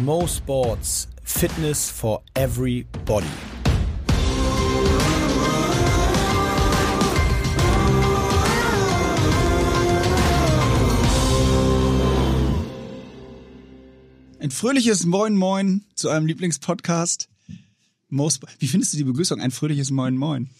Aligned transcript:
Mo 0.00 0.26
Sports 0.26 1.06
Fitness 1.22 1.90
for 1.90 2.22
Everybody. 2.34 3.26
Ein 14.40 14.50
fröhliches 14.50 15.06
Moin 15.06 15.36
Moin 15.36 15.84
zu 15.94 16.08
eurem 16.08 16.26
Lieblingspodcast. 16.26 17.28
Mo 18.08 18.28
Wie 18.58 18.66
findest 18.66 18.92
du 18.92 18.96
die 18.98 19.04
Begrüßung? 19.04 19.40
Ein 19.40 19.50
fröhliches 19.52 19.90
Moin 19.90 20.16
Moin. 20.16 20.50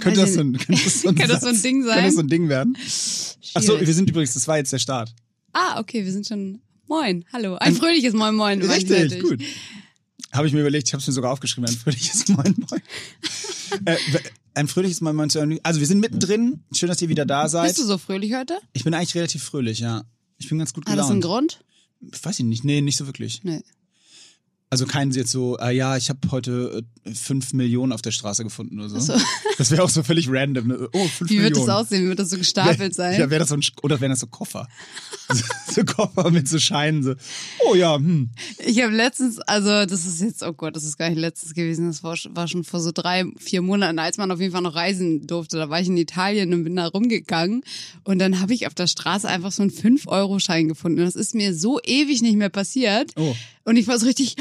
Könnte 0.00 0.20
das, 0.20 0.34
so 0.34 0.40
ein, 0.40 0.52
könnte 0.52 0.82
das 0.84 1.00
so 1.02 1.08
ein, 1.08 1.14
Könnte 1.14 1.32
das 1.32 1.40
so 1.40 1.46
ein 1.48 1.54
Satz- 1.54 1.62
Ding 1.62 1.82
sein? 1.82 1.92
Könnte 1.94 2.06
das 2.08 2.14
so 2.14 2.20
ein 2.20 2.28
Ding 2.28 2.48
werden? 2.50 2.76
Ach 2.78 2.82
so, 3.62 3.72
Schwierig. 3.72 3.86
wir 3.86 3.94
sind 3.94 4.10
übrigens, 4.10 4.34
das 4.34 4.46
war 4.46 4.58
jetzt 4.58 4.72
der 4.72 4.78
Start. 4.78 5.14
Ah, 5.54 5.80
okay, 5.80 6.04
wir 6.04 6.12
sind 6.12 6.26
schon. 6.26 6.60
Moin, 6.88 7.24
hallo. 7.32 7.56
Ein 7.56 7.74
fröhliches 7.74 8.14
Moin 8.14 8.34
Moin. 8.34 8.62
Richtig, 8.62 9.20
gut. 9.20 9.42
Habe 10.32 10.46
ich 10.46 10.52
mir 10.52 10.60
überlegt, 10.60 10.88
ich 10.88 10.92
habe 10.94 11.00
es 11.00 11.06
mir 11.06 11.12
sogar 11.12 11.32
aufgeschrieben, 11.32 11.68
ein 11.68 11.76
fröhliches 11.76 12.28
Moin 12.28 12.54
Moin. 12.70 12.82
äh, 13.86 13.96
ein 14.54 14.68
fröhliches 14.68 15.00
Moin 15.00 15.16
Moin 15.16 15.30
zu 15.30 15.40
Also 15.62 15.80
wir 15.80 15.86
sind 15.86 16.00
mittendrin. 16.00 16.60
Schön, 16.72 16.88
dass 16.88 17.02
ihr 17.02 17.08
wieder 17.08 17.26
da 17.26 17.48
seid. 17.48 17.68
Bist 17.68 17.78
du 17.78 17.84
so 17.84 17.98
fröhlich 17.98 18.34
heute? 18.34 18.58
Ich 18.72 18.84
bin 18.84 18.94
eigentlich 18.94 19.14
relativ 19.14 19.42
fröhlich, 19.42 19.80
ja. 19.80 20.04
Ich 20.38 20.48
bin 20.48 20.58
ganz 20.58 20.72
gut 20.72 20.86
Hat 20.86 20.98
das 20.98 21.10
einen 21.10 21.20
gelaunt. 21.20 21.60
Grund? 22.00 22.22
Weiß 22.24 22.38
ich 22.38 22.44
nicht. 22.44 22.64
Nee, 22.64 22.80
nicht 22.80 22.96
so 22.96 23.06
wirklich. 23.06 23.42
Nee. 23.42 23.62
Also 24.68 24.84
keinen 24.84 25.12
jetzt 25.12 25.30
so, 25.30 25.56
äh, 25.58 25.76
ja, 25.76 25.96
ich 25.96 26.08
habe 26.08 26.18
heute 26.32 26.82
äh, 27.04 27.14
fünf 27.14 27.52
Millionen 27.52 27.92
auf 27.92 28.02
der 28.02 28.10
Straße 28.10 28.42
gefunden 28.42 28.80
oder 28.80 28.88
so. 28.88 28.98
So. 28.98 29.14
Das 29.58 29.70
wäre 29.70 29.82
auch 29.82 29.88
so 29.88 30.02
völlig 30.02 30.28
random. 30.28 30.66
Ne? 30.66 30.88
Oh, 30.92 31.06
fünf 31.06 31.30
Wie 31.30 31.36
wird 31.36 31.54
Millionen. 31.54 31.66
das 31.66 31.76
aussehen? 31.76 32.08
Wird 32.08 32.18
das 32.18 32.28
so 32.28 32.36
gestapelt 32.36 32.94
sein? 32.94 33.18
Ja, 33.18 33.30
wäre 33.30 33.38
das 33.38 33.48
so 33.48 33.54
ein, 33.54 33.62
oder 33.82 34.00
wären 34.00 34.10
das 34.10 34.20
so 34.20 34.26
Koffer? 34.26 34.68
so, 35.32 35.44
so 35.72 35.84
Koffer 35.84 36.30
mit 36.30 36.46
so 36.46 36.58
Scheinen, 36.58 37.02
so, 37.02 37.14
oh 37.64 37.74
ja, 37.74 37.96
hm. 37.96 38.30
Ich 38.58 38.82
habe 38.82 38.94
letztens, 38.94 39.38
also 39.38 39.86
das 39.86 40.04
ist 40.04 40.20
jetzt, 40.20 40.42
oh 40.42 40.52
Gott, 40.52 40.76
das 40.76 40.84
ist 40.84 40.98
gar 40.98 41.08
nicht 41.08 41.18
letztens 41.18 41.54
gewesen, 41.54 41.86
das 41.86 42.02
war, 42.02 42.16
war 42.30 42.46
schon 42.46 42.64
vor 42.64 42.80
so 42.80 42.90
drei, 42.92 43.24
vier 43.38 43.62
Monaten, 43.62 43.98
als 43.98 44.18
man 44.18 44.30
auf 44.30 44.40
jeden 44.40 44.52
Fall 44.52 44.62
noch 44.62 44.74
reisen 44.74 45.26
durfte. 45.26 45.56
Da 45.56 45.70
war 45.70 45.80
ich 45.80 45.86
in 45.86 45.96
Italien 45.96 46.52
und 46.52 46.64
bin 46.64 46.76
da 46.76 46.86
rumgegangen 46.86 47.62
und 48.04 48.18
dann 48.18 48.40
habe 48.40 48.52
ich 48.52 48.66
auf 48.66 48.74
der 48.74 48.88
Straße 48.88 49.26
einfach 49.26 49.52
so 49.52 49.62
einen 49.62 49.70
5-Euro-Schein 49.70 50.68
gefunden. 50.68 50.98
Und 50.98 51.06
das 51.06 51.16
ist 51.16 51.34
mir 51.34 51.54
so 51.54 51.80
ewig 51.82 52.20
nicht 52.20 52.36
mehr 52.36 52.50
passiert. 52.50 53.12
Oh. 53.16 53.34
Und 53.66 53.76
ich 53.76 53.88
war 53.88 53.98
so 53.98 54.06
richtig, 54.06 54.36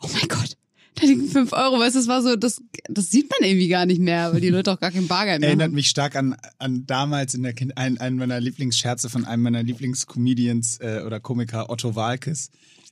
oh 0.00 0.08
mein 0.14 0.28
Gott, 0.28 0.56
da 0.94 1.04
liegen 1.04 1.28
5 1.28 1.52
Euro, 1.52 1.80
weißt 1.80 1.96
du, 1.96 1.98
das 1.98 2.08
war 2.08 2.22
so, 2.22 2.36
das, 2.36 2.62
das 2.88 3.10
sieht 3.10 3.28
man 3.28 3.48
irgendwie 3.48 3.68
gar 3.68 3.84
nicht 3.84 4.00
mehr, 4.00 4.32
weil 4.32 4.40
die 4.40 4.48
Leute 4.50 4.72
auch 4.72 4.78
gar 4.78 4.92
kein 4.92 5.08
Bargeld 5.08 5.40
mehr 5.40 5.48
Erinnert 5.48 5.66
haben. 5.66 5.74
mich 5.74 5.88
stark 5.88 6.14
an, 6.14 6.36
an 6.58 6.86
damals 6.86 7.34
in 7.34 7.42
der 7.42 7.52
kind, 7.52 7.76
ein, 7.76 7.98
einen 7.98 8.16
meiner 8.16 8.40
Lieblingsscherze 8.40 9.10
von 9.10 9.24
einem 9.24 9.42
meiner 9.42 9.64
Lieblingscomedians 9.64 10.78
äh, 10.80 11.02
oder 11.04 11.18
Komiker, 11.18 11.68
Otto 11.68 11.96
Walkes, 11.96 12.50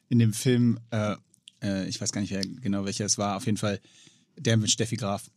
in 0.08 0.18
dem 0.18 0.32
Film, 0.32 0.80
äh, 0.90 1.14
äh, 1.62 1.88
ich 1.88 2.00
weiß 2.00 2.10
gar 2.10 2.22
nicht 2.22 2.32
wer, 2.32 2.42
genau 2.42 2.84
welcher 2.84 3.04
es 3.04 3.16
war, 3.16 3.36
auf 3.36 3.46
jeden 3.46 3.58
Fall 3.58 3.80
der 4.36 4.56
mit 4.56 4.70
Steffi 4.72 4.96
Graf. 4.96 5.30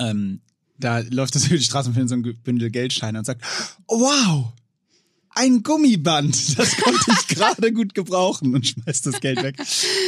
Ähm, 0.00 0.40
da 0.78 0.98
läuft 0.98 1.36
das 1.36 1.46
über 1.46 1.58
die 1.58 1.64
Straße 1.64 1.90
und 1.90 1.94
findet 1.94 2.08
so 2.08 2.16
ein 2.16 2.42
Bündel 2.42 2.70
Geldscheine 2.70 3.18
und 3.18 3.24
sagt, 3.24 3.44
wow, 3.86 4.52
ein 5.34 5.62
Gummiband, 5.62 6.58
das 6.58 6.76
konnte 6.76 7.04
ich 7.10 7.28
gerade 7.28 7.72
gut 7.72 7.94
gebrauchen 7.94 8.54
und 8.54 8.66
schmeißt 8.66 9.06
das 9.06 9.20
Geld 9.20 9.42
weg. 9.42 9.56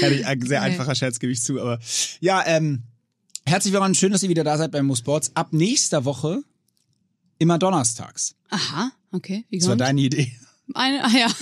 Herrlich, 0.01 0.27
ein 0.27 0.41
sehr 0.43 0.63
einfacher 0.63 0.95
Scherz, 0.95 1.19
gebe 1.19 1.33
ich 1.33 1.43
zu, 1.43 1.61
aber 1.61 1.79
ja, 2.21 2.45
ähm, 2.47 2.85
herzlich 3.45 3.73
willkommen, 3.73 3.95
schön, 3.95 4.13
dass 4.13 4.23
ihr 4.23 4.29
wieder 4.29 4.45
da 4.45 4.57
seid 4.57 4.71
bei 4.71 4.83
Mo 4.83 4.95
Sports. 4.95 5.33
Ab 5.35 5.49
nächster 5.53 6.05
Woche 6.05 6.43
immer 7.39 7.59
donnerstags. 7.59 8.35
Aha, 8.51 8.93
okay, 9.13 9.45
wie 9.51 9.59
Das 9.59 9.69
war 9.69 9.77
deine 9.77 10.01
Idee. 10.01 10.33
Eine, 10.75 11.05
ah 11.05 11.11
ja. 11.11 11.29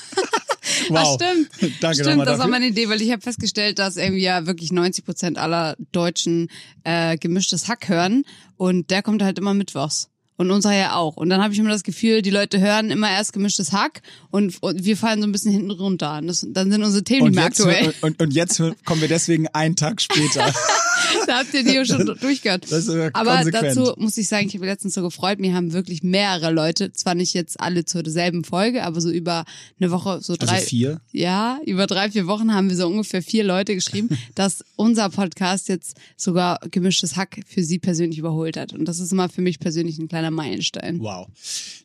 Wow. 0.88 0.98
Ah, 0.98 1.14
stimmt. 1.14 1.50
Danke 1.82 2.04
stimmt, 2.04 2.26
das 2.26 2.38
war 2.38 2.48
meine 2.48 2.66
Idee, 2.66 2.88
weil 2.88 3.00
ich 3.00 3.10
habe 3.12 3.22
festgestellt, 3.22 3.78
dass 3.78 3.96
irgendwie 3.96 4.22
ja 4.22 4.46
wirklich 4.46 4.72
90 4.72 5.04
Prozent 5.04 5.38
aller 5.38 5.76
Deutschen 5.92 6.48
äh, 6.84 7.16
gemischtes 7.16 7.68
Hack 7.68 7.88
hören 7.88 8.24
und 8.56 8.90
der 8.90 9.02
kommt 9.02 9.22
halt 9.22 9.38
immer 9.38 9.54
mittwochs. 9.54 10.08
Und 10.36 10.50
unser 10.50 10.72
ja 10.72 10.96
auch. 10.96 11.16
Und 11.16 11.28
dann 11.28 11.42
habe 11.42 11.52
ich 11.52 11.60
immer 11.60 11.70
das 11.70 11.84
Gefühl, 11.84 12.20
die 12.20 12.30
Leute 12.30 12.60
hören 12.60 12.90
immer 12.90 13.08
erst 13.08 13.32
gemischtes 13.32 13.72
Hack 13.72 14.02
und, 14.30 14.60
und 14.62 14.84
wir 14.84 14.96
fallen 14.96 15.20
so 15.20 15.28
ein 15.28 15.32
bisschen 15.32 15.52
hinten 15.52 15.70
runter. 15.70 16.18
Und 16.18 16.26
das, 16.26 16.44
dann 16.48 16.72
sind 16.72 16.82
unsere 16.82 17.04
Themen 17.04 17.22
Und 17.22 17.28
nicht 17.30 17.36
mehr 17.36 17.44
jetzt, 17.44 17.60
aktuell. 17.60 17.94
und, 18.00 18.20
und 18.20 18.32
jetzt 18.32 18.60
kommen 18.84 19.00
wir 19.00 19.08
deswegen 19.08 19.46
einen 19.48 19.76
Tag 19.76 20.00
später. 20.02 20.52
da 21.26 21.38
habt 21.38 21.54
ihr 21.54 21.64
die 21.64 21.74
ja 21.74 21.84
schon 21.84 22.06
durchgehört. 22.20 22.64
Das 22.64 22.86
ist 22.86 22.90
aber 22.90 23.10
Aber 23.12 23.36
konsequent. 23.36 23.76
dazu 23.76 23.94
muss 23.98 24.16
ich 24.16 24.28
sagen, 24.28 24.46
ich 24.46 24.54
habe 24.54 24.64
mich 24.64 24.70
letztens 24.72 24.94
so 24.94 25.02
gefreut, 25.02 25.40
mir 25.40 25.54
haben 25.54 25.72
wirklich 25.72 26.02
mehrere 26.02 26.52
Leute, 26.52 26.92
zwar 26.92 27.14
nicht 27.14 27.34
jetzt 27.34 27.60
alle 27.60 27.84
zur 27.84 28.02
selben 28.08 28.44
Folge, 28.44 28.84
aber 28.84 29.00
so 29.00 29.10
über 29.10 29.44
eine 29.80 29.90
Woche, 29.90 30.20
so 30.20 30.36
drei. 30.36 30.56
Also 30.56 30.66
vier. 30.66 31.00
Ja, 31.12 31.58
über 31.66 31.86
drei, 31.86 32.10
vier 32.10 32.26
Wochen 32.26 32.52
haben 32.54 32.68
wir 32.68 32.76
so 32.76 32.86
ungefähr 32.86 33.22
vier 33.22 33.44
Leute 33.44 33.74
geschrieben, 33.74 34.16
dass 34.34 34.64
unser 34.76 35.10
Podcast 35.10 35.68
jetzt 35.68 35.96
sogar 36.16 36.60
gemischtes 36.70 37.16
Hack 37.16 37.40
für 37.46 37.62
sie 37.62 37.78
persönlich 37.78 38.18
überholt 38.18 38.56
hat. 38.56 38.72
Und 38.72 38.86
das 38.86 38.98
ist 39.00 39.12
immer 39.12 39.28
für 39.28 39.42
mich 39.42 39.58
persönlich 39.58 39.98
ein 39.98 40.08
kleiner 40.08 40.30
Meilenstein. 40.30 41.00
Wow. 41.00 41.28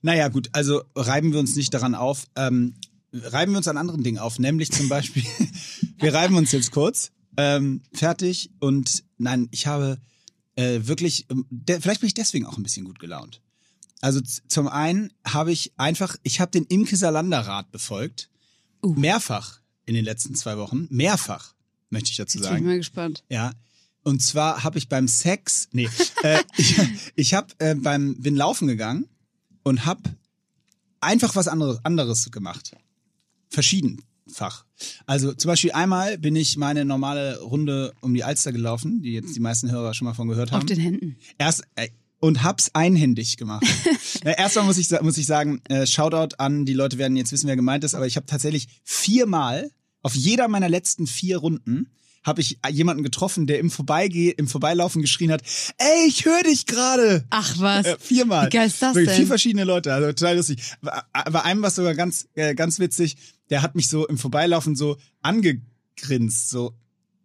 Naja, 0.01 0.27
gut, 0.27 0.49
also 0.53 0.81
reiben 0.95 1.31
wir 1.33 1.39
uns 1.39 1.55
nicht 1.55 1.73
daran 1.73 1.95
auf. 1.95 2.25
Ähm, 2.35 2.75
reiben 3.13 3.53
wir 3.53 3.57
uns 3.57 3.67
an 3.67 3.77
anderen 3.77 4.03
Dingen 4.03 4.19
auf, 4.19 4.39
nämlich 4.39 4.71
zum 4.71 4.89
Beispiel, 4.89 5.23
wir 5.99 6.13
reiben 6.13 6.35
uns 6.35 6.51
jetzt 6.51 6.71
kurz, 6.71 7.11
ähm, 7.39 7.81
fertig 7.93 8.51
und 8.59 9.05
nein, 9.17 9.47
ich 9.51 9.65
habe 9.65 9.97
äh, 10.55 10.81
wirklich, 10.83 11.25
ähm, 11.29 11.45
vielleicht 11.65 12.01
bin 12.01 12.07
ich 12.07 12.13
deswegen 12.13 12.45
auch 12.45 12.57
ein 12.57 12.63
bisschen 12.63 12.83
gut 12.83 12.99
gelaunt. 12.99 13.41
Also 14.01 14.19
zum 14.21 14.67
einen 14.67 15.13
habe 15.25 15.53
ich 15.53 15.71
einfach, 15.77 16.17
ich 16.23 16.41
habe 16.41 16.51
den 16.51 16.65
Imke 16.65 16.97
Salander 16.97 17.39
Rat 17.39 17.71
befolgt, 17.71 18.29
Uh. 18.81 18.93
mehrfach 18.93 19.59
in 19.85 19.93
den 19.93 20.05
letzten 20.05 20.35
zwei 20.35 20.57
Wochen, 20.57 20.87
mehrfach, 20.89 21.53
möchte 21.89 22.11
ich 22.11 22.17
dazu 22.17 22.37
bin 22.37 22.43
ich 22.43 22.49
sagen. 22.49 22.65
mal 22.65 22.77
gespannt. 22.77 23.23
Ja. 23.29 23.51
Und 24.03 24.21
zwar 24.21 24.63
habe 24.63 24.77
ich 24.77 24.89
beim 24.89 25.07
Sex, 25.07 25.69
nee, 25.71 25.89
äh, 26.23 26.43
ich, 26.57 26.77
ich 27.15 27.33
habe 27.33 27.53
äh, 27.59 27.75
beim 27.75 28.15
bin 28.17 28.35
laufen 28.35 28.67
gegangen 28.67 29.07
und 29.63 29.85
habe 29.85 30.01
einfach 30.99 31.35
was 31.35 31.47
anderes 31.47 31.83
anderes 31.83 32.31
gemacht, 32.31 32.75
verschiedenfach. 34.29 34.65
Also 35.05 35.33
zum 35.33 35.49
Beispiel 35.49 35.71
einmal 35.71 36.17
bin 36.17 36.35
ich 36.35 36.57
meine 36.57 36.85
normale 36.85 37.39
Runde 37.41 37.93
um 38.01 38.13
die 38.13 38.23
Alster 38.23 38.51
gelaufen, 38.51 39.01
die 39.01 39.13
jetzt 39.13 39.35
die 39.35 39.39
meisten 39.39 39.71
Hörer 39.71 39.93
schon 39.93 40.05
mal 40.05 40.13
von 40.13 40.27
gehört 40.27 40.51
haben. 40.51 40.61
Auf 40.61 40.65
den 40.65 40.79
Händen. 40.79 41.17
Erst 41.37 41.63
äh, 41.75 41.89
und 42.19 42.43
hab's 42.43 42.71
einhändig 42.73 43.37
gemacht. 43.37 43.65
Erstmal 44.23 44.65
muss 44.65 44.77
ich 44.77 44.89
muss 45.01 45.17
ich 45.17 45.25
sagen, 45.25 45.61
äh, 45.69 45.85
Shoutout 45.85 46.35
an 46.37 46.65
die 46.65 46.73
Leute 46.73 46.97
werden 46.97 47.15
jetzt 47.15 47.31
wissen, 47.31 47.47
wer 47.47 47.55
gemeint 47.55 47.83
ist, 47.83 47.95
aber 47.95 48.07
ich 48.07 48.15
habe 48.15 48.25
tatsächlich 48.25 48.67
viermal 48.83 49.71
auf 50.01 50.15
jeder 50.15 50.47
meiner 50.47 50.69
letzten 50.69 51.07
vier 51.07 51.37
Runden 51.37 51.89
habe 52.29 52.39
ich 52.41 52.59
jemanden 52.69 53.03
getroffen, 53.03 53.47
der 53.47 53.59
im 53.59 53.69
Vorbeigeh 53.69 54.29
im 54.29 54.47
Vorbeilaufen 54.47 55.01
geschrien 55.01 55.31
hat: 55.31 55.41
"Ey, 55.77 56.07
ich 56.07 56.23
höre 56.23 56.43
dich 56.43 56.65
gerade." 56.65 57.25
Ach 57.29 57.55
was. 57.59 57.85
Äh, 57.85 57.97
viermal. 57.99 58.45
Wie 58.45 58.51
geil 58.51 58.67
ist 58.67 58.81
das 58.81 58.95
Wirklich, 58.95 59.09
denn? 59.09 59.17
Vier 59.17 59.27
verschiedene 59.27 59.63
Leute, 59.65 59.93
also 59.93 60.07
total 60.07 60.37
lustig. 60.37 60.61
Bei 60.81 61.43
einem 61.43 61.61
war 61.61 61.71
sogar 61.71 61.95
ganz, 61.95 62.27
äh, 62.35 62.55
ganz 62.55 62.79
witzig, 62.79 63.17
der 63.49 63.61
hat 63.61 63.75
mich 63.75 63.89
so 63.89 64.07
im 64.07 64.17
Vorbeilaufen 64.17 64.75
so 64.75 64.97
angegrinst, 65.21 66.49
so, 66.49 66.73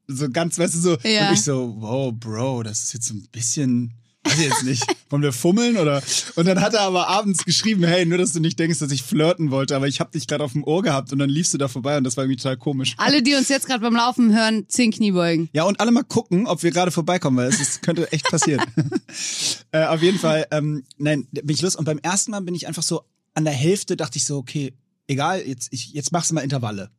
so 0.08 0.28
ganz, 0.30 0.58
weißt 0.58 0.74
du, 0.74 0.78
so. 0.78 0.96
Ja. 1.02 1.28
Und 1.28 1.34
ich 1.34 1.42
so, 1.42 1.76
wow, 1.78 2.12
Bro, 2.12 2.64
das 2.64 2.82
ist 2.82 2.94
jetzt 2.94 3.06
so 3.06 3.14
ein 3.14 3.28
bisschen, 3.30 3.94
weiß 4.24 4.38
ich 4.38 4.44
jetzt 4.48 4.64
nicht, 4.64 4.84
wollen 5.10 5.22
wir 5.22 5.32
fummeln 5.32 5.76
oder? 5.76 6.02
Und 6.34 6.46
dann 6.46 6.60
hat 6.60 6.74
er 6.74 6.80
aber 6.82 7.08
abends 7.08 7.44
geschrieben, 7.44 7.84
hey, 7.84 8.06
nur, 8.06 8.18
dass 8.18 8.32
du 8.32 8.40
nicht 8.40 8.58
denkst, 8.58 8.78
dass 8.78 8.90
ich 8.90 9.02
flirten 9.02 9.50
wollte, 9.50 9.76
aber 9.76 9.86
ich 9.86 10.00
hab 10.00 10.12
dich 10.12 10.26
gerade 10.26 10.42
auf 10.44 10.52
dem 10.52 10.64
Ohr 10.64 10.82
gehabt 10.82 11.12
und 11.12 11.18
dann 11.18 11.28
liefst 11.30 11.52
du 11.54 11.58
da 11.58 11.68
vorbei 11.68 11.96
und 11.98 12.04
das 12.04 12.16
war 12.16 12.24
irgendwie 12.24 12.36
total 12.40 12.56
komisch. 12.56 12.94
Alle, 12.98 13.22
die 13.22 13.34
uns 13.34 13.48
jetzt 13.48 13.66
gerade 13.66 13.80
beim 13.80 13.94
Laufen 13.94 14.34
hören, 14.34 14.64
zehn 14.68 14.90
Kniebeugen. 14.90 15.48
Ja, 15.52 15.64
und 15.64 15.78
alle 15.80 15.90
mal 15.90 16.04
gucken, 16.04 16.46
ob 16.46 16.62
wir 16.62 16.70
gerade 16.70 16.90
vorbeikommen, 16.90 17.36
weil 17.36 17.48
es 17.48 17.60
ist, 17.60 17.82
könnte 17.82 18.10
echt 18.12 18.24
passieren. 18.30 18.64
äh, 19.72 19.84
auf 19.84 20.02
jeden 20.02 20.18
Fall, 20.18 20.46
ähm, 20.50 20.84
nein, 20.98 21.26
bin 21.32 21.54
ich 21.54 21.62
los. 21.62 21.76
Und 21.76 21.84
beim 21.84 21.98
ersten 21.98 22.30
Mal 22.30 22.40
bin 22.40 22.54
ich 22.54 22.66
einfach 22.66 22.82
so 22.82 23.02
an 23.34 23.44
der 23.44 23.54
Hälfte, 23.54 23.96
dachte 23.96 24.18
ich 24.18 24.24
so, 24.24 24.36
okay, 24.38 24.72
egal, 25.06 25.42
jetzt, 25.46 25.68
ich, 25.72 25.92
jetzt 25.92 26.12
machst 26.12 26.30
du 26.30 26.34
mal 26.34 26.40
Intervalle. 26.42 26.90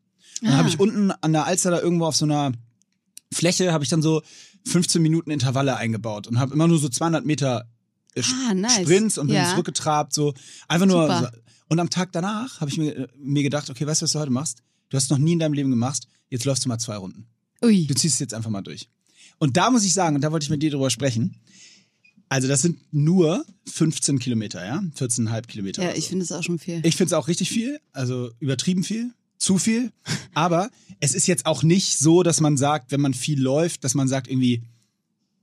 Und 0.42 0.48
dann 0.50 0.56
Ah. 0.56 0.57
habe 0.57 0.69
ich 0.69 0.80
unten 0.80 1.12
an 1.12 1.31
der 1.33 1.45
Alster 1.45 1.71
da 1.71 1.80
irgendwo 1.81 2.06
auf 2.06 2.16
so 2.16 2.25
einer 2.25 2.51
Fläche, 3.33 3.71
habe 3.74 3.83
ich 3.83 3.89
dann 3.89 4.01
so 4.01 4.21
15 4.65 5.01
Minuten 5.01 5.31
Intervalle 5.31 5.75
eingebaut 5.77 6.27
und 6.27 6.39
habe 6.39 6.53
immer 6.53 6.67
nur 6.67 6.79
so 6.79 6.89
200 6.89 7.25
Meter 7.25 7.69
äh, 8.15 8.21
Ah, 8.50 8.53
nice. 8.53 8.81
Sprints 8.81 9.17
und 9.17 9.27
bin 9.27 9.35
Ja. 9.35 9.50
zurückgetrabt, 9.51 10.13
so 10.13 10.33
einfach 10.67 10.88
nur. 10.88 11.03
Super. 11.03 11.31
Und 11.67 11.79
am 11.79 11.89
Tag 11.89 12.12
danach 12.12 12.62
habe 12.62 12.69
ich 12.69 12.77
mir, 12.77 12.95
äh, 12.95 13.07
mir 13.17 13.41
gedacht, 13.44 13.69
okay, 13.69 13.85
weißt 13.88 14.01
du, 14.01 14.03
was 14.06 14.12
du 14.12 14.19
heute 14.19 14.31
machst? 14.31 14.59
Du 14.89 14.97
hast 14.97 15.09
noch 15.09 15.17
nie 15.17 15.33
in 15.33 15.39
deinem 15.39 15.53
Leben 15.53 15.69
gemacht, 15.71 16.07
jetzt 16.29 16.45
läufst 16.45 16.63
du 16.65 16.69
mal 16.69 16.77
zwei 16.77 16.95
Runden. 16.97 17.25
Ui. 17.63 17.88
Du 17.88 17.95
ziehst 17.95 18.15
es 18.15 18.19
jetzt 18.19 18.33
einfach 18.35 18.51
mal 18.51 18.62
durch. 18.62 18.88
Und 19.39 19.57
da 19.57 19.71
muss 19.71 19.83
ich 19.83 19.94
sagen, 19.94 20.15
und 20.15 20.21
da 20.21 20.31
wollte 20.31 20.44
ich 20.45 20.50
mit 20.51 20.62
dir 20.62 20.69
drüber 20.71 20.89
sprechen. 20.91 21.38
Also 22.29 22.47
das 22.47 22.61
sind 22.61 22.79
nur 22.94 23.45
15 23.68 24.19
Kilometer, 24.19 24.65
ja? 24.65 24.81
14,5 24.95 25.41
Kilometer. 25.47 25.81
Ja, 25.83 25.89
oder 25.89 25.97
ich 25.97 26.07
finde 26.07 26.23
es 26.23 26.31
auch 26.31 26.44
schon 26.44 26.59
viel. 26.59 26.81
ich 26.85 26.95
finde 26.95 27.07
es 27.09 27.13
auch 27.13 27.27
richtig 27.27 27.50
viel, 27.50 27.79
also 27.94 28.31
übertrieben 28.39 28.83
viel, 28.83 29.11
zu 29.37 29.57
viel. 29.57 29.91
Aber 30.33 30.69
es 30.99 31.13
ist 31.13 31.27
jetzt 31.27 31.45
auch 31.45 31.63
nicht 31.63 31.97
so, 31.97 32.23
dass 32.23 32.41
man 32.41 32.57
sagt, 32.57 32.91
wenn 32.91 33.01
man 33.01 33.13
viel 33.13 33.41
läuft, 33.41 33.83
dass 33.83 33.93
man 33.93 34.07
sagt 34.07 34.27
irgendwie, 34.27 34.63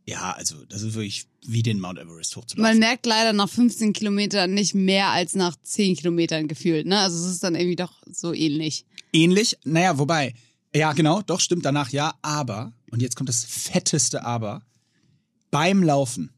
ja, 0.06 0.32
also 0.32 0.64
das 0.64 0.82
ist 0.82 0.94
wirklich 0.94 1.26
wie 1.46 1.62
den 1.62 1.80
Mount 1.80 1.98
Everest 1.98 2.34
hochzulaufen. 2.36 2.62
Man 2.62 2.78
merkt 2.78 3.06
leider 3.06 3.32
nach 3.32 3.48
15 3.48 3.92
Kilometern 3.92 4.52
nicht 4.52 4.74
mehr 4.74 5.08
als 5.08 5.34
nach 5.34 5.56
10 5.62 5.96
Kilometern 5.96 6.48
gefühlt, 6.48 6.86
ne? 6.86 6.98
Also 7.00 7.24
es 7.24 7.32
ist 7.32 7.44
dann 7.44 7.54
irgendwie 7.54 7.76
doch 7.76 7.92
so 8.10 8.32
ähnlich. 8.32 8.84
Ähnlich, 9.12 9.56
naja, 9.64 9.98
wobei, 9.98 10.34
Ja, 10.74 10.92
genau, 10.94 11.20
doch, 11.22 11.40
stimmt 11.40 11.64
danach 11.66 11.90
ja, 11.90 12.14
aber, 12.22 12.72
und 12.90 13.02
jetzt 13.02 13.14
kommt 13.14 13.28
das 13.28 13.44
fetteste 13.44 14.24
Aber, 14.24 14.62
beim 15.50 15.82
Laufen, 15.82 16.30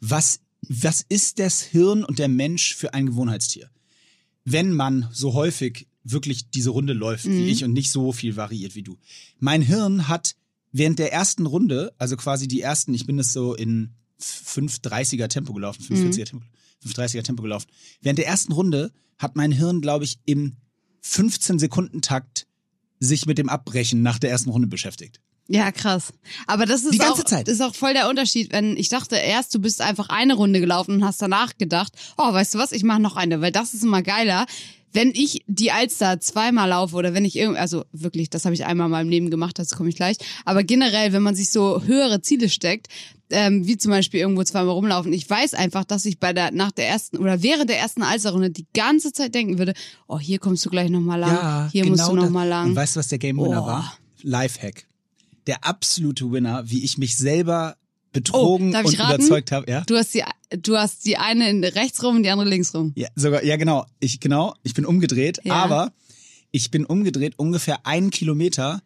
was, 0.00 0.40
was 0.60 1.04
ist 1.08 1.40
das 1.40 1.60
Hirn 1.60 2.04
und 2.04 2.18
der 2.18 2.28
Mensch 2.28 2.74
für 2.74 2.94
ein 2.94 3.06
Gewohnheitstier? 3.06 3.70
Wenn 4.44 4.72
man 4.72 5.08
so 5.12 5.34
häufig 5.34 5.88
wirklich 6.04 6.50
diese 6.50 6.70
Runde 6.70 6.92
läuft 6.92 7.24
wie 7.24 7.48
ich 7.48 7.64
und 7.64 7.72
nicht 7.72 7.90
so 7.90 8.12
viel 8.12 8.36
variiert 8.36 8.74
wie 8.74 8.82
du. 8.82 8.98
Mein 9.38 9.62
Hirn 9.62 10.08
hat 10.08 10.36
während 10.70 10.98
der 10.98 11.12
ersten 11.12 11.46
Runde, 11.46 11.92
also 11.98 12.16
quasi 12.16 12.46
die 12.46 12.60
ersten, 12.60 12.94
ich 12.94 13.06
bin 13.06 13.16
das 13.16 13.32
so 13.32 13.54
in 13.54 13.94
530er 14.20 15.28
Tempo 15.28 15.52
gelaufen, 15.52 15.82
540er 15.82 16.24
Tempo, 16.24 16.46
530er 16.86 17.22
Tempo 17.22 17.42
gelaufen. 17.42 17.68
Während 18.02 18.18
der 18.18 18.26
ersten 18.26 18.52
Runde 18.52 18.92
hat 19.18 19.36
mein 19.36 19.52
Hirn, 19.52 19.80
glaube 19.80 20.04
ich, 20.04 20.18
im 20.26 20.56
15 21.00 21.58
Sekunden 21.58 22.02
Takt 22.02 22.46
sich 23.00 23.26
mit 23.26 23.38
dem 23.38 23.48
Abbrechen 23.48 24.02
nach 24.02 24.18
der 24.18 24.30
ersten 24.30 24.50
Runde 24.50 24.68
beschäftigt. 24.68 25.20
Ja, 25.46 25.70
krass. 25.72 26.12
Aber 26.46 26.64
das 26.64 26.84
ist 26.84 26.94
Die 26.94 26.98
ganze 26.98 27.22
auch, 27.22 27.26
Zeit. 27.26 27.48
ist 27.48 27.60
auch 27.60 27.74
voll 27.74 27.92
der 27.92 28.08
Unterschied, 28.08 28.50
wenn 28.52 28.76
ich 28.78 28.88
dachte 28.88 29.16
erst, 29.16 29.54
du 29.54 29.58
bist 29.58 29.82
einfach 29.82 30.08
eine 30.08 30.34
Runde 30.34 30.60
gelaufen 30.60 30.94
und 30.96 31.04
hast 31.04 31.20
danach 31.20 31.58
gedacht, 31.58 31.92
oh, 32.16 32.32
weißt 32.32 32.54
du 32.54 32.58
was, 32.58 32.72
ich 32.72 32.82
mache 32.82 33.00
noch 33.00 33.16
eine, 33.16 33.40
weil 33.42 33.52
das 33.52 33.74
ist 33.74 33.84
immer 33.84 34.02
geiler. 34.02 34.46
Wenn 34.94 35.10
ich 35.10 35.42
die 35.46 35.70
Alster 35.72 36.20
zweimal 36.20 36.68
laufe 36.70 36.94
oder 36.96 37.12
wenn 37.12 37.24
ich 37.26 37.36
irgendwie, 37.36 37.58
also 37.58 37.84
wirklich, 37.92 38.30
das 38.30 38.44
habe 38.46 38.54
ich 38.54 38.64
einmal 38.64 38.86
in 38.86 38.92
meinem 38.92 39.08
Leben 39.10 39.28
gemacht, 39.28 39.58
dazu 39.58 39.76
komme 39.76 39.88
ich 39.90 39.96
gleich. 39.96 40.16
Aber 40.46 40.62
generell, 40.64 41.12
wenn 41.12 41.22
man 41.22 41.34
sich 41.34 41.50
so 41.50 41.82
höhere 41.82 42.22
Ziele 42.22 42.48
steckt, 42.48 42.86
ähm, 43.30 43.66
wie 43.66 43.76
zum 43.76 43.90
Beispiel 43.90 44.20
irgendwo 44.20 44.44
zweimal 44.44 44.72
rumlaufen, 44.74 45.12
ich 45.12 45.28
weiß 45.28 45.54
einfach, 45.54 45.84
dass 45.84 46.04
ich 46.06 46.20
bei 46.20 46.32
der 46.32 46.52
nach 46.52 46.70
der 46.70 46.88
ersten 46.88 47.18
oder 47.18 47.42
während 47.42 47.68
der 47.68 47.78
ersten 47.78 48.02
Alsterrunde 48.02 48.50
die 48.50 48.66
ganze 48.72 49.12
Zeit 49.12 49.34
denken 49.34 49.58
würde, 49.58 49.74
oh, 50.06 50.18
hier 50.20 50.38
kommst 50.38 50.64
du 50.64 50.70
gleich 50.70 50.90
nochmal 50.90 51.18
lang, 51.20 51.70
hier 51.72 51.84
musst 51.86 52.02
du 52.02 52.10
genau 52.10 52.16
das. 52.16 52.24
nochmal 52.26 52.48
lang. 52.48 52.68
Und 52.70 52.76
weißt 52.76 52.94
du, 52.96 53.00
was 53.00 53.08
der 53.08 53.18
Game 53.18 53.36
Winner 53.38 53.62
Oh. 53.62 53.66
war? 53.66 53.98
Lifehack. 54.22 54.86
Der 55.48 55.64
absolute 55.64 56.30
Winner, 56.30 56.62
wie 56.70 56.84
ich 56.84 56.96
mich 56.98 57.16
selber 57.18 57.76
betrogen 58.14 58.74
Oh, 58.74 58.78
und 58.78 58.98
raten? 58.98 59.16
überzeugt 59.20 59.52
habe. 59.52 59.70
Ja? 59.70 59.82
Du 59.82 59.96
hast 59.96 60.14
die, 60.14 60.22
du 60.56 60.78
hast 60.78 61.04
die 61.04 61.18
eine 61.18 61.50
in 61.50 61.62
rechts 61.62 62.02
rum 62.02 62.16
und 62.16 62.22
die 62.22 62.30
andere 62.30 62.48
links 62.48 62.72
rum. 62.74 62.92
ja, 62.96 63.08
sogar, 63.14 63.44
ja 63.44 63.56
genau. 63.56 63.84
Ich 64.00 64.20
genau, 64.20 64.54
ich 64.62 64.72
bin 64.72 64.86
umgedreht, 64.86 65.40
Ja. 65.44 65.54
aber 65.54 65.92
ich 66.50 66.70
bin 66.70 66.86
umgedreht 66.86 67.34
ungefähr 67.38 67.84
einen 67.86 68.08
Kilometer, 68.10 68.80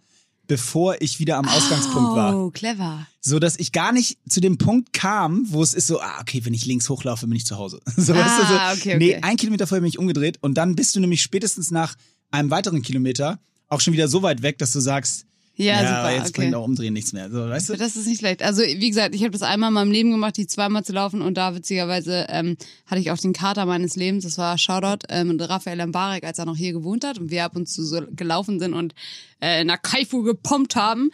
bevor 0.47 1.01
ich 1.03 1.21
wieder 1.21 1.37
am 1.37 1.47
Ausgangspunkt 1.47 2.17
war. 2.17 2.35
Oh, 2.37 2.51
clever. 2.51 3.07
So 3.21 3.39
dass 3.39 3.59
ich 3.59 3.71
gar 3.73 3.93
nicht 3.93 4.19
zu 4.29 4.41
dem 4.41 4.57
Punkt 4.57 4.95
kam, 4.95 5.45
wo 5.51 5.63
es 5.63 5.75
ist 5.75 5.87
so, 5.87 6.01
ah, 6.01 6.19
okay, 6.23 6.41
wenn 6.47 6.55
ich 6.55 6.65
links 6.65 6.89
hochlaufe, 6.89 7.27
bin 7.27 7.37
ich 7.37 7.45
zu 7.45 7.57
Hause. 7.59 7.81
So, 7.97 8.15
weißt 8.15 8.39
du, 8.41 8.47
so, 8.47 8.55
Ah, 8.55 8.73
okay, 8.73 8.95
okay. 8.95 8.99
Nee, 8.99 9.17
ein 9.21 9.37
Kilometer 9.37 9.67
vorher 9.67 9.83
bin 9.83 9.91
ich 9.91 9.99
umgedreht 9.99 10.39
und 10.41 10.55
dann 10.55 10.75
bist 10.75 10.97
du 10.97 11.01
nämlich 11.01 11.21
spätestens 11.23 11.71
nach 11.71 11.95
einem 12.31 12.51
weiteren 12.51 12.81
Kilometer 12.83 13.39
auch 13.69 13.83
schon 13.83 13.93
wieder 13.93 14.09
so 14.09 14.23
weit 14.23 14.41
weg, 14.41 14.57
dass 14.57 14.73
du 14.73 14.81
sagst, 14.81 15.27
Ja, 15.60 15.81
super, 15.81 15.99
aber 15.99 16.12
jetzt 16.12 16.28
okay. 16.28 16.43
bringt 16.43 16.55
auch 16.55 16.64
Umdrehen 16.64 16.94
nichts 16.94 17.12
mehr. 17.12 17.31
So, 17.31 17.49
weißt 17.49 17.70
du? 17.70 17.76
Das 17.76 17.96
ist 17.96 18.06
nicht 18.06 18.20
schlecht. 18.20 18.43
Also 18.43 18.62
wie 18.62 18.88
gesagt, 18.88 19.12
ich 19.16 19.22
habe 19.22 19.32
das 19.32 19.43
einmal 19.43 19.70
in 19.70 19.75
meinem 19.75 19.90
Leben 19.90 20.12
gemacht, 20.12 20.37
die 20.37 20.46
zweimal 20.46 20.84
zu 20.84 20.93
laufen 20.93 21.20
und 21.20 21.34
da 21.37 21.52
witzigerweise 21.56 22.26
ähm, 22.28 22.56
hatte 22.87 23.00
ich 23.00 23.10
auch 23.10 23.19
den 23.19 23.32
Kater 23.32 23.66
meines 23.66 23.96
Lebens, 23.96 24.22
das 24.22 24.38
war 24.38 24.56
Shoutout, 24.56 25.06
ähm, 25.08 25.28
mit 25.28 25.49
Raphael 25.49 25.84
Mbarek, 25.84 26.22
als 26.22 26.38
er 26.38 26.44
noch 26.44 26.56
hier 26.56 26.72
gewohnt 26.72 27.05
hat 27.05 27.19
und 27.19 27.32
wir 27.32 27.44
ab 27.44 27.56
und 27.56 27.69
zu 27.69 27.84
so 27.84 28.02
gelaufen 28.12 28.60
sind 28.60 28.72
und 28.72 28.94
äh, 29.40 29.60
in 29.60 29.66
der 29.66 29.78
Kaifu 29.78 30.22
gepumpt 30.22 30.76
haben. 30.76 31.10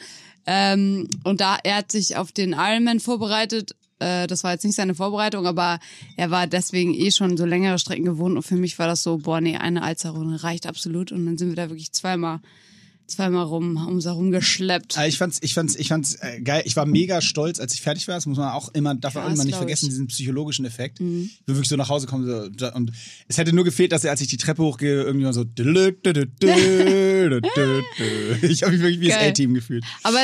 Ähm, 0.46 1.08
und 1.24 1.40
da, 1.40 1.56
er 1.64 1.76
hat 1.76 1.90
sich 1.90 2.16
auf 2.16 2.30
den 2.30 2.52
Ironman 2.52 3.00
vorbereitet. 3.00 3.74
Äh, 3.98 4.26
das 4.26 4.44
war 4.44 4.52
jetzt 4.52 4.64
nicht 4.64 4.76
seine 4.76 4.94
Vorbereitung, 4.94 5.46
aber 5.46 5.78
er 6.18 6.30
war 6.30 6.46
deswegen 6.46 6.92
eh 6.92 7.10
schon 7.10 7.38
so 7.38 7.46
längere 7.46 7.78
Strecken 7.78 8.04
gewohnt 8.04 8.36
und 8.36 8.42
für 8.42 8.56
mich 8.56 8.78
war 8.78 8.88
das 8.88 9.02
so, 9.02 9.16
boah, 9.16 9.40
nee, 9.40 9.56
eine 9.56 9.82
Alzerrunde 9.82 10.42
reicht 10.42 10.66
absolut 10.66 11.12
und 11.12 11.24
dann 11.24 11.38
sind 11.38 11.48
wir 11.48 11.56
da 11.56 11.70
wirklich 11.70 11.92
zweimal, 11.92 12.40
zweimal 13.06 13.44
rum, 13.44 13.76
um 13.86 14.00
so 14.00 14.12
rumgeschleppt. 14.12 14.96
Äh, 14.96 15.08
Ich 15.08 15.18
fand's, 15.18 15.38
ich 15.42 15.54
fand's, 15.54 15.76
ich 15.76 15.88
fand's 15.88 16.16
äh, 16.16 16.40
geil. 16.40 16.62
Ich 16.64 16.76
war 16.76 16.86
mega 16.86 17.20
stolz, 17.20 17.60
als 17.60 17.74
ich 17.74 17.82
fertig 17.82 18.08
war. 18.08 18.14
Das 18.14 18.26
muss 18.26 18.38
man 18.38 18.50
auch 18.52 18.72
immer, 18.74 18.94
darf 18.94 19.14
man 19.14 19.32
immer 19.32 19.44
nicht 19.44 19.56
vergessen, 19.56 19.86
ich. 19.86 19.90
Mhm. 19.90 19.94
diesen 19.94 20.06
psychologischen 20.08 20.64
Effekt. 20.64 21.00
Ich 21.00 21.06
bin 21.44 21.54
wirklich 21.56 21.68
so 21.68 21.76
nach 21.76 21.88
Hause 21.88 22.06
kommen 22.06 22.54
so, 22.58 22.72
und 22.72 22.92
es 23.28 23.38
hätte 23.38 23.54
nur 23.54 23.64
gefehlt, 23.64 23.92
dass 23.92 24.04
er, 24.04 24.10
als 24.10 24.20
ich 24.20 24.28
die 24.28 24.36
Treppe 24.36 24.62
hochgehe, 24.62 25.02
irgendwie 25.02 25.32
so. 25.32 25.44
Ich 28.42 28.62
habe 28.62 28.72
mich 28.72 28.82
wirklich 28.82 29.00
wie 29.00 29.08
das 29.08 29.16
Geil. 29.16 29.30
A-Team 29.30 29.54
gefühlt. 29.54 29.84
Aber 30.02 30.18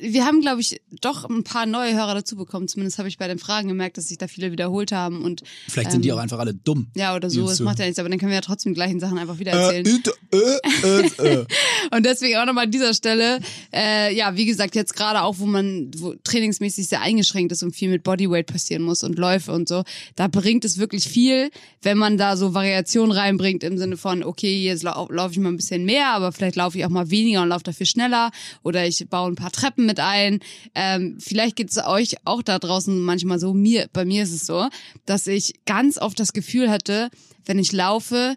wir 0.00 0.24
haben, 0.24 0.40
glaube 0.40 0.60
ich, 0.60 0.80
doch 1.00 1.28
ein 1.28 1.44
paar 1.44 1.66
neue 1.66 1.94
Hörer 1.94 2.14
dazu 2.14 2.36
bekommen. 2.36 2.68
Zumindest 2.68 2.98
habe 2.98 3.08
ich 3.08 3.18
bei 3.18 3.28
den 3.28 3.38
Fragen 3.38 3.68
gemerkt, 3.68 3.96
dass 3.98 4.08
sich 4.08 4.18
da 4.18 4.28
viele 4.28 4.52
wiederholt 4.52 4.92
haben 4.92 5.22
und 5.22 5.42
Vielleicht 5.68 5.92
sind 5.92 6.04
die 6.04 6.12
auch 6.12 6.18
einfach 6.18 6.38
alle 6.38 6.54
dumm. 6.54 6.88
ja 6.96 7.14
oder 7.16 7.30
so. 7.30 7.46
Das 7.46 7.60
macht 7.60 7.78
ja 7.78 7.84
nichts, 7.84 7.98
aber 7.98 8.08
dann 8.08 8.18
können 8.18 8.30
wir 8.30 8.36
ja 8.36 8.40
trotzdem 8.42 8.72
die 8.72 8.76
gleichen 8.76 9.00
Sachen 9.00 9.18
einfach 9.18 9.38
wieder 9.38 9.52
Äh, 9.52 9.78
erzählen. 9.82 10.02
äh, 10.32 10.36
äh, 10.36 11.00
äh, 11.22 11.40
äh. 11.40 11.46
Und 11.96 12.04
deswegen 12.06 12.36
auch 12.38 12.46
nochmal 12.46 12.64
an 12.64 12.70
dieser 12.70 12.94
Stelle, 12.94 13.40
äh, 13.72 14.14
ja, 14.14 14.36
wie 14.36 14.46
gesagt, 14.46 14.74
jetzt 14.74 14.94
gerade 14.96 15.22
auch, 15.22 15.38
wo 15.38 15.46
man 15.46 15.90
wo 15.96 16.14
trainingsmäßig 16.24 16.88
sehr 16.88 17.00
eingeschränkt 17.02 17.52
ist 17.52 17.62
und 17.62 17.74
viel 17.74 17.90
mit 17.90 18.02
Bodyweight 18.02 18.46
passieren 18.46 18.82
muss 18.82 19.02
und 19.04 19.18
Läufe 19.18 19.52
und 19.52 19.68
so, 19.68 19.84
da 20.16 20.28
bringt 20.28 20.64
es 20.64 20.78
wirklich 20.78 21.04
viel, 21.08 21.50
wenn 21.82 21.98
man 21.98 22.16
da 22.18 22.36
so 22.36 22.54
Variationen 22.54 23.12
reinbringt 23.12 23.62
im 23.64 23.78
Sinne 23.78 23.96
von, 23.96 24.22
okay, 24.24 24.62
jetzt 24.62 24.82
lau 24.82 25.08
laufe 25.10 25.32
ich 25.32 25.38
mal 25.38 25.50
ein 25.50 25.56
bisschen 25.56 25.84
mehr, 25.84 26.08
aber 26.08 26.32
vielleicht 26.32 26.56
laufe 26.56 26.78
ich 26.78 26.84
auch 26.84 26.90
mal 26.90 27.10
weniger 27.10 27.42
und 27.42 27.48
laufe 27.48 27.64
dafür 27.64 27.86
schneller 27.86 28.30
oder 28.62 28.86
ich 28.86 29.06
baue 29.08 29.30
ein 29.30 29.34
paar 29.36 29.52
Treppen 29.52 29.83
mit 29.84 30.00
ein. 30.00 30.40
Ähm, 30.74 31.16
vielleicht 31.20 31.56
geht 31.56 31.70
es 31.70 31.78
euch 31.78 32.16
auch 32.24 32.42
da 32.42 32.58
draußen 32.58 32.98
manchmal 33.00 33.38
so, 33.38 33.54
mir, 33.54 33.88
bei 33.92 34.04
mir 34.04 34.22
ist 34.22 34.32
es 34.32 34.46
so, 34.46 34.68
dass 35.06 35.26
ich 35.26 35.54
ganz 35.66 35.98
oft 35.98 36.18
das 36.18 36.32
Gefühl 36.32 36.70
hatte, 36.70 37.10
wenn 37.46 37.58
ich 37.58 37.72
laufe, 37.72 38.36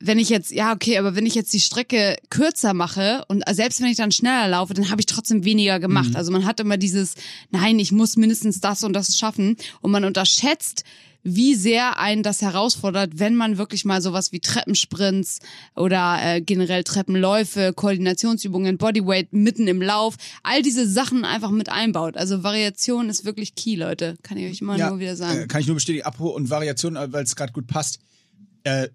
wenn 0.00 0.18
ich 0.18 0.28
jetzt, 0.28 0.52
ja, 0.52 0.72
okay, 0.72 0.98
aber 0.98 1.16
wenn 1.16 1.26
ich 1.26 1.34
jetzt 1.34 1.52
die 1.52 1.60
Strecke 1.60 2.16
kürzer 2.30 2.72
mache 2.72 3.24
und 3.28 3.42
selbst 3.50 3.80
wenn 3.80 3.88
ich 3.88 3.96
dann 3.96 4.12
schneller 4.12 4.48
laufe, 4.48 4.74
dann 4.74 4.90
habe 4.90 5.00
ich 5.00 5.06
trotzdem 5.06 5.44
weniger 5.44 5.80
gemacht. 5.80 6.14
Also 6.14 6.30
man 6.30 6.44
hat 6.44 6.60
immer 6.60 6.76
dieses, 6.76 7.14
nein, 7.50 7.78
ich 7.78 7.90
muss 7.90 8.16
mindestens 8.16 8.60
das 8.60 8.84
und 8.84 8.92
das 8.92 9.18
schaffen. 9.18 9.56
Und 9.80 9.90
man 9.90 10.04
unterschätzt, 10.04 10.84
wie 11.34 11.54
sehr 11.54 11.98
einen 11.98 12.22
das 12.22 12.42
herausfordert, 12.42 13.18
wenn 13.18 13.34
man 13.34 13.58
wirklich 13.58 13.84
mal 13.84 14.02
sowas 14.02 14.32
wie 14.32 14.40
Treppensprints 14.40 15.38
oder 15.76 16.18
äh, 16.22 16.40
generell 16.40 16.84
Treppenläufe, 16.84 17.72
Koordinationsübungen, 17.74 18.78
Bodyweight 18.78 19.32
mitten 19.32 19.66
im 19.68 19.82
Lauf, 19.82 20.16
all 20.42 20.62
diese 20.62 20.88
Sachen 20.88 21.24
einfach 21.24 21.50
mit 21.50 21.68
einbaut. 21.68 22.16
Also 22.16 22.42
Variation 22.42 23.08
ist 23.08 23.24
wirklich 23.24 23.54
key, 23.54 23.76
Leute. 23.76 24.16
Kann 24.22 24.38
ich 24.38 24.50
euch 24.50 24.60
immer 24.60 24.76
nur 24.76 24.98
wieder 24.98 25.16
sagen. 25.16 25.42
Äh, 25.42 25.46
kann 25.46 25.60
ich 25.60 25.66
nur 25.66 25.76
bestätigen. 25.76 26.04
Apropos 26.04 26.36
und 26.36 26.50
Variation, 26.50 26.96
äh, 26.96 27.12
weil 27.12 27.24
es 27.24 27.36
gerade 27.36 27.52
gut 27.52 27.66
passt. 27.66 28.00
Äh, 28.64 28.88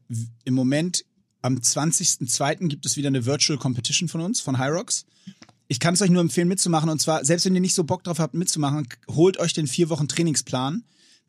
Im 0.43 0.53
Moment, 0.53 1.05
am 1.41 1.57
20.02. 1.57 2.67
gibt 2.67 2.85
es 2.85 2.95
wieder 2.97 3.07
eine 3.07 3.25
Virtual 3.25 3.59
Competition 3.59 4.07
von 4.07 4.21
uns, 4.21 4.39
von 4.39 4.59
Hyrox. 4.59 5.05
Ich 5.67 5.79
kann 5.79 5.93
es 5.93 6.01
euch 6.01 6.09
nur 6.09 6.21
empfehlen, 6.21 6.47
mitzumachen. 6.47 6.89
Und 6.89 6.99
zwar, 6.99 7.25
selbst 7.25 7.45
wenn 7.45 7.55
ihr 7.55 7.61
nicht 7.61 7.75
so 7.75 7.83
Bock 7.83 8.03
drauf 8.03 8.19
habt, 8.19 8.33
mitzumachen, 8.33 8.87
holt 9.09 9.39
euch 9.39 9.53
den 9.53 9.67
vier 9.67 9.89
Wochen 9.89 10.07
Trainingsplan. 10.07 10.83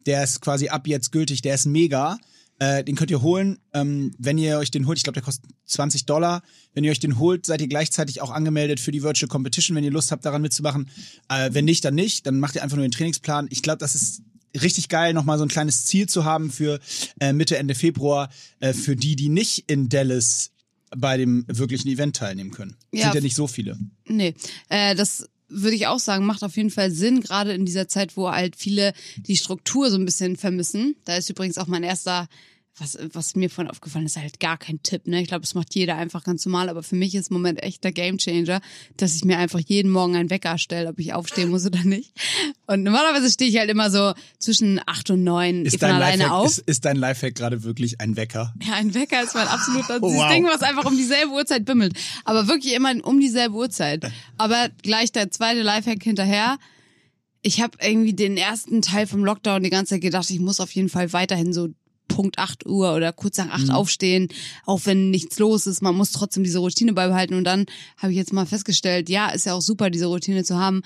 Der 0.06 0.22
ist 0.24 0.40
quasi 0.40 0.68
ab 0.68 0.86
jetzt 0.86 1.12
gültig, 1.12 1.42
der 1.42 1.54
ist 1.54 1.66
mega. 1.66 2.18
Äh, 2.60 2.84
den 2.84 2.94
könnt 2.94 3.10
ihr 3.10 3.20
holen, 3.20 3.58
ähm, 3.72 4.14
wenn 4.18 4.38
ihr 4.38 4.58
euch 4.58 4.70
den 4.70 4.86
holt. 4.86 4.96
Ich 4.96 5.02
glaube, 5.02 5.14
der 5.14 5.22
kostet 5.22 5.50
20 5.66 6.06
Dollar. 6.06 6.42
Wenn 6.72 6.84
ihr 6.84 6.92
euch 6.92 7.00
den 7.00 7.18
holt, 7.18 7.46
seid 7.46 7.60
ihr 7.60 7.68
gleichzeitig 7.68 8.20
auch 8.20 8.30
angemeldet 8.30 8.78
für 8.78 8.92
die 8.92 9.02
Virtual 9.02 9.28
Competition, 9.28 9.76
wenn 9.76 9.84
ihr 9.84 9.90
Lust 9.90 10.12
habt, 10.12 10.24
daran 10.24 10.42
mitzumachen. 10.42 10.88
Äh, 11.28 11.50
wenn 11.52 11.64
nicht, 11.64 11.84
dann 11.84 11.94
nicht. 11.94 12.26
Dann 12.26 12.38
macht 12.38 12.54
ihr 12.54 12.62
einfach 12.62 12.76
nur 12.76 12.86
den 12.86 12.92
Trainingsplan. 12.92 13.48
Ich 13.50 13.62
glaube, 13.62 13.78
das 13.78 13.96
ist 13.96 14.22
richtig 14.60 14.88
geil, 14.88 15.14
nochmal 15.14 15.38
so 15.38 15.44
ein 15.44 15.48
kleines 15.48 15.84
Ziel 15.84 16.08
zu 16.08 16.24
haben 16.24 16.50
für 16.50 16.78
äh, 17.20 17.32
Mitte, 17.32 17.56
Ende 17.56 17.74
Februar, 17.74 18.30
äh, 18.60 18.72
für 18.72 18.94
die, 18.94 19.16
die 19.16 19.28
nicht 19.28 19.64
in 19.66 19.88
Dallas 19.88 20.52
bei 20.96 21.16
dem 21.16 21.44
wirklichen 21.48 21.88
Event 21.88 22.16
teilnehmen 22.16 22.52
können. 22.52 22.76
Ja. 22.92 23.04
Sind 23.04 23.16
ja 23.16 23.20
nicht 23.20 23.34
so 23.34 23.48
viele. 23.48 23.76
Nee, 24.06 24.34
äh, 24.68 24.94
das 24.94 25.28
würde 25.54 25.76
ich 25.76 25.86
auch 25.86 25.98
sagen, 25.98 26.26
macht 26.26 26.42
auf 26.42 26.56
jeden 26.56 26.70
Fall 26.70 26.90
Sinn, 26.90 27.20
gerade 27.20 27.52
in 27.52 27.64
dieser 27.64 27.88
Zeit, 27.88 28.16
wo 28.16 28.30
halt 28.30 28.56
viele 28.56 28.92
die 29.16 29.36
Struktur 29.36 29.90
so 29.90 29.96
ein 29.96 30.04
bisschen 30.04 30.36
vermissen. 30.36 30.96
Da 31.04 31.16
ist 31.16 31.30
übrigens 31.30 31.58
auch 31.58 31.66
mein 31.66 31.82
erster, 31.82 32.28
was, 32.76 32.98
was 33.12 33.36
mir 33.36 33.50
vorhin 33.50 33.70
aufgefallen 33.70 34.06
ist, 34.06 34.16
halt 34.16 34.40
gar 34.40 34.58
kein 34.58 34.82
Tipp. 34.82 35.06
Ne? 35.06 35.22
Ich 35.22 35.28
glaube, 35.28 35.42
das 35.42 35.54
macht 35.54 35.74
jeder 35.76 35.96
einfach 35.96 36.24
ganz 36.24 36.44
normal, 36.44 36.68
aber 36.68 36.82
für 36.82 36.96
mich 36.96 37.14
ist 37.14 37.30
im 37.30 37.34
Moment 37.34 37.62
echt 37.62 37.84
der 37.84 37.92
Gamechanger, 37.92 38.60
dass 38.96 39.14
ich 39.14 39.24
mir 39.24 39.38
einfach 39.38 39.60
jeden 39.60 39.90
Morgen 39.92 40.16
einen 40.16 40.28
Wecker 40.30 40.58
stelle, 40.58 40.88
ob 40.88 40.98
ich 40.98 41.12
aufstehen 41.12 41.50
muss 41.50 41.64
oder 41.64 41.82
nicht. 41.84 42.12
Und 42.66 42.82
normalerweise 42.82 43.30
stehe 43.30 43.48
ich 43.48 43.58
halt 43.58 43.70
immer 43.70 43.90
so 43.90 44.12
zwischen 44.38 44.80
acht 44.86 45.08
und 45.10 45.22
neun 45.22 45.64
Ist 45.64 45.78
von 45.78 45.88
dein, 45.88 45.96
alleine 45.96 46.24
Lifehack, 46.24 46.32
auf. 46.32 46.46
ist, 46.46 46.58
ist 46.66 46.84
dein 46.84 46.96
Lifehack 46.96 47.34
gerade 47.36 47.62
wirklich 47.62 48.00
ein 48.00 48.16
Wecker? 48.16 48.52
Ja, 48.62 48.74
ein 48.74 48.92
Wecker 48.94 49.22
ist 49.22 49.34
mein 49.34 49.46
absoluter 49.46 49.98
Oh, 50.00 50.12
wow. 50.12 50.32
Ding, 50.32 50.44
was 50.46 50.62
einfach 50.62 50.84
um 50.84 50.96
dieselbe 50.96 51.32
Uhrzeit 51.32 51.64
bimmelt. 51.64 51.96
Aber 52.24 52.48
wirklich 52.48 52.74
immer 52.74 52.92
um 53.04 53.20
dieselbe 53.20 53.54
Uhrzeit. 53.54 54.10
Aber 54.36 54.68
gleich 54.82 55.12
der 55.12 55.30
zweite 55.30 55.62
Lifehack 55.62 56.02
hinterher. 56.02 56.58
Ich 57.42 57.60
habe 57.60 57.76
irgendwie 57.80 58.14
den 58.14 58.36
ersten 58.36 58.82
Teil 58.82 59.06
vom 59.06 59.24
Lockdown 59.24 59.62
die 59.62 59.70
ganze 59.70 59.94
Zeit 59.94 60.00
gedacht, 60.00 60.28
ich 60.30 60.40
muss 60.40 60.60
auf 60.60 60.70
jeden 60.72 60.88
Fall 60.88 61.12
weiterhin 61.12 61.52
so 61.52 61.68
Punkt 62.08 62.38
8 62.38 62.66
Uhr 62.66 62.94
oder 62.94 63.12
kurz 63.12 63.38
nach 63.38 63.50
8 63.50 63.70
aufstehen, 63.70 64.28
auch 64.66 64.80
wenn 64.84 65.10
nichts 65.10 65.38
los 65.38 65.66
ist. 65.66 65.82
Man 65.82 65.94
muss 65.94 66.12
trotzdem 66.12 66.44
diese 66.44 66.58
Routine 66.58 66.92
beibehalten. 66.92 67.34
Und 67.34 67.44
dann 67.44 67.66
habe 67.96 68.12
ich 68.12 68.18
jetzt 68.18 68.32
mal 68.32 68.46
festgestellt, 68.46 69.08
ja, 69.08 69.28
ist 69.30 69.46
ja 69.46 69.54
auch 69.54 69.62
super, 69.62 69.90
diese 69.90 70.06
Routine 70.06 70.44
zu 70.44 70.58
haben. 70.58 70.82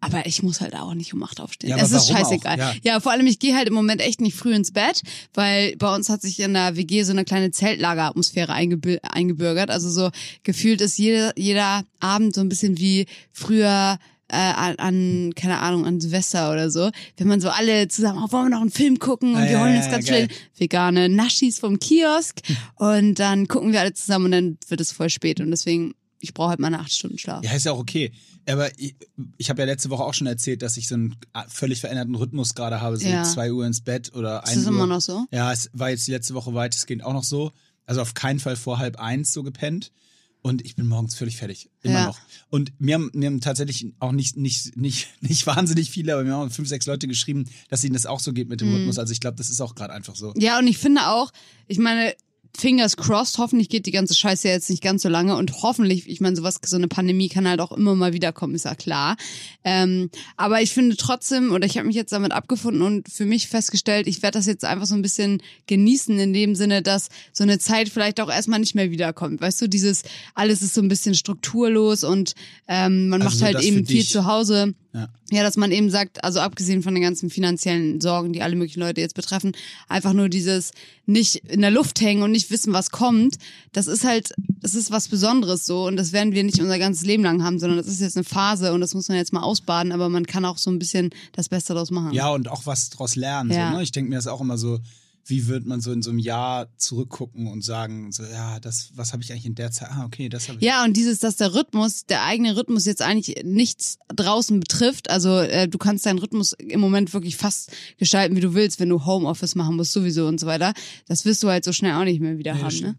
Aber 0.00 0.26
ich 0.26 0.44
muss 0.44 0.60
halt 0.60 0.76
auch 0.76 0.94
nicht 0.94 1.12
um 1.12 1.22
acht 1.24 1.40
aufstehen. 1.40 1.70
Ja, 1.70 1.76
es 1.78 1.90
ist 1.90 2.08
scheißegal. 2.08 2.56
Ja. 2.56 2.72
Ja. 2.84 3.00
vor 3.00 3.10
allem, 3.10 3.26
ich 3.26 3.40
gehe 3.40 3.56
halt 3.56 3.66
im 3.66 3.74
Moment 3.74 4.00
echt 4.00 4.20
nicht 4.20 4.36
früh 4.36 4.54
ins 4.54 4.70
Bett, 4.70 5.02
weil 5.34 5.74
bei 5.76 5.92
uns 5.92 6.08
hat 6.08 6.22
sich 6.22 6.38
in 6.38 6.54
der 6.54 6.76
WG 6.76 7.02
so 7.02 7.10
eine 7.10 7.24
kleine 7.24 7.50
Zeltlageratmosphäre 7.50 8.52
eingebü- 8.52 9.00
eingebürgert. 9.02 9.70
Also 9.70 9.90
so 9.90 10.10
gefühlt 10.44 10.80
ist 10.82 10.98
jeder, 10.98 11.36
jeder 11.36 11.82
Abend 11.98 12.32
so 12.36 12.40
ein 12.42 12.48
bisschen 12.48 12.78
wie 12.78 13.06
früher 13.32 13.98
äh, 14.30 14.36
an, 14.36 15.32
keine 15.34 15.58
Ahnung, 15.60 15.86
an 15.86 16.00
Silvester 16.00 16.50
oder 16.52 16.70
so. 16.70 16.90
Wenn 17.16 17.28
man 17.28 17.40
so 17.40 17.48
alle 17.50 17.88
zusammen, 17.88 18.22
oh, 18.24 18.32
wollen 18.32 18.46
wir 18.46 18.50
noch 18.50 18.60
einen 18.60 18.70
Film 18.70 18.98
gucken 18.98 19.30
und 19.34 19.40
Ah, 19.40 19.44
wir 19.44 19.50
ja, 19.52 19.60
holen 19.60 19.72
ja, 19.72 19.76
uns 19.78 19.86
ja, 19.86 19.92
ganz 19.92 20.06
geil. 20.06 20.26
schnell 20.26 20.38
vegane 20.58 21.08
Naschis 21.08 21.58
vom 21.58 21.78
Kiosk 21.78 22.40
und 22.76 23.14
dann 23.18 23.48
gucken 23.48 23.72
wir 23.72 23.80
alle 23.80 23.94
zusammen 23.94 24.26
und 24.26 24.32
dann 24.32 24.58
wird 24.68 24.80
es 24.80 24.92
voll 24.92 25.10
spät 25.10 25.40
und 25.40 25.50
deswegen, 25.50 25.94
ich 26.20 26.34
brauche 26.34 26.50
halt 26.50 26.60
meine 26.60 26.78
acht 26.80 26.94
Stunden 26.94 27.16
Schlaf. 27.18 27.44
Ja, 27.44 27.52
ist 27.52 27.64
ja 27.66 27.72
auch 27.72 27.78
okay. 27.78 28.12
Aber 28.48 28.70
ich, 28.78 28.96
ich 29.36 29.50
habe 29.50 29.60
ja 29.62 29.66
letzte 29.66 29.90
Woche 29.90 30.02
auch 30.04 30.14
schon 30.14 30.26
erzählt, 30.26 30.62
dass 30.62 30.76
ich 30.78 30.88
so 30.88 30.94
einen 30.94 31.16
völlig 31.48 31.80
veränderten 31.80 32.14
Rhythmus 32.14 32.54
gerade 32.54 32.80
habe, 32.80 32.96
so 32.96 33.06
Ja. 33.06 33.22
zwei 33.24 33.52
Uhr 33.52 33.66
ins 33.66 33.82
Bett 33.82 34.14
oder 34.14 34.42
Ist 34.42 34.50
ein 34.50 34.56
das 34.56 34.64
Uhr. 34.64 34.70
immer 34.72 34.86
noch 34.86 35.00
so? 35.02 35.26
Ja, 35.30 35.52
es 35.52 35.70
war 35.74 35.90
jetzt 35.90 36.06
die 36.06 36.12
letzte 36.12 36.34
Woche 36.34 36.54
weitestgehend 36.54 37.04
auch 37.04 37.12
noch 37.12 37.24
so. 37.24 37.52
Also 37.86 38.00
auf 38.02 38.14
keinen 38.14 38.38
Fall 38.40 38.56
vor 38.56 38.78
halb 38.78 38.98
eins 38.98 39.32
so 39.32 39.42
gepennt. 39.42 39.92
Und 40.40 40.64
ich 40.64 40.76
bin 40.76 40.86
morgens 40.86 41.14
völlig 41.16 41.36
fertig. 41.36 41.68
Immer 41.82 41.94
Ja. 41.94 42.06
noch. 42.06 42.18
Und 42.48 42.72
mir 42.80 42.94
haben, 42.94 43.10
mir 43.12 43.26
haben 43.26 43.40
tatsächlich 43.40 43.92
auch 43.98 44.12
nicht, 44.12 44.36
nicht, 44.36 44.76
nicht, 44.76 45.08
nicht 45.20 45.46
wahnsinnig 45.46 45.90
viele, 45.90 46.14
aber 46.14 46.24
mir 46.24 46.32
haben 46.34 46.50
fünf, 46.50 46.68
sechs 46.68 46.86
Leute 46.86 47.08
geschrieben, 47.08 47.46
dass 47.68 47.82
ihnen 47.84 47.94
das 47.94 48.06
auch 48.06 48.20
so 48.20 48.32
geht 48.32 48.48
mit 48.48 48.60
dem 48.60 48.68
Mhm. 48.68 48.74
Rhythmus. 48.76 48.98
Also 48.98 49.12
ich 49.12 49.20
glaube, 49.20 49.36
das 49.36 49.50
ist 49.50 49.60
auch 49.60 49.74
gerade 49.74 49.92
einfach 49.92 50.14
so. 50.16 50.32
Ja, 50.36 50.58
und 50.58 50.66
ich 50.68 50.78
finde 50.78 51.08
auch, 51.08 51.32
ich 51.66 51.78
meine, 51.78 52.14
Fingers 52.56 52.96
crossed, 52.96 53.38
hoffentlich 53.38 53.68
geht 53.68 53.86
die 53.86 53.92
ganze 53.92 54.14
Scheiße 54.14 54.48
jetzt 54.48 54.70
nicht 54.70 54.82
ganz 54.82 55.02
so 55.02 55.08
lange 55.08 55.36
und 55.36 55.62
hoffentlich, 55.62 56.08
ich 56.08 56.20
meine, 56.20 56.36
sowas, 56.36 56.58
so 56.64 56.76
eine 56.76 56.88
Pandemie 56.88 57.28
kann 57.28 57.48
halt 57.48 57.60
auch 57.60 57.72
immer 57.72 57.94
mal 57.94 58.12
wiederkommen, 58.12 58.54
ist 58.54 58.64
ja 58.64 58.74
klar. 58.74 59.16
Ähm, 59.64 60.10
aber 60.36 60.60
ich 60.60 60.72
finde 60.72 60.96
trotzdem, 60.96 61.52
oder 61.52 61.66
ich 61.66 61.78
habe 61.78 61.86
mich 61.86 61.96
jetzt 61.96 62.12
damit 62.12 62.32
abgefunden 62.32 62.82
und 62.82 63.08
für 63.08 63.26
mich 63.26 63.48
festgestellt, 63.48 64.08
ich 64.08 64.22
werde 64.22 64.38
das 64.38 64.46
jetzt 64.46 64.64
einfach 64.64 64.86
so 64.86 64.94
ein 64.94 65.02
bisschen 65.02 65.42
genießen 65.66 66.18
in 66.18 66.32
dem 66.32 66.54
Sinne, 66.54 66.82
dass 66.82 67.08
so 67.32 67.44
eine 67.44 67.58
Zeit 67.58 67.88
vielleicht 67.88 68.20
auch 68.20 68.30
erstmal 68.30 68.60
nicht 68.60 68.74
mehr 68.74 68.90
wiederkommt. 68.90 69.40
Weißt 69.40 69.60
du, 69.62 69.68
dieses, 69.68 70.02
alles 70.34 70.62
ist 70.62 70.74
so 70.74 70.80
ein 70.80 70.88
bisschen 70.88 71.14
strukturlos 71.14 72.02
und 72.02 72.34
ähm, 72.66 73.08
man 73.08 73.22
Also 73.22 73.36
macht 73.36 73.54
halt 73.54 73.64
eben 73.64 73.86
viel 73.86 74.04
zu 74.04 74.26
Hause. 74.26 74.74
Ja. 74.98 75.08
Ja, 75.30 75.42
dass 75.42 75.56
man 75.56 75.70
eben 75.72 75.90
sagt, 75.90 76.24
also 76.24 76.40
abgesehen 76.40 76.82
von 76.82 76.94
den 76.94 77.02
ganzen 77.02 77.30
finanziellen 77.30 78.00
Sorgen, 78.00 78.32
die 78.32 78.42
alle 78.42 78.56
möglichen 78.56 78.80
Leute 78.80 79.00
jetzt 79.00 79.14
betreffen, 79.14 79.52
einfach 79.88 80.12
nur 80.12 80.28
dieses 80.28 80.72
nicht 81.06 81.36
in 81.48 81.60
der 81.60 81.70
Luft 81.70 82.00
hängen 82.00 82.22
und 82.22 82.32
nicht 82.32 82.50
wissen, 82.50 82.72
was 82.72 82.90
kommt, 82.90 83.36
das 83.72 83.86
ist 83.86 84.04
halt, 84.04 84.32
das 84.60 84.74
ist 84.74 84.90
was 84.90 85.08
Besonderes 85.08 85.66
so 85.66 85.86
und 85.86 85.96
das 85.96 86.12
werden 86.12 86.32
wir 86.32 86.44
nicht 86.44 86.60
unser 86.60 86.78
ganzes 86.78 87.04
Leben 87.04 87.22
lang 87.22 87.42
haben, 87.42 87.58
sondern 87.58 87.78
das 87.78 87.86
ist 87.86 88.00
jetzt 88.00 88.16
eine 88.16 88.24
Phase 88.24 88.72
und 88.72 88.80
das 88.80 88.94
muss 88.94 89.08
man 89.08 89.18
jetzt 89.18 89.32
mal 89.32 89.42
ausbaden, 89.42 89.92
aber 89.92 90.08
man 90.08 90.26
kann 90.26 90.44
auch 90.44 90.58
so 90.58 90.70
ein 90.70 90.78
bisschen 90.78 91.10
das 91.32 91.48
Beste 91.48 91.74
daraus 91.74 91.90
machen. 91.90 92.12
Ja, 92.12 92.30
und 92.30 92.48
auch 92.48 92.66
was 92.66 92.90
draus 92.90 93.14
lernen. 93.14 93.50
Ja. 93.50 93.70
So, 93.70 93.76
ne? 93.76 93.82
Ich 93.82 93.92
denke 93.92 94.10
mir 94.10 94.16
das 94.16 94.26
auch 94.26 94.40
immer 94.40 94.58
so, 94.58 94.80
wie 95.28 95.46
wird 95.46 95.66
man 95.66 95.80
so 95.82 95.92
in 95.92 96.02
so 96.02 96.10
einem 96.10 96.18
Jahr 96.18 96.68
zurückgucken 96.78 97.48
und 97.48 97.62
sagen, 97.62 98.12
so, 98.12 98.24
ja, 98.24 98.58
das, 98.60 98.90
was 98.94 99.12
habe 99.12 99.22
ich 99.22 99.30
eigentlich 99.30 99.44
in 99.44 99.54
der 99.54 99.70
Zeit? 99.70 99.90
Ah, 99.90 100.04
okay, 100.06 100.30
das 100.30 100.48
habe 100.48 100.58
ich. 100.58 100.64
Ja, 100.64 100.84
und 100.84 100.96
dieses, 100.96 101.18
dass 101.20 101.36
der 101.36 101.54
Rhythmus, 101.54 102.06
der 102.06 102.24
eigene 102.24 102.56
Rhythmus 102.56 102.86
jetzt 102.86 103.02
eigentlich 103.02 103.42
nichts 103.44 103.98
draußen 104.08 104.58
betrifft. 104.58 105.10
Also 105.10 105.38
äh, 105.38 105.68
du 105.68 105.76
kannst 105.76 106.06
deinen 106.06 106.18
Rhythmus 106.18 106.54
im 106.54 106.80
Moment 106.80 107.12
wirklich 107.12 107.36
fast 107.36 107.72
gestalten, 107.98 108.36
wie 108.36 108.40
du 108.40 108.54
willst, 108.54 108.80
wenn 108.80 108.88
du 108.88 109.04
Homeoffice 109.04 109.54
machen 109.54 109.76
musst 109.76 109.92
sowieso 109.92 110.26
und 110.26 110.40
so 110.40 110.46
weiter. 110.46 110.72
Das 111.06 111.26
wirst 111.26 111.42
du 111.42 111.48
halt 111.48 111.64
so 111.64 111.72
schnell 111.72 111.92
auch 111.92 112.04
nicht 112.04 112.20
mehr 112.20 112.38
wieder 112.38 112.54
das 112.54 112.62
haben, 112.62 112.80
ne? 112.80 112.96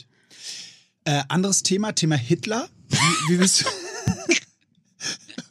Äh, 1.05 1.23
anderes 1.29 1.63
Thema, 1.63 1.93
Thema 1.93 2.15
Hitler. 2.15 2.69
Wie, 2.89 3.33
wie 3.33 3.37
bist 3.37 3.61
du? 3.61 3.65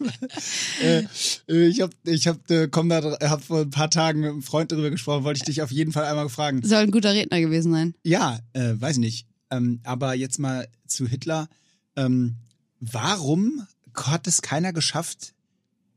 äh, 0.83 1.05
äh, 1.49 1.67
ich 1.69 1.81
habe 1.81 1.93
ich 2.05 2.27
hab, 2.27 2.51
äh, 2.51 2.69
komm 2.69 2.89
da, 2.89 3.03
hab 3.21 3.45
vor 3.45 3.61
ein 3.63 3.71
paar 3.71 3.91
Tagen 3.91 4.21
mit 4.21 4.31
einem 4.31 4.43
Freund 4.43 4.73
darüber 4.73 4.91
gesprochen, 4.91 5.25
wollte 5.25 5.39
ich 5.39 5.45
dich 5.45 5.63
auf 5.63 5.71
jeden 5.71 5.93
Fall 5.93 6.05
einmal 6.05 6.29
fragen. 6.29 6.63
Soll 6.63 6.79
ein 6.79 6.91
guter 6.91 7.13
Redner 7.15 7.41
gewesen 7.41 7.73
sein. 7.73 7.95
Ja, 8.05 8.39
äh, 8.53 8.75
weiß 8.77 8.99
nicht. 8.99 9.27
Ähm, 9.51 9.81
aber 9.85 10.15
jetzt 10.15 10.39
mal 10.39 10.69
zu 10.87 11.07
Hitler. 11.07 11.49
Ähm, 11.97 12.37
warum 12.81 13.67
hat 13.97 14.27
es 14.27 14.43
keiner 14.43 14.73
geschafft, 14.73 15.35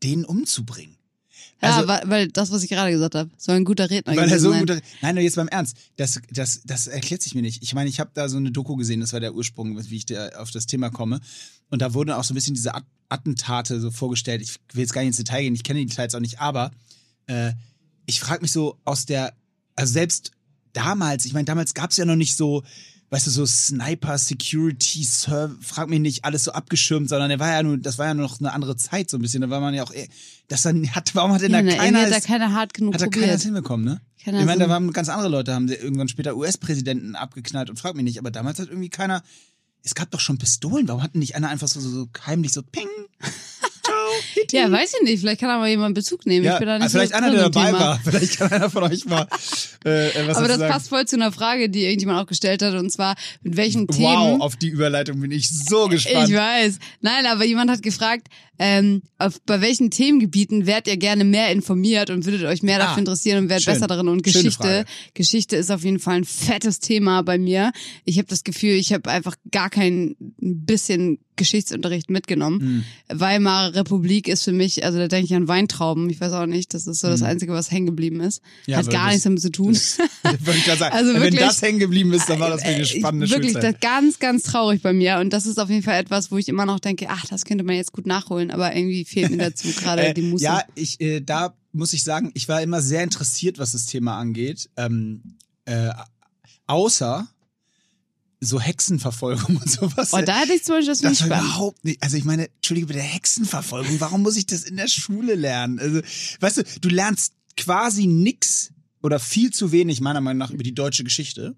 den 0.03 0.25
umzubringen? 0.25 0.97
Ja, 1.61 1.75
Also- 1.75 1.87
weil, 1.87 2.01
weil 2.05 2.27
das, 2.29 2.51
was 2.51 2.63
ich 2.63 2.69
gerade 2.69 2.91
gesagt 2.91 3.13
habe, 3.13 3.29
soll 3.37 3.55
ein 3.55 3.65
guter 3.65 3.89
Redner 3.89 4.13
Weil 4.13 4.19
er 4.19 4.25
gewesen 4.25 4.43
so 4.43 4.49
sein. 4.51 4.61
ein 4.61 4.65
guter. 4.65 4.81
Nein, 5.01 5.17
jetzt 5.17 5.35
beim 5.35 5.47
Ernst. 5.47 5.77
Das, 5.97 6.19
das, 6.31 6.61
das 6.65 6.87
erklärt 6.87 7.21
sich 7.21 7.35
mir 7.35 7.41
nicht. 7.43 7.61
Ich 7.61 7.75
meine, 7.75 7.89
ich 7.89 7.99
habe 7.99 8.09
da 8.13 8.29
so 8.29 8.37
eine 8.37 8.51
Doku 8.51 8.75
gesehen, 8.77 8.99
das 9.01 9.13
war 9.13 9.19
der 9.19 9.35
Ursprung, 9.35 9.77
wie 9.89 9.95
ich 9.95 10.05
da 10.07 10.29
auf 10.29 10.49
das 10.49 10.65
Thema 10.65 10.89
komme. 10.89 11.19
Und 11.69 11.81
da 11.81 11.93
wurden 11.93 12.11
auch 12.11 12.23
so 12.23 12.33
ein 12.33 12.35
bisschen 12.35 12.55
diese 12.55 12.73
Attentate 13.11 13.79
so 13.79 13.91
vorgestellt. 13.91 14.41
Ich 14.41 14.55
will 14.73 14.81
jetzt 14.81 14.93
gar 14.93 15.01
nicht 15.01 15.09
ins 15.09 15.17
Detail 15.17 15.43
gehen, 15.43 15.55
ich 15.55 15.63
kenne 15.63 15.79
die 15.79 15.85
Details 15.85 16.15
auch 16.15 16.19
nicht, 16.19 16.39
aber 16.39 16.71
äh, 17.27 17.53
ich 18.05 18.19
frage 18.19 18.41
mich 18.41 18.51
so 18.51 18.79
aus 18.85 19.05
der, 19.05 19.33
also 19.75 19.93
selbst 19.93 20.31
damals, 20.73 21.25
ich 21.25 21.33
meine, 21.33 21.45
damals 21.45 21.73
gab 21.73 21.91
es 21.91 21.97
ja 21.97 22.05
noch 22.05 22.15
nicht 22.15 22.35
so, 22.35 22.63
weißt 23.09 23.27
du, 23.27 23.31
so 23.31 23.45
Sniper, 23.45 24.17
Security, 24.17 25.03
Serv, 25.03 25.51
frag 25.61 25.89
mich 25.89 25.99
nicht, 25.99 26.23
alles 26.23 26.45
so 26.45 26.53
abgeschirmt, 26.53 27.09
sondern 27.09 27.29
der 27.29 27.39
war 27.39 27.51
ja 27.51 27.61
nur, 27.61 27.77
das 27.77 27.97
war 27.97 28.07
ja 28.07 28.13
nur 28.13 28.25
noch 28.25 28.39
eine 28.39 28.53
andere 28.53 28.77
Zeit 28.77 29.09
so 29.09 29.17
ein 29.17 29.21
bisschen. 29.21 29.41
Da 29.41 29.49
war 29.49 29.59
man 29.59 29.73
ja 29.73 29.83
auch, 29.83 29.91
das 30.47 30.61
dann 30.61 30.89
hat, 30.95 31.13
warum 31.13 31.33
hat 31.33 31.41
denn 31.41 31.51
da 31.51 31.59
Ja, 31.59 31.63
ne, 31.63 31.75
keiner 31.75 32.01
hat 32.03 32.11
da 32.11 32.19
keiner 32.21 32.53
hart 32.53 32.73
genug 32.73 32.93
hat 32.93 33.01
da 33.01 33.07
keiner 33.07 33.33
das 33.33 33.43
hinbekommen, 33.43 33.85
ne? 33.85 34.01
Keiner 34.23 34.39
ich 34.39 34.45
meine, 34.45 34.63
da 34.63 34.69
waren 34.69 34.91
ganz 34.93 35.09
andere 35.09 35.29
Leute, 35.29 35.53
haben 35.53 35.67
sie 35.67 35.75
irgendwann 35.75 36.07
später 36.07 36.37
US-Präsidenten 36.37 37.15
abgeknallt 37.15 37.69
und 37.69 37.77
frag 37.77 37.95
mich 37.95 38.05
nicht, 38.05 38.17
aber 38.17 38.31
damals 38.31 38.59
hat 38.59 38.69
irgendwie 38.69 38.89
keiner. 38.89 39.23
Es 39.83 39.95
gab 39.95 40.11
doch 40.11 40.19
schon 40.19 40.37
Pistolen, 40.37 40.87
warum 40.87 41.01
hat 41.01 41.13
denn 41.15 41.19
nicht 41.19 41.35
einer 41.35 41.49
einfach 41.49 41.67
so, 41.67 41.79
so, 41.79 41.89
so 41.89 42.07
heimlich 42.25 42.51
so 42.53 42.61
Ping? 42.61 42.87
Ciao, 43.83 43.95
Hitti. 44.35 44.57
Ja, 44.57 44.71
weiß 44.71 44.93
ich 44.99 45.03
nicht. 45.03 45.19
Vielleicht 45.21 45.41
kann 45.41 45.49
aber 45.49 45.67
jemand 45.67 45.95
Bezug 45.95 46.25
nehmen. 46.27 46.45
Ja, 46.45 46.53
ich 46.53 46.59
bin 46.59 46.67
da 46.67 46.77
nicht 46.77 46.91
vielleicht 46.91 47.11
so 47.13 47.17
einer, 47.17 47.31
der 47.31 47.49
dabei 47.49 47.65
Thema. 47.67 47.79
war. 47.79 47.99
Vielleicht 48.03 48.37
kann 48.37 48.51
einer 48.51 48.69
von 48.69 48.83
euch 48.83 49.05
mal 49.05 49.27
äh, 49.83 50.09
äh, 50.09 50.27
was 50.27 50.37
Aber 50.37 50.47
das 50.47 50.59
sagen. 50.59 50.71
passt 50.71 50.89
voll 50.89 51.05
zu 51.07 51.15
einer 51.15 51.31
Frage, 51.31 51.67
die 51.67 51.83
irgendjemand 51.85 52.19
auch 52.19 52.27
gestellt 52.27 52.61
hat, 52.61 52.75
und 52.75 52.91
zwar, 52.91 53.15
mit 53.41 53.57
welchen 53.57 53.87
Wow, 53.89 53.95
Themen. 53.95 54.41
auf 54.41 54.55
die 54.55 54.67
Überleitung 54.69 55.19
bin 55.19 55.31
ich 55.31 55.49
so 55.49 55.87
gespannt. 55.87 56.29
Ich 56.29 56.35
weiß. 56.35 56.77
Nein, 57.01 57.25
aber 57.25 57.43
jemand 57.43 57.71
hat 57.71 57.81
gefragt, 57.81 58.27
ähm, 58.63 59.01
auf, 59.17 59.41
bei 59.41 59.59
welchen 59.59 59.89
Themengebieten 59.89 60.67
wärt 60.67 60.87
ihr 60.87 60.95
gerne 60.97 61.23
mehr 61.23 61.51
informiert 61.51 62.11
und 62.11 62.25
würdet 62.25 62.43
euch 62.43 62.61
mehr 62.61 62.75
Ah, 62.75 62.85
dafür 62.85 62.99
interessieren 62.99 63.43
und 63.45 63.49
wärt 63.49 63.63
schön. 63.63 63.73
besser 63.73 63.87
darin? 63.87 64.07
Und 64.07 64.21
Geschichte. 64.21 64.85
Geschichte 65.15 65.55
ist 65.55 65.71
auf 65.71 65.83
jeden 65.83 65.97
Fall 65.97 66.17
ein 66.17 66.25
fettes 66.25 66.79
Thema 66.79 67.23
bei 67.23 67.39
mir. 67.39 67.71
Ich 68.05 68.19
habe 68.19 68.27
das 68.27 68.43
Gefühl, 68.43 68.73
ich 68.75 68.93
habe 68.93 69.09
einfach 69.09 69.35
gar 69.51 69.71
kein 69.71 70.15
bisschen 70.37 71.17
Geschichtsunterricht 71.37 72.11
mitgenommen. 72.11 72.83
Hm. 73.09 73.19
Weimarer 73.19 73.73
Republik 73.73 74.27
ist 74.27 74.43
für 74.43 74.51
mich, 74.51 74.85
also 74.85 74.99
da 74.99 75.07
denke 75.07 75.25
ich 75.25 75.33
an 75.33 75.47
Weintrauben. 75.47 76.07
Ich 76.11 76.21
weiß 76.21 76.33
auch 76.33 76.45
nicht, 76.45 76.73
das 76.75 76.85
ist 76.85 76.99
so 76.99 77.07
das 77.07 77.23
Einzige, 77.23 77.51
was 77.53 77.71
hängen 77.71 77.87
geblieben 77.87 78.19
ist. 78.19 78.43
Hm. 78.65 78.71
Ja, 78.73 78.77
Hat 78.77 78.89
gar 78.91 79.07
nichts 79.07 79.23
damit 79.23 79.41
zu 79.41 79.49
tun. 79.51 79.73
Wollte 80.23 80.59
ich 80.59 80.65
sagen. 80.65 80.93
Also 81.01 81.13
Wenn 81.15 81.21
wirklich- 81.23 81.39
das 81.41 81.61
hängen 81.63 81.79
geblieben 81.79 82.13
ist, 82.13 82.29
dann 82.29 82.39
war 82.39 82.49
das 82.51 82.61
eine 82.61 82.81
Äh, 82.81 82.85
spannende 82.85 83.27
Wirklich, 83.29 83.53
Schulzeit. 83.53 83.73
das 83.75 83.79
ganz, 83.81 84.19
ganz 84.19 84.43
traurig 84.43 84.83
bei 84.83 84.93
mir. 84.93 85.17
Und 85.17 85.31
das 85.33 85.47
ist 85.47 85.57
auf 85.59 85.69
jeden 85.69 85.81
Fall 85.81 85.99
etwas, 85.99 86.31
wo 86.31 86.37
ich 86.37 86.47
immer 86.47 86.65
noch 86.67 86.79
denke, 86.79 87.07
ach, 87.09 87.25
das 87.25 87.45
könnte 87.45 87.63
man 87.63 87.75
jetzt 87.75 87.91
gut 87.93 88.05
nachholen, 88.05 88.50
aber 88.51 88.75
irgendwie 88.75 89.05
fehlt 89.05 89.31
mir 89.31 89.37
dazu 89.37 89.67
gerade 89.75 90.07
Äh, 90.07 90.13
die 90.13 90.21
Muße. 90.21 90.43
Ja, 90.43 90.63
ich, 90.75 90.99
äh, 91.01 91.21
da 91.21 91.55
muss 91.71 91.93
ich 91.93 92.03
sagen, 92.03 92.31
ich 92.33 92.47
war 92.49 92.61
immer 92.61 92.81
sehr 92.81 93.03
interessiert, 93.03 93.59
was 93.59 93.71
das 93.71 93.85
Thema 93.85 94.17
angeht. 94.17 94.69
Ähm, 94.77 95.37
äh, 95.65 95.91
außer 96.67 97.27
so 98.39 98.59
Hexenverfolgung 98.59 99.57
und 99.61 99.69
sowas. 99.69 100.13
oh, 100.13 100.21
da 100.21 100.39
hätte 100.39 100.53
ich 100.53 100.63
zum 100.63 100.75
Beispiel 100.75 100.87
das, 100.87 101.01
das 101.01 101.11
nicht 101.11 101.25
überhaupt 101.25 101.83
nicht. 101.85 102.01
Also 102.01 102.17
ich 102.17 102.23
meine, 102.25 102.49
Entschuldige 102.55 102.87
bitte, 102.87 102.99
Hexenverfolgung. 102.99 103.99
Warum 103.99 104.23
muss 104.23 104.35
ich 104.35 104.47
das 104.47 104.63
in 104.63 104.77
der 104.77 104.87
Schule 104.87 105.35
lernen? 105.35 105.79
Also, 105.79 106.01
weißt 106.39 106.57
du, 106.57 106.63
du 106.81 106.89
lernst 106.89 107.33
quasi 107.55 108.07
nix 108.07 108.71
oder 109.03 109.19
viel 109.19 109.51
zu 109.51 109.71
wenig 109.71 110.01
meiner 110.01 110.21
Meinung 110.21 110.39
nach 110.39 110.51
über 110.51 110.63
die 110.63 110.73
deutsche 110.73 111.03
Geschichte. 111.03 111.55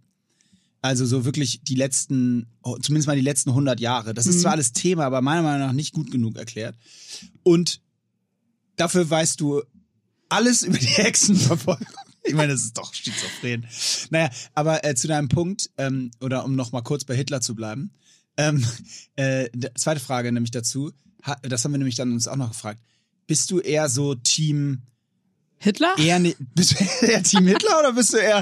Also 0.83 1.05
so 1.05 1.23
wirklich 1.23 1.61
die 1.63 1.75
letzten, 1.75 2.45
zumindest 2.81 3.07
mal 3.07 3.15
die 3.15 3.21
letzten 3.21 3.51
100 3.51 3.79
Jahre. 3.79 4.13
Das 4.13 4.27
ist 4.27 4.41
zwar 4.41 4.51
alles 4.51 4.73
Thema, 4.73 5.05
aber 5.05 5.21
meiner 5.21 5.41
Meinung 5.41 5.67
nach 5.67 5.71
nicht 5.71 5.93
gut 5.93 6.11
genug 6.11 6.37
erklärt. 6.37 6.77
Und 7.41 7.79
dafür 8.75 9.09
weißt 9.09 9.39
du 9.39 9.61
alles 10.27 10.61
über 10.63 10.77
die 10.77 10.85
Hexenverfolgung. 10.85 11.87
Ich 12.25 12.35
meine, 12.35 12.53
das 12.53 12.61
ist 12.61 12.77
doch 12.77 12.93
schizophren. 12.93 13.67
Naja, 14.09 14.29
aber 14.53 14.85
äh, 14.85 14.95
zu 14.95 15.09
deinem 15.09 15.27
Punkt, 15.27 15.69
ähm, 15.77 16.09
oder 16.21 16.45
um 16.45 16.55
noch 16.55 16.71
mal 16.71 16.81
kurz 16.81 17.03
bei 17.03 17.17
Hitler 17.17 17.41
zu 17.41 17.53
bleiben. 17.53 17.91
Ähm, 18.37 18.65
äh, 19.17 19.49
zweite 19.75 19.99
Frage 19.99 20.31
nämlich 20.31 20.51
dazu. 20.51 20.93
Ha, 21.25 21.35
das 21.41 21.65
haben 21.65 21.73
wir 21.73 21.79
nämlich 21.79 21.95
dann 21.95 22.13
uns 22.13 22.29
auch 22.29 22.37
noch 22.37 22.51
gefragt. 22.51 22.81
Bist 23.27 23.51
du 23.51 23.59
eher 23.59 23.89
so 23.89 24.15
Team 24.15 24.83
Hitler? 25.57 25.93
eher 25.97 26.19
ne, 26.19 26.33
bist 26.55 26.79
du 26.79 27.05
eher 27.05 27.23
Team 27.23 27.45
Hitler 27.45 27.79
oder 27.79 27.91
bist 27.91 28.13
du 28.13 28.17
eher 28.17 28.41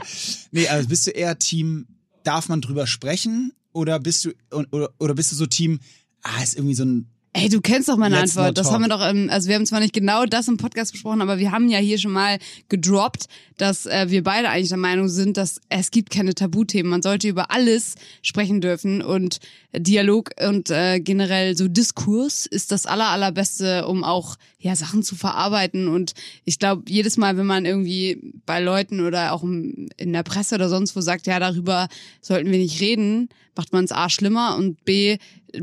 nee 0.51 0.67
also 0.67 0.87
bist 0.87 1.07
du 1.07 1.11
eher 1.11 1.37
Team 1.39 1.87
darf 2.23 2.49
man 2.49 2.61
drüber 2.61 2.87
sprechen? 2.87 3.53
Oder 3.73 3.99
bist 3.99 4.25
du 4.25 4.31
oder, 4.51 4.89
oder 4.99 5.13
bist 5.13 5.31
du 5.31 5.35
so 5.35 5.45
Team 5.45 5.79
ah 6.23 6.41
ist 6.43 6.55
irgendwie 6.55 6.75
so 6.75 6.85
ein 6.85 7.10
Ey, 7.33 7.47
du 7.47 7.61
kennst 7.61 7.87
doch 7.87 7.95
meine 7.95 8.19
Let's 8.19 8.35
Antwort. 8.35 8.57
Das 8.57 8.71
haben 8.71 8.81
wir 8.81 8.89
doch, 8.89 9.07
im, 9.07 9.29
also 9.29 9.47
wir 9.47 9.55
haben 9.55 9.65
zwar 9.65 9.79
nicht 9.79 9.93
genau 9.93 10.25
das 10.25 10.49
im 10.49 10.57
Podcast 10.57 10.91
besprochen, 10.91 11.21
aber 11.21 11.39
wir 11.39 11.53
haben 11.53 11.69
ja 11.69 11.79
hier 11.79 11.97
schon 11.97 12.11
mal 12.11 12.39
gedroppt, 12.67 13.27
dass 13.55 13.85
äh, 13.85 14.07
wir 14.09 14.21
beide 14.21 14.49
eigentlich 14.49 14.67
der 14.67 14.77
Meinung 14.77 15.07
sind, 15.07 15.37
dass 15.37 15.61
es 15.69 15.91
gibt 15.91 16.09
keine 16.09 16.35
Tabuthemen. 16.35 16.89
Man 16.89 17.01
sollte 17.01 17.29
über 17.29 17.49
alles 17.49 17.95
sprechen 18.21 18.59
dürfen 18.59 19.01
und 19.01 19.39
Dialog 19.73 20.31
und 20.45 20.71
äh, 20.71 20.99
generell 20.99 21.55
so 21.55 21.69
Diskurs 21.69 22.45
ist 22.47 22.73
das 22.73 22.85
aller 22.85 23.07
allerbeste, 23.07 23.87
um 23.87 24.03
auch 24.03 24.35
ja 24.59 24.75
Sachen 24.75 25.01
zu 25.01 25.15
verarbeiten. 25.15 25.87
Und 25.87 26.13
ich 26.43 26.59
glaube, 26.59 26.83
jedes 26.89 27.15
Mal, 27.15 27.37
wenn 27.37 27.45
man 27.45 27.65
irgendwie 27.65 28.33
bei 28.45 28.59
Leuten 28.59 28.99
oder 28.99 29.31
auch 29.31 29.43
in 29.43 29.89
der 29.97 30.23
Presse 30.23 30.55
oder 30.55 30.67
sonst 30.67 30.97
wo 30.97 31.01
sagt, 31.01 31.27
ja, 31.27 31.39
darüber 31.39 31.87
sollten 32.19 32.51
wir 32.51 32.59
nicht 32.59 32.81
reden, 32.81 33.29
macht 33.55 33.73
man 33.73 33.85
es 33.85 33.91
A 33.91 34.09
schlimmer 34.09 34.55
und 34.55 34.83
B 34.85 35.17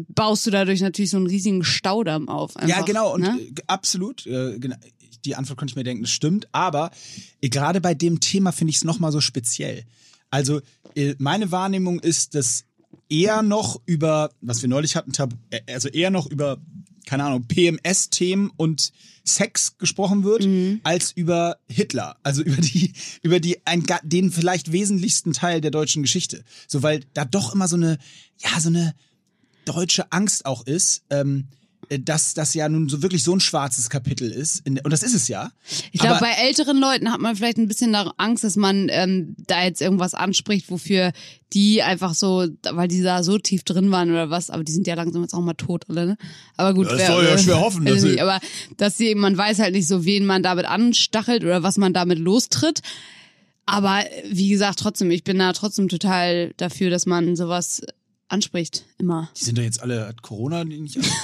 baust 0.08 0.46
du 0.46 0.50
dadurch 0.50 0.80
natürlich 0.80 1.10
so 1.10 1.16
einen 1.16 1.26
riesigen 1.26 1.64
Staudamm 1.64 2.28
auf. 2.28 2.56
Einfach, 2.56 2.76
ja, 2.76 2.82
genau, 2.84 3.14
und 3.14 3.22
ne? 3.22 3.38
äh, 3.40 3.54
absolut. 3.66 4.26
Äh, 4.26 4.58
genau, 4.58 4.76
die 5.24 5.36
Antwort 5.36 5.58
konnte 5.58 5.72
ich 5.72 5.76
mir 5.76 5.84
denken, 5.84 6.04
das 6.04 6.10
stimmt. 6.10 6.48
Aber 6.52 6.90
äh, 7.40 7.48
gerade 7.48 7.80
bei 7.80 7.94
dem 7.94 8.20
Thema 8.20 8.52
finde 8.52 8.70
ich 8.70 8.76
es 8.76 8.84
nochmal 8.84 9.12
so 9.12 9.20
speziell. 9.20 9.84
Also, 10.30 10.60
äh, 10.94 11.14
meine 11.18 11.50
Wahrnehmung 11.50 12.00
ist, 12.00 12.34
dass 12.34 12.64
eher 13.08 13.42
noch 13.42 13.80
über, 13.86 14.30
was 14.40 14.62
wir 14.62 14.68
neulich 14.68 14.96
hatten, 14.96 15.12
also 15.66 15.88
eher 15.88 16.10
noch 16.10 16.26
über, 16.30 16.58
keine 17.08 17.24
Ahnung, 17.24 17.46
PMS-Themen 17.48 18.52
und 18.56 18.92
Sex 19.24 19.76
gesprochen 19.78 20.24
wird, 20.24 20.46
als 20.84 21.12
über 21.12 21.58
Hitler. 21.68 22.16
Also 22.22 22.42
über 22.42 22.60
die, 22.60 22.92
über 23.22 23.40
die, 23.40 23.66
ein, 23.66 23.84
den 24.02 24.30
vielleicht 24.30 24.72
wesentlichsten 24.72 25.32
Teil 25.32 25.60
der 25.60 25.70
deutschen 25.70 26.02
Geschichte. 26.02 26.44
So, 26.66 26.82
weil 26.82 27.04
da 27.14 27.24
doch 27.24 27.54
immer 27.54 27.66
so 27.66 27.76
eine, 27.76 27.98
ja, 28.38 28.60
so 28.60 28.68
eine, 28.68 28.94
deutsche 29.68 30.10
Angst 30.12 30.46
auch 30.46 30.66
ist, 30.66 31.02
ähm, 31.10 31.48
äh, 31.50 31.57
dass 32.00 32.34
das 32.34 32.52
ja 32.54 32.68
nun 32.68 32.88
so 32.88 33.02
wirklich 33.02 33.22
so 33.24 33.34
ein 33.34 33.40
schwarzes 33.40 33.88
Kapitel 33.88 34.30
ist. 34.30 34.60
In, 34.66 34.78
und 34.80 34.92
das 34.92 35.02
ist 35.02 35.14
es 35.14 35.28
ja. 35.28 35.50
Ich 35.92 36.00
glaube, 36.00 36.18
bei 36.20 36.32
älteren 36.46 36.76
Leuten 36.78 37.10
hat 37.10 37.20
man 37.20 37.34
vielleicht 37.34 37.56
ein 37.56 37.66
bisschen 37.68 37.92
da 37.94 38.12
Angst, 38.18 38.44
dass 38.44 38.56
man 38.56 38.88
ähm, 38.90 39.34
da 39.46 39.64
jetzt 39.64 39.80
irgendwas 39.80 40.12
anspricht, 40.12 40.70
wofür 40.70 41.12
die 41.54 41.82
einfach 41.82 42.12
so, 42.14 42.46
weil 42.72 42.88
die 42.88 43.02
da 43.02 43.22
so 43.22 43.38
tief 43.38 43.62
drin 43.62 43.90
waren 43.90 44.10
oder 44.10 44.28
was, 44.28 44.50
aber 44.50 44.64
die 44.64 44.72
sind 44.72 44.86
ja 44.86 44.94
langsam 44.96 45.22
jetzt 45.22 45.32
auch 45.32 45.40
mal 45.40 45.54
tot 45.54 45.84
alle, 45.88 46.04
ne? 46.06 46.16
Aber 46.58 46.74
gut, 46.74 46.86
Ja, 46.86 46.92
das 46.92 47.00
wer- 47.00 47.06
soll 47.06 47.24
ja 47.24 47.30
äh, 47.30 47.38
schwer 47.42 47.60
hoffen, 47.60 47.84
weiß 47.86 47.92
dass 47.94 48.02
sie- 48.02 48.08
nicht, 48.08 48.22
aber 48.22 48.40
dass 48.76 48.98
sie, 48.98 49.14
man 49.14 49.38
weiß 49.38 49.58
halt 49.60 49.72
nicht 49.74 49.88
so, 49.88 50.04
wen 50.04 50.26
man 50.26 50.42
damit 50.42 50.66
anstachelt 50.66 51.42
oder 51.42 51.62
was 51.62 51.78
man 51.78 51.94
damit 51.94 52.18
lostritt. 52.18 52.80
Aber 53.64 54.00
äh, 54.00 54.24
wie 54.30 54.48
gesagt, 54.50 54.78
trotzdem, 54.78 55.10
ich 55.10 55.24
bin 55.24 55.38
da 55.38 55.52
trotzdem 55.54 55.88
total 55.88 56.52
dafür, 56.58 56.90
dass 56.90 57.06
man 57.06 57.34
sowas 57.36 57.82
anspricht, 58.28 58.84
immer. 58.98 59.30
die 59.38 59.44
sind 59.44 59.58
doch 59.58 59.62
jetzt 59.62 59.80
alle, 59.82 60.06
hat 60.08 60.22
Corona 60.22 60.64
nicht 60.64 60.96
alle? 60.96 61.06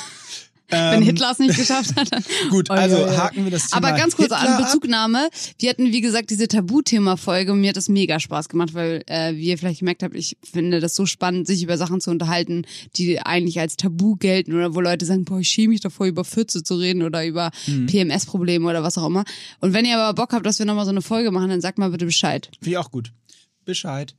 Wenn 0.71 1.03
Hitler 1.03 1.31
es 1.31 1.39
nicht 1.39 1.57
geschafft 1.57 1.95
hat. 1.95 2.11
dann- 2.11 2.25
Ähm, 2.43 2.49
Gut, 2.51 2.69
also 2.71 2.97
oi. 3.05 3.11
haken 3.17 3.45
wir 3.45 3.51
das 3.53 3.69
Thema 3.69 3.87
Aber 3.87 3.97
ganz 3.97 4.17
kurz 4.17 4.33
Hitler 4.35 4.57
an. 4.57 4.65
Bezugnahme. 4.65 5.29
Wir 5.59 5.71
hatten, 5.71 5.93
wie 5.93 6.01
gesagt, 6.01 6.31
diese 6.31 6.49
Tabuthema-Folge 6.49 7.53
und 7.53 7.61
mir 7.61 7.69
hat 7.69 7.77
das 7.77 7.89
mega 7.91 8.19
Spaß 8.19 8.49
gemacht, 8.49 8.75
weil, 8.75 9.03
äh, 9.07 9.35
wie 9.37 9.45
ihr 9.51 9.59
vielleicht 9.59 9.81
gemerkt 9.81 10.03
habt, 10.03 10.17
ich 10.17 10.37
finde 10.43 10.81
das 10.81 10.97
so 10.97 11.07
spannend, 11.07 11.47
sich 11.47 11.63
über 11.63 11.77
Sachen 11.77 12.01
zu 12.01 12.11
unterhalten, 12.11 12.67
die 12.97 13.21
eigentlich 13.21 13.61
als 13.61 13.77
Tabu 13.77 14.17
gelten 14.17 14.53
oder 14.55 14.75
wo 14.75 14.81
Leute 14.81 15.05
sagen, 15.05 15.25
boah, 15.27 15.39
ich 15.39 15.49
schäme 15.49 15.69
mich 15.69 15.81
davor, 15.81 16.07
über 16.07 16.25
Fürze 16.25 16.65
zu 16.65 16.75
reden 16.77 17.03
oder 17.03 17.25
über 17.25 17.51
Mhm. 17.67 17.87
PMS-Probleme 17.87 18.67
oder 18.69 18.83
was 18.83 18.99
auch 18.99 19.07
immer. 19.07 19.25
Und 19.61 19.75
wenn 19.75 19.85
ihr 19.85 19.99
aber 19.99 20.15
Bock 20.15 20.33
habt, 20.33 20.47
dass 20.47 20.59
wir 20.59 20.67
nochmal 20.67 20.87
so 20.87 20.91
eine 20.93 21.03
Folge 21.03 21.31
machen, 21.31 21.51
dann 21.51 21.61
sagt 21.61 21.79
mal 21.79 21.91
bitte 21.91 22.07
Bescheid. 22.07 22.49
Finde 22.59 22.71
ich 22.71 22.79
auch 22.79 22.91
gut. 22.91 23.13
Bescheid. 23.65 24.17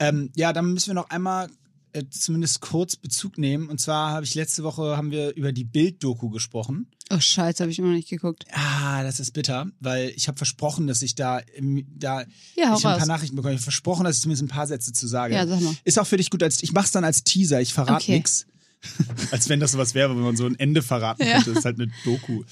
Ähm, 0.00 0.30
ja, 0.34 0.52
dann 0.52 0.72
müssen 0.72 0.88
wir 0.88 0.94
noch 0.94 1.10
einmal 1.10 1.50
äh, 1.94 2.04
zumindest 2.10 2.60
kurz 2.60 2.96
Bezug 2.96 3.38
nehmen. 3.38 3.68
Und 3.68 3.80
zwar 3.80 4.10
habe 4.10 4.24
ich 4.26 4.34
letzte 4.34 4.62
Woche 4.64 4.96
haben 4.96 5.10
wir 5.10 5.34
über 5.36 5.52
die 5.52 5.64
Bild-Doku 5.64 6.28
gesprochen. 6.28 6.90
Oh 7.10 7.18
Scheiße, 7.20 7.62
habe 7.62 7.70
ich 7.72 7.78
immer 7.78 7.88
noch 7.88 7.94
nicht 7.96 8.08
geguckt. 8.10 8.44
Ah, 8.52 9.02
das 9.02 9.20
ist 9.20 9.32
bitter, 9.32 9.66
weil 9.80 10.10
ich 10.16 10.28
habe 10.28 10.36
versprochen, 10.36 10.86
dass 10.86 11.02
ich 11.02 11.14
da, 11.14 11.38
im- 11.38 11.86
da 11.98 12.20
Ja, 12.20 12.26
ich 12.56 12.64
habe 12.84 12.88
ein 12.90 12.98
paar. 12.98 13.06
Nachrichten 13.06 13.36
bekommen. 13.36 13.54
Ich 13.54 13.58
habe 13.60 13.64
versprochen, 13.64 14.04
dass 14.04 14.16
ich 14.16 14.22
zumindest 14.22 14.42
ein 14.44 14.48
paar 14.48 14.66
Sätze 14.66 14.92
zu 14.92 15.06
sage. 15.06 15.34
Ja, 15.34 15.46
sag 15.46 15.60
mal. 15.60 15.74
Ist 15.84 15.98
auch 15.98 16.06
für 16.06 16.16
dich 16.16 16.30
gut, 16.30 16.42
als 16.42 16.62
ich 16.62 16.72
mach's 16.72 16.90
dann 16.92 17.04
als 17.04 17.24
Teaser. 17.24 17.60
Ich 17.60 17.72
verrate 17.72 18.02
Okay. 18.04 18.16
nix. 18.16 18.46
als 19.30 19.48
wenn 19.48 19.60
das 19.60 19.72
sowas 19.72 19.94
wäre, 19.94 20.14
wenn 20.14 20.22
man 20.22 20.36
so 20.36 20.44
ein 20.46 20.58
Ende 20.58 20.82
verraten 20.82 21.22
Ja. 21.26 21.34
könnte. 21.36 21.50
Das 21.50 21.58
ist 21.60 21.64
halt 21.64 21.80
eine 21.80 21.90
Doku. 22.04 22.42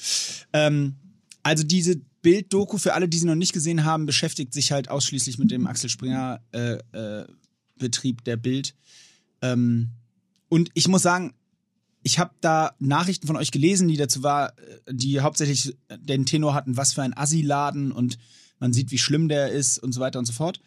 Ähm, 0.52 0.94
also 1.42 1.62
diese 1.64 1.96
Bild-Doku 2.22 2.78
für 2.78 2.94
alle, 2.94 3.08
die 3.08 3.18
sie 3.18 3.26
noch 3.26 3.34
nicht 3.34 3.52
gesehen 3.52 3.84
haben, 3.84 4.06
beschäftigt 4.06 4.54
sich 4.54 4.70
halt 4.72 4.88
ausschließlich 4.88 5.38
mit 5.38 5.50
dem 5.50 5.66
Axel 5.66 5.90
Springer 5.90 6.40
äh, 6.52 6.74
äh, 6.92 7.26
Betrieb 7.78 8.22
der 8.24 8.36
Bild. 8.36 8.74
Ähm, 9.42 9.90
und 10.48 10.70
ich 10.74 10.88
muss 10.88 11.02
sagen, 11.02 11.34
ich 12.02 12.18
habe 12.18 12.34
da 12.40 12.74
Nachrichten 12.78 13.26
von 13.26 13.36
euch 13.36 13.50
gelesen, 13.50 13.88
die 13.88 13.96
dazu 13.96 14.22
war, 14.22 14.58
äh, 14.58 14.94
die 14.94 15.20
hauptsächlich 15.20 15.76
den 15.98 16.26
Tenor 16.26 16.54
hatten, 16.54 16.76
was 16.76 16.92
für 16.92 17.02
ein 17.02 17.16
Assi-Laden 17.16 17.92
und 17.92 18.18
man 18.58 18.72
sieht, 18.72 18.90
wie 18.92 18.98
schlimm 18.98 19.28
der 19.28 19.50
ist 19.50 19.78
und 19.78 19.92
so 19.92 20.00
weiter 20.00 20.18
und 20.18 20.24
so 20.24 20.32
fort. 20.32 20.60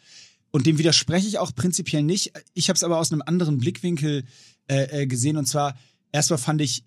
Und 0.52 0.66
dem 0.66 0.78
widerspreche 0.78 1.28
ich 1.28 1.38
auch 1.38 1.54
prinzipiell 1.56 2.04
nicht. 2.04 2.34
Ich 2.54 2.70
habe 2.70 2.76
es 2.76 2.84
aber 2.84 3.00
aus 3.00 3.12
einem 3.12 3.22
anderen 3.26 3.58
Blickwinkel 3.58 4.24
äh, 4.68 5.04
äh, 5.04 5.08
gesehen. 5.08 5.38
Und 5.38 5.48
zwar, 5.48 5.78
erstmal 6.12 6.40
fand 6.40 6.62
ich 6.62 6.86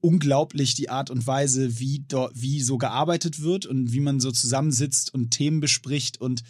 unglaublich 0.00 0.74
die 0.74 0.88
Art 0.88 1.10
und 1.10 1.26
Weise, 1.26 1.78
wie, 1.78 2.04
wie 2.34 2.60
so 2.60 2.78
gearbeitet 2.78 3.42
wird 3.42 3.66
und 3.66 3.92
wie 3.92 4.00
man 4.00 4.20
so 4.20 4.32
zusammensitzt 4.32 5.12
und 5.12 5.30
Themen 5.30 5.60
bespricht 5.60 6.20
und 6.20 6.42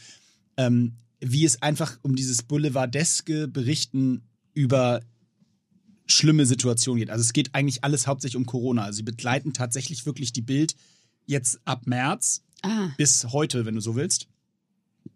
ähm, 0.57 0.95
wie 1.21 1.45
es 1.45 1.61
einfach 1.61 1.99
um 2.03 2.17
dieses 2.17 2.43
boulevardeske 2.43 3.49
Berichten 3.49 4.23
über 4.55 5.01
schlimme 6.07 6.45
Situationen 6.47 6.99
geht. 6.99 7.11
Also 7.11 7.23
es 7.23 7.33
geht 7.33 7.55
eigentlich 7.55 7.85
alles 7.85 8.07
hauptsächlich 8.07 8.37
um 8.37 8.47
Corona. 8.47 8.85
Also 8.85 8.99
sie 8.99 9.03
begleiten 9.03 9.53
tatsächlich 9.53 10.07
wirklich 10.07 10.33
die 10.33 10.43
Bild 10.43 10.75
jetzt 11.27 11.61
ab 11.65 11.87
März 11.87 12.43
Ah. 12.63 12.91
bis 12.99 13.25
heute, 13.33 13.65
wenn 13.65 13.75
du 13.75 13.81
so 13.81 13.97
willst. 13.97 14.27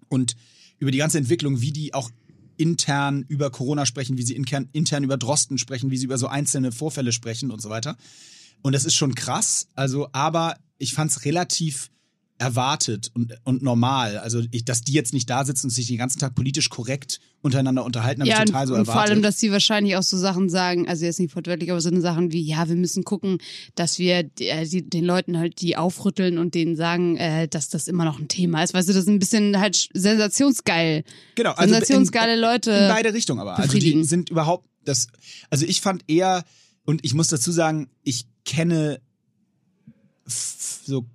Und 0.09 0.37
über 0.79 0.91
die 0.91 0.99
ganze 0.99 1.19
Entwicklung, 1.19 1.61
wie 1.61 1.73
die 1.73 1.93
auch 1.93 2.11
intern 2.57 3.25
über 3.29 3.51
Corona 3.51 3.85
sprechen, 3.85 4.17
wie 4.17 4.23
sie 4.23 4.35
intern, 4.37 4.69
intern 4.73 5.05
über 5.05 5.17
Drosten 5.17 5.59
sprechen, 5.59 5.91
wie 5.91 5.97
sie 5.97 6.05
über 6.05 6.19
so 6.19 6.29
einzelne 6.29 6.73
Vorfälle 6.73 7.13
sprechen 7.13 7.51
und 7.51 7.61
so 7.61 7.69
weiter. 7.69 7.97
Und 8.63 8.73
das 8.73 8.85
ist 8.85 8.95
schon 8.95 9.15
krass. 9.15 9.69
Also, 9.75 10.09
aber 10.13 10.57
ich 10.79 10.95
fand 10.95 11.11
es 11.11 11.25
relativ 11.25 11.91
erwartet 12.39 13.11
und, 13.15 13.33
und 13.45 13.63
normal. 13.63 14.19
Also, 14.19 14.43
ich, 14.51 14.65
dass 14.65 14.83
die 14.83 14.93
jetzt 14.93 15.13
nicht 15.15 15.31
da 15.31 15.45
sitzen 15.45 15.67
und 15.67 15.71
sich 15.71 15.87
den 15.87 15.99
ganzen 15.99 16.19
Tag 16.19 16.35
politisch 16.35 16.69
korrekt 16.69 17.21
untereinander 17.43 17.85
unterhalten, 17.85 18.23
habe 18.23 18.29
Ja, 18.31 18.37
ich 18.37 18.41
und, 18.41 18.47
total 18.49 18.67
so 18.67 18.75
und 18.75 18.81
erwartet. 18.81 18.93
vor 18.95 19.03
allem, 19.03 19.23
dass 19.23 19.39
sie 19.39 19.53
wahrscheinlich 19.53 19.97
auch 19.97 20.03
so 20.03 20.17
Sachen 20.17 20.49
sagen, 20.49 20.89
also 20.89 21.05
jetzt 21.05 21.21
nicht 21.21 21.35
wortwörtlich, 21.37 21.71
aber 21.71 21.81
so 21.81 21.91
eine 21.91 22.01
Sachen 22.01 22.33
wie, 22.33 22.41
ja, 22.43 22.69
wir 22.69 22.75
müssen 22.77 23.05
gucken, 23.05 23.39
dass 23.77 23.99
wir 23.99 24.31
äh, 24.41 24.67
die, 24.67 24.89
den 24.89 25.05
Leuten 25.05 25.39
halt 25.39 25.61
die 25.61 25.77
aufrütteln 25.77 26.39
und 26.39 26.55
denen 26.55 26.75
sagen, 26.75 27.17
äh, 27.17 27.47
dass 27.47 27.69
das 27.69 27.87
immer 27.87 28.05
noch 28.05 28.19
ein 28.19 28.29
Thema 28.29 28.65
ist. 28.65 28.75
Weißt 28.75 28.89
du, 28.89 28.93
das 28.93 29.03
ist 29.03 29.09
ein 29.09 29.19
bisschen 29.19 29.61
halt 29.61 29.89
sensationsgeil. 29.93 31.05
Genau, 31.37 31.53
also 31.53 31.73
Sensationsgeile 31.73 32.35
in, 32.35 32.41
Leute 32.41 32.71
In 32.73 32.89
beide 32.89 33.13
Richtungen 33.15 33.41
aber. 33.41 33.59
Also 33.59 33.79
die 33.79 34.03
sind 34.05 34.31
überhaupt 34.31 34.67
das. 34.85 35.07
Also 35.51 35.67
ich 35.67 35.81
fand 35.81 36.05
eher, 36.09 36.45
und 36.85 37.05
ich 37.05 37.15
muss 37.15 37.29
dazu 37.29 37.53
sagen, 37.53 37.89
ich 38.03 38.27
kenne 38.45 39.01
so, 40.27 41.07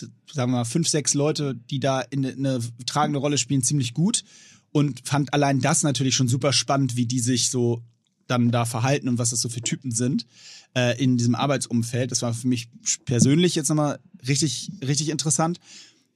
sagen 0.00 0.52
wir 0.52 0.58
mal, 0.58 0.64
fünf, 0.64 0.88
sechs 0.88 1.14
Leute, 1.14 1.54
die 1.54 1.80
da 1.80 2.00
in 2.00 2.26
eine 2.26 2.60
tragende 2.86 3.18
Rolle 3.18 3.38
spielen, 3.38 3.62
ziemlich 3.62 3.94
gut. 3.94 4.24
Und 4.72 5.06
fand 5.06 5.32
allein 5.32 5.60
das 5.60 5.82
natürlich 5.82 6.16
schon 6.16 6.28
super 6.28 6.52
spannend, 6.52 6.96
wie 6.96 7.06
die 7.06 7.20
sich 7.20 7.50
so 7.50 7.82
dann 8.26 8.50
da 8.50 8.64
verhalten 8.64 9.08
und 9.08 9.18
was 9.18 9.30
das 9.30 9.40
so 9.40 9.48
für 9.48 9.60
Typen 9.60 9.90
sind 9.90 10.26
äh, 10.74 11.00
in 11.02 11.16
diesem 11.16 11.34
Arbeitsumfeld. 11.34 12.10
Das 12.10 12.22
war 12.22 12.34
für 12.34 12.48
mich 12.48 12.68
persönlich 13.04 13.54
jetzt 13.54 13.68
nochmal 13.68 14.00
richtig, 14.26 14.70
richtig 14.82 15.10
interessant. 15.10 15.60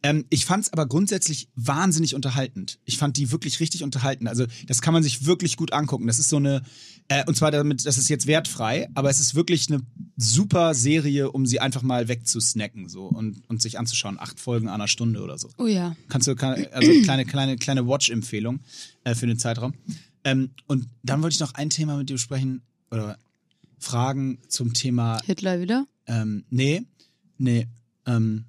Ähm, 0.02 0.26
ich 0.30 0.46
fand 0.46 0.64
es 0.64 0.72
aber 0.72 0.86
grundsätzlich 0.86 1.48
wahnsinnig 1.56 2.14
unterhaltend. 2.14 2.78
Ich 2.84 2.98
fand 2.98 3.16
die 3.16 3.32
wirklich 3.32 3.58
richtig 3.58 3.82
unterhaltend. 3.82 4.28
Also 4.28 4.46
das 4.66 4.80
kann 4.80 4.94
man 4.94 5.02
sich 5.02 5.26
wirklich 5.26 5.56
gut 5.56 5.72
angucken. 5.72 6.06
Das 6.06 6.18
ist 6.20 6.28
so 6.28 6.36
eine, 6.36 6.62
äh, 7.08 7.24
und 7.26 7.36
zwar 7.36 7.50
damit, 7.50 7.84
das 7.84 7.98
ist 7.98 8.08
jetzt 8.08 8.26
wertfrei, 8.26 8.88
aber 8.94 9.10
es 9.10 9.18
ist 9.18 9.34
wirklich 9.34 9.68
eine 9.70 9.80
super 10.16 10.74
Serie, 10.74 11.32
um 11.32 11.46
sie 11.46 11.58
einfach 11.58 11.82
mal 11.82 12.06
wegzusnacken 12.06 12.88
so 12.88 13.06
und, 13.06 13.42
und 13.48 13.60
sich 13.60 13.78
anzuschauen. 13.78 14.18
Acht 14.20 14.38
Folgen 14.38 14.68
einer 14.68 14.86
Stunde 14.86 15.20
oder 15.20 15.36
so. 15.36 15.50
Oh 15.58 15.66
ja. 15.66 15.96
Kannst 16.08 16.28
du, 16.28 16.34
also 16.36 16.92
kleine, 17.02 17.24
kleine, 17.24 17.56
kleine 17.56 17.86
Watch-Empfehlung 17.86 18.60
äh, 19.02 19.14
für 19.16 19.26
den 19.26 19.38
Zeitraum. 19.38 19.74
Ähm, 20.22 20.50
und 20.66 20.88
dann 21.02 21.22
wollte 21.22 21.34
ich 21.34 21.40
noch 21.40 21.54
ein 21.54 21.70
Thema 21.70 21.96
mit 21.96 22.08
dir 22.08 22.14
besprechen 22.14 22.62
oder 22.90 23.18
Fragen 23.78 24.38
zum 24.48 24.74
Thema 24.74 25.20
Hitler 25.24 25.60
wieder? 25.60 25.86
ähm, 26.08 26.44
nee, 26.50 26.82
nee, 27.36 27.68
ähm, 28.06 28.44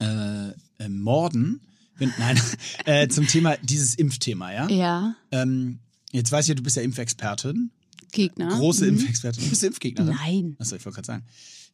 äh, 0.00 0.48
äh, 0.78 0.88
Morden. 0.88 1.60
Wenn, 1.96 2.12
nein, 2.18 2.40
äh, 2.86 3.08
zum 3.08 3.26
Thema 3.26 3.56
dieses 3.58 3.94
Impfthema, 3.94 4.52
ja? 4.52 4.68
Ja. 4.68 5.14
Ähm, 5.30 5.78
jetzt 6.12 6.32
weiß 6.32 6.44
ich 6.46 6.48
ja, 6.50 6.54
du 6.54 6.62
bist 6.62 6.76
ja 6.76 6.82
Impfexpertin. 6.82 7.70
Gegner. 8.12 8.48
Große 8.48 8.84
Mhm. 8.86 8.98
Impfexpertin. 8.98 9.44
Du 9.44 9.50
bist 9.50 9.62
Impfgegnerin? 9.62 10.14
Nein. 10.14 10.56
Achso, 10.58 10.76
ich 10.76 10.84
wollte 10.84 10.96
gerade 10.96 11.06
sagen. 11.06 11.24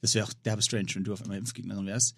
Das 0.02 0.14
wäre 0.14 0.26
auch 0.26 0.32
derbe 0.44 0.62
strange, 0.62 0.87
wenn 0.94 1.04
du 1.04 1.12
auf 1.12 1.22
einmal 1.22 1.38
Impfgegnerin 1.38 1.87
wärst. 1.87 2.14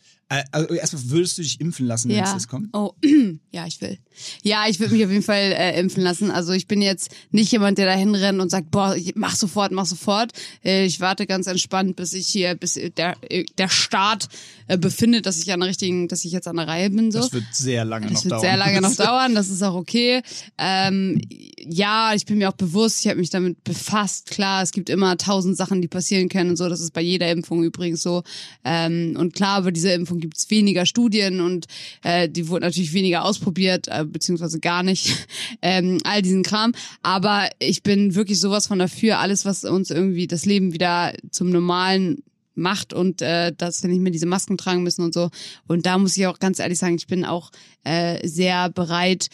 Also 0.53 0.75
erstmal 0.75 1.03
würdest 1.11 1.39
du 1.39 1.43
dich 1.43 1.59
impfen 1.61 1.87
lassen, 1.87 2.11
wenn 2.11 2.17
es 2.23 2.29
Ja. 2.29 2.35
das 2.35 2.49
kommt? 2.49 2.69
Oh, 2.75 2.93
ja, 3.51 3.67
ich 3.67 3.81
will. 3.81 3.99
Ja, 4.43 4.65
ich 4.69 4.79
würde 4.79 4.93
mich 4.95 5.05
auf 5.05 5.11
jeden 5.11 5.23
Fall 5.23 5.53
äh, 5.57 5.79
impfen 5.81 6.03
lassen. 6.03 6.31
Also 6.31 6.53
ich 6.53 6.67
bin 6.67 6.83
jetzt 6.83 7.11
nicht 7.31 7.51
jemand, 7.51 7.79
der 7.79 7.87
da 7.87 7.93
hinrennt 7.95 8.41
und 8.41 8.51
sagt, 8.51 8.71
boah, 8.71 8.95
ich- 8.95 9.15
mach 9.15 9.37
sofort, 9.37 9.73
mach 9.73 9.87
sofort. 9.87 10.33
Äh, 10.63 10.85
ich 10.85 11.01
warte 11.01 11.27
ganz 11.27 11.47
entspannt, 11.47 11.97
bis 11.97 12.13
ich 12.13 12.27
hier, 12.27 12.57
bis 12.57 12.75
der, 12.75 13.17
äh, 13.31 13.45
der 13.57 13.69
Staat 13.71 14.29
äh, 14.67 14.77
befindet, 14.77 15.25
dass 15.25 15.39
ich 15.41 15.51
an 15.53 15.61
der 15.61 15.69
richtigen, 15.71 16.09
dass 16.09 16.25
ich 16.27 16.33
jetzt 16.33 16.49
an 16.49 16.57
der 16.57 16.69
Reihe 16.69 16.91
bin. 16.91 17.11
So. 17.11 17.21
Das 17.21 17.33
wird 17.33 17.45
sehr 17.53 17.87
lange 17.87 18.07
noch 18.07 18.13
Das 18.15 18.25
wird 18.25 18.33
dauern. 18.33 18.41
sehr 18.43 18.57
lange 18.59 18.81
noch 18.83 18.97
dauern, 18.97 19.35
das 19.35 19.49
ist 19.49 19.63
auch 19.63 19.75
okay. 19.77 20.21
Ähm, 20.59 21.21
ja, 21.59 22.13
ich 22.15 22.27
bin 22.27 22.37
mir 22.39 22.49
auch 22.51 22.55
bewusst, 22.57 23.01
ich 23.01 23.09
habe 23.09 23.21
mich 23.21 23.31
damit 23.31 23.65
befasst. 23.65 24.27
Klar, 24.31 24.63
es 24.63 24.73
gibt 24.73 24.91
immer 24.91 25.17
tausend 25.17 25.57
Sachen, 25.57 25.81
die 25.81 25.89
passieren 25.89 26.29
können 26.29 26.51
und 26.51 26.57
so. 26.57 26.69
Das 26.69 26.81
ist 26.81 26.93
bei 26.93 27.01
jeder 27.01 27.31
Impfung 27.31 27.63
übrigens 27.69 28.03
so. 28.03 28.23
Ähm, 28.65 29.15
und 29.19 29.35
klar, 29.35 29.63
bei 29.63 29.71
dieser 29.71 29.95
Impfung 29.95 30.21
gibt 30.21 30.37
es 30.37 30.51
weniger 30.51 30.87
Studien 30.87 31.41
und 31.41 31.67
äh, 32.03 32.29
die 32.29 32.49
wurde 32.49 32.67
natürlich 32.67 32.93
weniger 32.93 33.25
ausprobiert, 33.25 33.89
äh, 33.89 34.05
beziehungsweise 34.05 34.61
gar 34.61 34.83
nicht. 34.83 35.27
ähm, 35.63 35.99
all 36.05 36.23
diesen 36.23 36.43
Kram. 36.43 36.73
Aber 37.03 37.49
ich 37.59 37.83
bin 37.83 38.15
wirklich 38.15 38.41
sowas 38.41 38.67
von 38.67 38.79
dafür, 38.79 39.19
alles, 39.19 39.45
was 39.45 39.65
uns 39.65 39.91
irgendwie 39.91 40.27
das 40.27 40.45
Leben 40.45 40.73
wieder 40.73 41.13
zum 41.31 41.51
normalen 41.51 42.23
macht 42.59 42.93
und 42.93 43.23
äh, 43.23 43.53
dass 43.57 43.83
wir 43.83 43.91
nicht 43.91 44.01
mehr 44.01 44.13
diese 44.13 44.27
Masken 44.27 44.59
tragen 44.59 44.83
müssen 44.83 45.03
und 45.03 45.15
so. 45.15 45.31
Und 45.67 45.87
da 45.87 45.97
muss 45.97 46.17
ich 46.17 46.27
auch 46.27 46.39
ganz 46.39 46.59
ehrlich 46.59 46.79
sagen, 46.79 46.97
ich 46.97 47.07
bin 47.07 47.25
auch 47.25 47.51
äh, 47.85 48.27
sehr 48.27 48.69
bereit, 48.69 49.29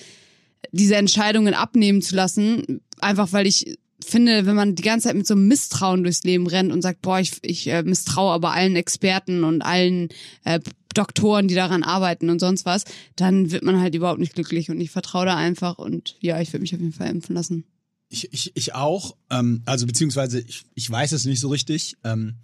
diese 0.72 0.96
Entscheidungen 0.96 1.54
abnehmen 1.54 2.02
zu 2.02 2.14
lassen, 2.14 2.80
einfach 3.00 3.32
weil 3.32 3.46
ich 3.46 3.78
finde, 4.06 4.46
wenn 4.46 4.54
man 4.54 4.74
die 4.74 4.82
ganze 4.82 5.08
Zeit 5.08 5.16
mit 5.16 5.26
so 5.26 5.34
einem 5.34 5.48
Misstrauen 5.48 6.02
durchs 6.02 6.24
Leben 6.24 6.46
rennt 6.46 6.72
und 6.72 6.82
sagt, 6.82 7.02
boah, 7.02 7.20
ich, 7.20 7.38
ich 7.42 7.66
äh, 7.68 7.82
misstraue 7.82 8.32
aber 8.32 8.52
allen 8.52 8.76
Experten 8.76 9.44
und 9.44 9.62
allen 9.62 10.08
äh, 10.44 10.60
Doktoren, 10.94 11.48
die 11.48 11.54
daran 11.54 11.82
arbeiten 11.82 12.30
und 12.30 12.38
sonst 12.38 12.64
was, 12.64 12.84
dann 13.16 13.50
wird 13.50 13.64
man 13.64 13.80
halt 13.80 13.94
überhaupt 13.94 14.20
nicht 14.20 14.34
glücklich 14.34 14.70
und 14.70 14.80
ich 14.80 14.90
vertraue 14.90 15.26
da 15.26 15.36
einfach 15.36 15.78
und 15.78 16.16
ja, 16.20 16.40
ich 16.40 16.52
würde 16.52 16.62
mich 16.62 16.74
auf 16.74 16.80
jeden 16.80 16.92
Fall 16.92 17.10
impfen 17.10 17.34
lassen. 17.34 17.64
Ich, 18.08 18.32
ich, 18.32 18.52
ich 18.54 18.74
auch. 18.74 19.16
Ähm, 19.30 19.62
also 19.66 19.86
beziehungsweise 19.86 20.40
ich, 20.40 20.64
ich 20.74 20.88
weiß 20.88 21.12
es 21.12 21.24
nicht 21.24 21.40
so 21.40 21.48
richtig. 21.48 21.96
Ähm, 22.04 22.36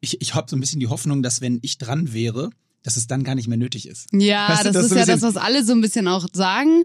ich 0.00 0.20
ich 0.20 0.34
habe 0.34 0.48
so 0.48 0.56
ein 0.56 0.60
bisschen 0.60 0.78
die 0.78 0.86
Hoffnung, 0.86 1.22
dass 1.22 1.40
wenn 1.40 1.58
ich 1.62 1.78
dran 1.78 2.12
wäre, 2.12 2.50
dass 2.82 2.96
es 2.96 3.08
dann 3.08 3.24
gar 3.24 3.34
nicht 3.34 3.48
mehr 3.48 3.58
nötig 3.58 3.88
ist. 3.88 4.06
Ja, 4.12 4.48
Weißt 4.48 4.60
du, 4.60 4.64
das, 4.66 4.74
das 4.74 4.84
ist 4.84 4.90
so 4.90 4.96
ja 4.98 5.06
das, 5.06 5.22
was 5.22 5.36
alle 5.36 5.64
so 5.64 5.72
ein 5.72 5.80
bisschen 5.80 6.06
auch 6.06 6.28
sagen. 6.32 6.84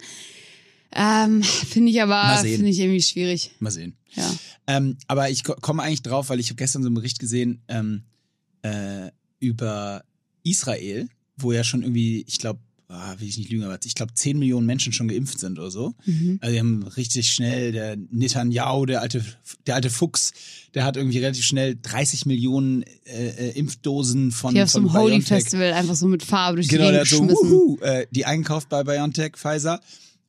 Ähm, 0.93 1.43
finde 1.43 1.91
ich 1.91 2.01
aber, 2.01 2.38
finde 2.39 2.69
ich 2.69 2.80
irgendwie 2.80 3.01
schwierig. 3.01 3.51
Mal 3.60 3.71
sehen. 3.71 3.95
Ja. 4.13 4.30
Ähm, 4.67 4.97
aber 5.08 5.30
ich 5.30 5.43
ko- 5.43 5.56
komme 5.62 5.84
eigentlich 5.84 6.04
drauf, 6.04 6.30
weil 6.30 6.39
ich 6.39 6.47
habe 6.47 6.56
gestern 6.58 6.82
so 6.84 6.88
einen 6.88 6.95
Bericht 6.95 7.19
gesehen 7.19 7.62
ähm, 7.67 8.04
äh, 8.62 9.10
über 9.39 10.04
Israel, 10.43 11.08
wo 11.38 11.51
ja 11.51 11.63
schon 11.63 11.82
irgendwie, 11.82 12.23
ich 12.27 12.39
glaube, 12.39 12.60
ah, 12.89 13.15
will 13.19 13.27
ich 13.30 13.38
nicht 13.38 13.49
lügen, 13.49 13.63
aber 13.63 13.80
ich 13.84 13.95
glaube, 13.95 14.13
10 14.13 14.38
Millionen 14.38 14.65
Menschen 14.65 14.91
schon 14.91 15.08
geimpft 15.08 15.39
sind 15.39 15.58
oder 15.60 15.71
so. 15.71 15.95
Mhm. 16.06 16.39
Also 16.41 16.54
die 16.54 16.60
haben 16.60 16.84
richtig 16.84 17.32
schnell, 17.32 17.71
der 17.71 17.95
Netanyahu, 17.95 18.86
der 18.86 19.01
alte, 19.01 19.23
der 19.65 19.75
alte 19.75 19.89
Fuchs, 19.89 20.34
der 20.73 20.84
hat 20.84 20.97
irgendwie 20.97 21.19
relativ 21.19 21.45
schnell 21.45 21.77
30 21.82 22.25
Millionen 22.25 22.84
äh, 23.06 23.30
äh, 23.30 23.58
Impfdosen 23.58 24.32
von, 24.32 24.54
Hier 24.54 24.63
auf 24.65 24.69
so 24.71 24.80
von 24.82 24.89
einem 24.89 24.99
Holy. 25.01 25.21
Festival 25.21 25.71
einfach 25.71 25.95
so 25.95 26.08
mit 26.08 26.21
Farbe 26.23 26.58
durch 26.58 26.67
Genau, 26.67 26.88
die 26.88 26.91
der 26.93 27.06
Gegend 27.06 27.32
hat 27.32 27.38
so 27.38 27.49
wuhu, 27.49 27.77
äh, 27.82 28.08
die 28.12 28.25
eingekauft 28.25 28.67
bei 28.67 28.84
BioNTech, 28.84 29.38
Pfizer 29.38 29.80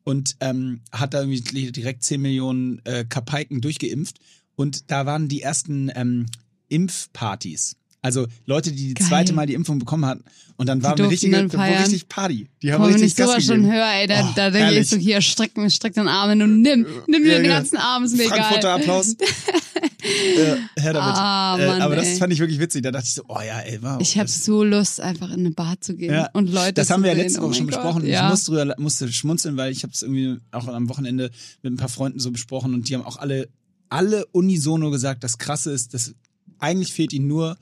und 0.05 0.37
ähm, 0.41 0.81
hat 0.91 1.15
da 1.15 1.21
irgendwie 1.21 1.73
direkt 1.73 2.03
10 2.03 2.21
Millionen 2.21 2.81
äh, 2.85 3.05
Kapaiken 3.05 3.61
durchgeimpft 3.61 4.19
und 4.57 4.91
da 4.91 5.07
waren 5.07 5.29
die 5.29 5.43
ersten 5.43 5.91
ähm, 5.95 6.27
Impfpartys. 6.69 7.77
Also 8.05 8.27
Leute, 8.47 8.73
die 8.73 8.89
die 8.89 8.95
Geil. 8.95 9.07
zweite 9.09 9.33
Mal 9.33 9.47
die 9.47 9.55
Impfung 9.55 9.79
bekommen 9.79 10.05
hatten 10.07 10.25
und 10.57 10.67
dann 10.69 10.83
war 10.83 10.99
eine 10.99 11.09
richtige, 11.09 11.53
war 11.55 11.69
richtig 11.69 12.09
Party. 12.09 12.49
Die 12.61 12.73
haben 12.73 12.81
Boah, 12.83 12.89
wenn 12.89 12.95
richtig 12.95 13.13
ich 13.13 13.25
sowas 13.25 13.37
Gas 13.37 13.45
schon 13.47 13.65
höre, 13.73 13.87
ey, 13.95 14.09
da, 14.09 14.25
Oh, 14.25 14.33
da 14.35 14.51
denke 14.51 14.79
ich 14.79 14.89
so, 14.89 14.97
hier, 14.97 15.21
streck, 15.21 15.53
streck 15.69 15.95
den 15.95 16.09
Arm 16.09 16.31
hin 16.31 16.43
und 16.43 16.63
nimm, 16.63 16.85
nimm 17.07 17.23
dir 17.23 17.29
Ja, 17.31 17.37
den 17.39 17.43
genau. 17.45 17.55
ganzen 17.55 17.77
Arm, 17.77 18.03
ist 18.05 18.17
mir 18.17 18.25
Frankfurter 18.29 18.59
egal. 18.59 18.81
Applaus. 18.81 19.15
äh, 20.03 20.81
her 20.81 20.93
damit. 20.93 21.15
Ah, 21.17 21.57
äh, 21.61 21.67
Mann, 21.67 21.81
aber 21.83 21.97
das 21.97 22.07
ey. 22.07 22.17
fand 22.17 22.33
ich 22.33 22.39
wirklich 22.41 22.59
witzig. 22.59 22.83
Da 22.83 22.91
dachte 22.91 23.07
ich 23.07 23.15
so, 23.15 23.23
oh 23.29 23.39
ja, 23.41 23.61
ey, 23.61 23.79
wow. 23.83 23.99
Ich 24.01 24.17
habe 24.19 24.27
das- 24.27 24.45
so 24.45 24.65
Lust, 24.65 25.01
einfach 25.01 25.29
in 25.31 25.41
eine 25.41 25.51
Bar 25.53 25.81
zu 25.81 25.95
gehen 25.95 26.13
Ja, 26.13 26.29
und 26.33 26.51
Leute 26.53 26.75
das 26.75 26.91
haben 26.91 27.03
wir 27.05 27.11
ja 27.13 27.17
letzte 27.17 27.39
Oh 27.39 27.43
Woche 27.45 27.51
mein 27.51 27.59
schon 27.59 27.67
Gott, 27.69 27.75
besprochen. 27.83 28.07
Ja. 28.07 28.25
Ich 28.25 28.31
musste, 28.31 28.51
drüber, 28.53 28.75
musste 28.79 29.13
schmunzeln, 29.13 29.57
weil 29.57 29.71
ich 29.73 29.83
habe 29.85 29.93
es 29.93 30.03
irgendwie 30.03 30.39
auch 30.51 30.67
am 30.67 30.89
Wochenende 30.89 31.31
mit 31.63 31.73
ein 31.73 31.77
paar 31.77 31.89
Freunden 31.89 32.19
so 32.19 32.31
besprochen 32.33 32.75
und 32.75 32.89
die 32.89 32.95
haben 32.95 33.05
auch 33.05 33.19
alle, 33.19 33.49
alle 33.89 34.27
unisono 34.33 34.91
gesagt, 34.91 35.23
das 35.25 35.39
Krasse 35.39 35.71
ist, 35.71 35.95
dass 35.95 36.15
eigentlich 36.59 36.93
fehlt 36.93 37.13
ihnen 37.13 37.29
nur 37.29 37.57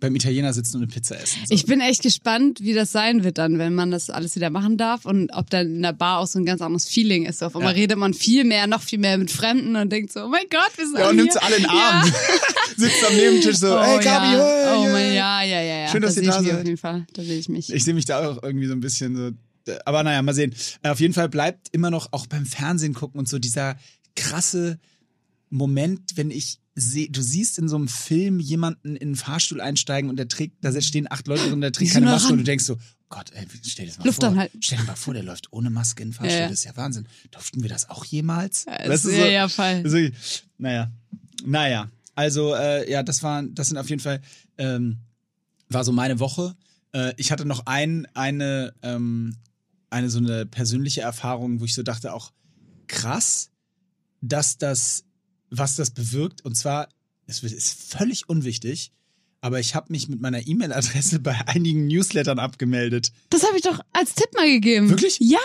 beim 0.00 0.16
Italiener 0.16 0.52
sitzen 0.52 0.76
und 0.76 0.82
eine 0.84 0.90
Pizza 0.92 1.20
essen. 1.20 1.40
So. 1.46 1.54
Ich 1.54 1.66
bin 1.66 1.80
echt 1.80 2.02
gespannt, 2.02 2.60
wie 2.62 2.72
das 2.72 2.90
sein 2.90 3.22
wird 3.22 3.38
dann, 3.38 3.58
wenn 3.58 3.74
man 3.74 3.90
das 3.90 4.08
alles 4.10 4.34
wieder 4.34 4.48
machen 4.50 4.76
darf 4.78 5.04
und 5.04 5.30
ob 5.34 5.50
dann 5.50 5.66
in 5.76 5.82
der 5.82 5.92
Bar 5.92 6.18
auch 6.20 6.26
so 6.26 6.38
ein 6.38 6.46
ganz 6.46 6.62
anderes 6.62 6.88
Feeling 6.88 7.26
ist. 7.26 7.42
Auf 7.42 7.54
einmal 7.54 7.74
Ja. 7.74 7.80
redet 7.82 7.98
man 7.98 8.14
viel 8.14 8.44
mehr, 8.44 8.66
noch 8.66 8.82
viel 8.82 8.98
mehr 8.98 9.18
mit 9.18 9.30
Fremden 9.30 9.76
und 9.76 9.90
denkt 9.92 10.12
so, 10.12 10.24
oh 10.24 10.28
mein 10.28 10.46
Gott, 10.50 10.70
wir 10.76 10.86
sind 10.86 10.98
ja, 10.98 11.10
und 11.10 11.16
nimmt 11.16 11.42
alle 11.42 11.56
in 11.56 11.62
den 11.62 11.70
Ja. 11.70 11.90
Arm. 12.02 12.12
Sitzt 12.76 13.04
am 13.06 13.14
Nebentisch 13.14 13.56
so, 13.58 13.74
Oh, 13.76 13.82
hey 13.82 14.02
Gabi, 14.02 14.32
ja. 14.36 14.74
oh 14.76 14.84
hey. 14.84 14.92
mein, 14.92 15.14
ja, 15.14 15.42
ja, 15.42 15.60
ja, 15.62 15.78
ja. 15.82 15.88
Schön, 15.88 16.00
dass 16.02 16.14
da 16.14 16.20
ihr 16.22 16.26
da 16.28 16.42
seid. 16.42 16.52
auf 16.54 16.64
jeden 16.64 16.76
Fall. 16.78 17.06
Da 17.12 17.22
sehe 17.22 17.38
ich 17.38 17.48
mich. 17.48 17.72
Ich 17.72 17.84
sehe 17.84 17.92
mich 17.94 18.06
da 18.06 18.26
auch 18.26 18.42
irgendwie 18.42 18.66
so 18.66 18.72
ein 18.72 18.80
bisschen 18.80 19.16
so. 19.16 19.30
Aber 19.84 20.02
naja, 20.02 20.22
mal 20.22 20.32
sehen. 20.34 20.54
Äh, 20.82 20.88
Auf 20.88 21.00
jeden 21.00 21.12
Fall 21.12 21.28
bleibt 21.28 21.68
immer 21.72 21.90
noch 21.90 22.08
auch 22.12 22.26
beim 22.26 22.46
Fernsehen 22.46 22.94
gucken 22.94 23.18
und 23.20 23.28
so 23.28 23.38
dieser 23.38 23.76
krasse 24.16 24.78
Moment, 25.50 26.16
wenn 26.16 26.30
ich 26.30 26.59
du 26.74 27.20
siehst 27.22 27.58
in 27.58 27.68
so 27.68 27.76
einem 27.76 27.88
Film 27.88 28.40
jemanden 28.40 28.96
in 28.96 29.08
einen 29.08 29.16
Fahrstuhl 29.16 29.60
einsteigen 29.60 30.08
und 30.08 30.16
der 30.16 30.28
trägt, 30.28 30.64
da 30.64 30.78
stehen 30.80 31.10
acht 31.10 31.26
Leute 31.26 31.48
drin, 31.48 31.60
der 31.60 31.72
trägt 31.72 31.92
keine 31.92 32.06
Maske 32.06 32.26
ran. 32.28 32.32
und 32.34 32.38
du 32.38 32.44
denkst 32.44 32.64
so, 32.64 32.76
Gott, 33.08 33.32
ey, 33.34 33.44
stell 33.66 33.86
dir 33.86 33.90
das 33.90 33.98
mal 33.98 34.04
Luft 34.06 34.20
vor. 34.20 34.28
anhalten. 34.28 34.58
Stell 34.62 34.78
dir 34.78 34.84
mal 34.84 34.94
vor, 34.94 35.14
der 35.14 35.24
läuft 35.24 35.52
ohne 35.52 35.68
Maske 35.68 36.02
in 36.02 36.10
den 36.10 36.14
Fahrstuhl, 36.14 36.40
Ja, 36.42 36.48
das 36.48 36.60
ist 36.60 36.64
ja 36.64 36.76
Wahnsinn. 36.76 37.06
Durften 37.32 37.62
wir 37.62 37.68
das 37.68 37.90
auch 37.90 38.04
jemals? 38.04 38.66
Ja, 38.66 38.84
du, 38.86 38.92
ist- 38.92 39.04
ja, 39.06 39.26
ja, 39.26 39.48
voll. 39.48 39.82
so, 39.84 39.98
naja, 40.58 40.90
naja. 41.44 41.90
Also, 42.14 42.54
äh, 42.54 42.88
ja, 42.90 43.02
das 43.02 43.22
waren, 43.22 43.52
das 43.54 43.68
sind 43.68 43.78
auf 43.78 43.88
jeden 43.90 44.00
Fall, 44.00 44.20
ähm, 44.58 44.98
war 45.68 45.84
so 45.84 45.90
meine 45.92 46.20
Woche. 46.20 46.54
Äh, 46.92 47.14
ich 47.16 47.32
hatte 47.32 47.44
noch 47.46 47.66
ein, 47.66 48.06
eine, 48.14 48.74
ähm, 48.82 49.36
eine 49.90 50.08
so 50.10 50.18
eine 50.18 50.46
persönliche 50.46 51.00
Erfahrung, 51.00 51.60
wo 51.60 51.64
ich 51.64 51.74
so 51.74 51.82
dachte, 51.82 52.12
auch 52.12 52.30
krass, 52.86 53.50
dass 54.20 54.56
das, 54.58 55.04
was 55.50 55.76
das 55.76 55.90
bewirkt. 55.90 56.44
Und 56.44 56.56
zwar, 56.56 56.88
es 57.26 57.42
ist 57.42 57.92
völlig 57.92 58.28
unwichtig, 58.28 58.92
aber 59.42 59.58
ich 59.58 59.74
habe 59.74 59.86
mich 59.90 60.08
mit 60.08 60.20
meiner 60.20 60.46
E-Mail-Adresse 60.46 61.18
bei 61.20 61.34
einigen 61.46 61.86
Newslettern 61.86 62.38
abgemeldet. 62.38 63.10
Das 63.30 63.42
habe 63.42 63.56
ich 63.56 63.62
doch 63.62 63.80
als 63.92 64.14
Tipp 64.14 64.28
mal 64.36 64.46
gegeben. 64.46 64.90
Wirklich? 64.90 65.18
Ja. 65.20 65.38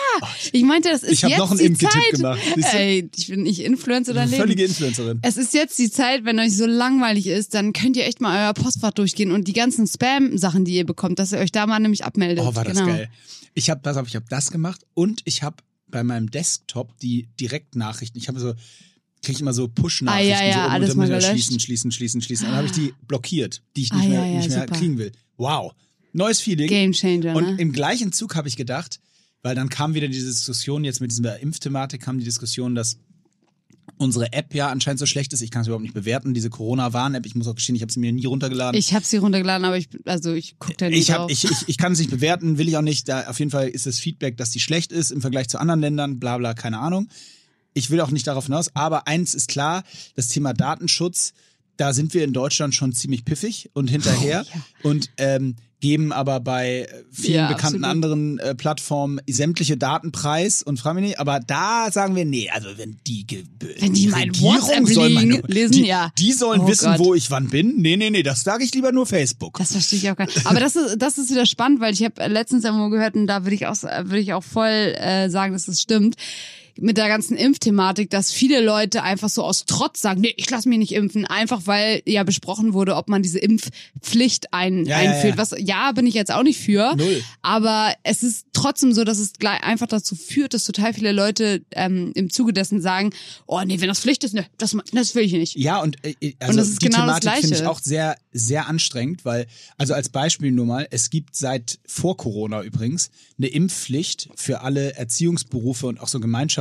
Ich 0.52 0.64
meinte, 0.64 0.90
das 0.90 1.04
ist 1.04 1.14
Ich 1.14 1.22
jetzt 1.22 1.38
noch 1.38 1.52
einen 1.52 1.76
die 1.76 1.86
Zeit. 1.86 2.12
gemacht. 2.12 2.40
Ey, 2.74 3.10
ich 3.16 3.28
bin 3.30 3.44
nicht 3.44 3.62
Influencer 3.62 4.14
Leben. 4.14 4.32
völlige 4.36 4.66
Influencerin. 4.66 5.20
Es 5.22 5.38
ist 5.38 5.54
jetzt 5.54 5.80
die 5.80 5.90
Zeit, 5.90 6.26
wenn 6.26 6.40
euch 6.40 6.58
so 6.58 6.66
langweilig 6.66 7.28
ist, 7.28 7.54
dann 7.54 7.72
könnt 7.72 7.96
ihr 7.96 8.06
echt 8.06 8.20
mal 8.20 8.46
euer 8.46 8.54
Postfach 8.54 8.92
durchgehen 8.92 9.32
und 9.32 9.48
die 9.48 9.54
ganzen 9.54 9.88
Spam-Sachen, 9.88 10.66
die 10.66 10.76
ihr 10.76 10.86
bekommt, 10.86 11.20
dass 11.20 11.32
ihr 11.32 11.40
euch 11.40 11.54
da 11.54 11.66
mal 11.66 11.80
nämlich 11.80 12.04
abmeldet. 12.04 12.44
Oh, 12.46 12.54
war 12.54 12.66
das 12.66 12.78
genau. 12.78 12.88
geil. 12.88 13.10
Ich 13.54 13.70
habe, 13.70 13.80
pass 13.80 13.96
auf, 13.96 14.08
ich 14.10 14.18
habe 14.18 14.26
das 14.30 14.52
gemacht 14.52 14.82
und 14.94 15.22
ich 15.24 15.42
habe 15.42 15.56
bei 15.88 16.04
meinem 16.04 16.30
Desktop 16.30 16.98
die 17.00 17.30
Direktnachrichten. 17.40 18.20
Ich 18.20 18.28
habe 18.28 18.42
so, 18.42 18.54
kriege 19.26 19.36
ich 19.36 19.42
immer 19.42 19.54
so 19.54 19.68
Push-Nachrichten, 19.68 20.32
Ah, 20.34 20.40
ja, 20.40 20.46
ja, 20.48 20.54
so 20.54 20.60
oben 20.62 20.70
alles 20.72 20.90
dann 20.90 20.98
mal 20.98 21.22
schließen, 21.22 21.60
schließen, 21.60 21.92
schließen, 21.92 22.22
schließen. 22.22 22.46
Dann 22.48 22.56
habe 22.56 22.68
ich 22.68 22.72
die 22.74 22.94
blockiert, 23.08 23.62
die 23.76 23.84
ich 23.84 23.92
nicht 23.94 24.06
Ah, 24.06 24.08
mehr, 24.08 24.20
ja, 24.22 24.26
ja, 24.32 24.38
nicht 24.38 24.50
mehr 24.50 24.66
kriegen 24.68 24.98
will. 24.98 25.12
Wow. 25.38 25.74
Neues 26.14 26.40
Feeling. 26.40 26.68
Game 26.70 26.94
Changer, 26.94 27.36
Und 27.36 27.44
ne? 27.44 27.56
im 27.60 27.74
gleichen 27.74 28.14
Zug 28.14 28.36
habe 28.36 28.48
ich 28.48 28.56
gedacht, 28.56 29.02
weil 29.44 29.54
dann 29.56 29.68
kam 29.70 29.94
wieder 29.94 30.08
diese 30.08 30.28
Diskussion, 30.28 30.84
jetzt 30.86 31.02
mit 31.02 31.12
dieser 31.12 31.40
Impfthematik 31.42 32.02
kam 32.02 32.18
die 32.20 32.24
Diskussion, 32.26 32.74
dass 32.74 33.00
unsere 33.98 34.34
App 34.34 34.54
ja 34.56 34.70
anscheinend 34.70 35.00
so 35.00 35.06
schlecht 35.06 35.32
ist. 35.34 35.42
Ich 35.42 35.52
kann 35.52 35.62
es 35.62 35.68
überhaupt 35.68 35.84
nicht 35.84 35.94
bewerten, 35.94 36.34
diese 36.34 36.50
Corona-Warn-App. 36.50 37.26
Ich 37.26 37.36
muss 37.36 37.48
auch 37.48 37.56
gestehen, 37.56 37.76
ich 37.76 37.82
habe 37.82 37.92
sie 37.92 38.00
mir 38.00 38.12
nie 38.12 38.26
runtergeladen. 38.26 38.78
Ich 38.78 38.94
habe 38.94 39.06
sie 39.06 39.18
runtergeladen, 39.18 39.64
aber 39.66 39.78
ich, 39.78 39.88
also 40.06 40.34
ich 40.34 40.58
gucke 40.60 40.76
da 40.78 40.90
nicht 40.90 41.00
Ich, 41.00 41.12
hab, 41.12 41.20
drauf. 41.20 41.32
ich, 41.32 41.46
ich, 41.46 41.58
ich 41.68 41.78
kann 41.78 41.94
es 41.94 42.00
nicht 42.00 42.12
bewerten, 42.12 42.58
will 42.58 42.68
ich 42.68 42.76
auch 42.78 42.82
nicht. 42.82 43.08
Da, 43.08 43.28
auf 43.28 43.40
jeden 43.40 43.52
Fall 43.52 43.68
ist 43.70 43.86
das 43.86 44.00
Feedback, 44.00 44.38
dass 44.38 44.50
die 44.52 44.60
schlecht 44.60 44.92
ist 44.92 45.12
im 45.12 45.22
Vergleich 45.22 45.48
zu 45.48 45.60
anderen 45.60 45.80
Ländern, 45.82 46.20
bla 46.20 46.38
bla, 46.38 46.54
keine 46.54 46.80
Ahnung. 46.80 47.08
Ich 47.76 47.92
will 47.92 48.02
auch 48.02 48.10
nicht 48.10 48.26
darauf 48.26 48.46
hinaus, 48.46 48.72
aber 48.74 49.08
eins 49.08 49.36
ist 49.36 49.48
klar, 49.50 49.84
das 50.16 50.30
Thema 50.30 50.54
Datenschutz, 50.54 51.34
da 51.78 51.94
sind 51.94 52.14
wir 52.14 52.24
in 52.24 52.34
Deutschland 52.34 52.74
schon 52.74 52.94
ziemlich 52.94 53.26
piffig 53.26 53.70
und 53.74 53.90
hinterher 53.90 54.46
Oh, 54.48 54.56
ja. 54.56 54.90
und 54.90 55.10
ähm, 55.18 55.56
geben 55.82 56.14
aber 56.14 56.40
bei 56.40 56.88
vielen 57.12 57.34
Ja, 57.36 57.48
bekannten 57.50 57.84
absolut. 57.84 57.86
anderen 57.92 58.40
äh, 58.40 58.56
Plattformen 58.56 59.20
sämtliche 59.30 59.76
Daten 59.76 60.14
preis 60.14 60.64
und 60.64 60.80
frage 60.80 60.96
mich 61.02 61.10
nicht, 61.10 61.20
aber 61.20 61.42
da 61.42 61.92
sagen 61.92 62.16
wir, 62.16 62.24
nee, 62.26 62.50
also 62.50 62.70
wenn 62.78 62.98
die, 63.06 63.28
Ge 63.28 63.44
Wenn 63.80 63.94
die 63.94 64.08
mein 64.08 64.30
Regierung 64.30 64.88
soll 64.88 65.10
meine, 65.10 65.42
lesen, 65.48 65.74
die, 65.74 65.86
ja. 65.86 66.12
die 66.18 66.32
sollen 66.32 66.62
Oh 66.62 66.68
wissen, 66.70 66.92
Gott. 66.94 67.00
wo 67.00 67.14
ich 67.14 67.30
wann 67.30 67.50
bin. 67.50 67.76
Nee, 67.82 67.98
nee, 67.98 68.10
nee, 68.10 68.24
das 68.24 68.42
sage 68.44 68.64
ich 68.64 68.74
lieber 68.74 68.94
nur 68.94 69.06
Facebook. 69.06 69.58
Das 69.60 69.74
verstehe 69.74 70.00
ich 70.00 70.10
auch 70.10 70.16
gar 70.16 70.26
nicht. 70.28 70.46
Aber 70.48 70.62
das 70.62 70.78
ist, 70.78 70.96
das 70.98 71.18
ist 71.18 71.30
wieder 71.30 71.46
spannend, 71.46 71.82
weil 71.82 71.94
ich 71.94 72.04
habe 72.04 72.26
letztens 72.28 72.64
irgendwo 72.64 72.90
gehört 72.90 73.16
und 73.16 73.28
da 73.28 73.44
würde 73.44 73.56
ich 73.56 73.68
auch, 73.68 73.84
würde 73.84 74.20
ich 74.20 74.32
auch 74.34 74.46
voll 74.46 74.70
äh, 74.98 75.30
sagen, 75.30 75.52
dass 75.52 75.66
das 75.66 75.82
stimmt. 75.82 76.16
Mit 76.78 76.98
der 76.98 77.08
ganzen 77.08 77.38
Impfthematik, 77.38 78.10
dass 78.10 78.32
viele 78.32 78.62
Leute 78.64 79.04
einfach 79.04 79.30
so 79.30 79.44
aus 79.44 79.66
Trotz 79.66 80.02
sagen, 80.02 80.22
nee, 80.22 80.34
ich 80.36 80.50
lasse 80.50 80.68
mich 80.68 80.78
nicht 80.78 80.92
impfen, 80.94 81.26
einfach 81.26 81.62
weil 81.66 82.02
ja 82.06 82.24
besprochen 82.24 82.74
wurde, 82.74 82.96
ob 82.96 83.08
man 83.08 83.24
diese 83.24 83.40
Impfpflicht 83.40 84.54
ein, 84.54 84.86
Ja, 84.86 85.02
ja, 85.02 85.12
einführt. 85.12 85.36
ja. 85.36 85.38
Was 85.38 85.56
ja, 85.58 85.92
bin 85.94 86.06
ich 86.08 86.14
jetzt 86.14 86.32
auch 86.32 86.44
nicht 86.44 86.60
für. 86.60 86.96
Null. 86.96 87.24
Aber 87.42 87.94
es 88.04 88.24
ist 88.24 88.48
trotzdem 88.54 88.94
so, 88.94 89.04
dass 89.04 89.20
es 89.20 89.34
gleich 89.34 89.64
einfach 89.64 89.88
dazu 89.88 90.16
führt, 90.16 90.54
dass 90.54 90.64
total 90.64 90.94
viele 90.94 91.12
Leute 91.12 91.64
ähm, 91.72 92.12
im 92.16 92.30
Zuge 92.30 92.54
dessen 92.54 92.82
sagen, 92.82 93.12
oh 93.48 93.62
nee, 93.66 93.80
wenn 93.80 93.88
das 93.88 94.00
Pflicht 94.00 94.24
ist, 94.24 94.34
ne, 94.34 94.46
das, 94.58 94.76
das 94.92 95.16
will 95.16 95.24
ich 95.24 95.34
nicht. 95.34 95.56
Ja, 95.56 95.82
und 95.82 95.98
äh, 96.06 96.34
also 96.40 96.52
Und 96.52 96.58
das 96.58 96.70
ist 96.70 96.82
die 96.82 96.88
genau 96.88 97.00
Thematik 97.00 97.32
finde 97.42 97.56
ich 97.56 97.66
auch 97.66 97.80
sehr, 97.80 98.18
sehr 98.34 98.68
anstrengend, 98.68 99.24
weil, 99.26 99.48
also 99.78 99.94
als 99.94 100.10
Beispiel 100.10 100.52
nur 100.52 100.66
mal, 100.66 100.88
es 100.92 101.10
gibt 101.10 101.36
seit 101.36 101.80
vor 101.86 102.18
Corona 102.18 102.62
übrigens 102.64 103.10
eine 103.38 103.48
Impfpflicht 103.48 104.30
für 104.36 104.62
alle 104.62 104.96
Erziehungsberufe 104.96 105.88
und 105.88 106.00
auch 106.00 106.08
so 106.08 106.20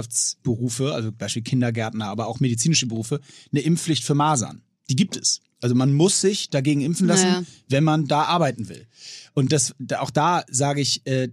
Gemeinschaftsberufe, 0.08 0.92
also 0.94 1.10
Beispiel 1.12 1.42
Kindergärtner, 1.42 2.06
aber 2.06 2.26
auch 2.26 2.40
medizinische 2.40 2.86
Berufe, 2.86 3.20
eine 3.52 3.60
Impfpflicht 3.60 4.04
für 4.04 4.14
Masern. 4.14 4.62
Die 4.90 4.96
gibt 4.96 5.16
es. 5.16 5.40
Also 5.60 5.74
man 5.74 5.94
muss 5.94 6.20
sich 6.20 6.50
dagegen 6.50 6.82
impfen 6.82 7.06
lassen, 7.06 7.26
Naja. 7.26 7.44
wenn 7.70 7.84
man 7.84 8.06
da 8.06 8.24
arbeiten 8.24 8.68
will. 8.68 8.86
Und 9.32 9.50
das, 9.50 9.74
da- 9.78 10.00
auch 10.00 10.10
da 10.10 10.44
sage 10.50 10.82
ich, 10.82 11.06
äh, 11.06 11.30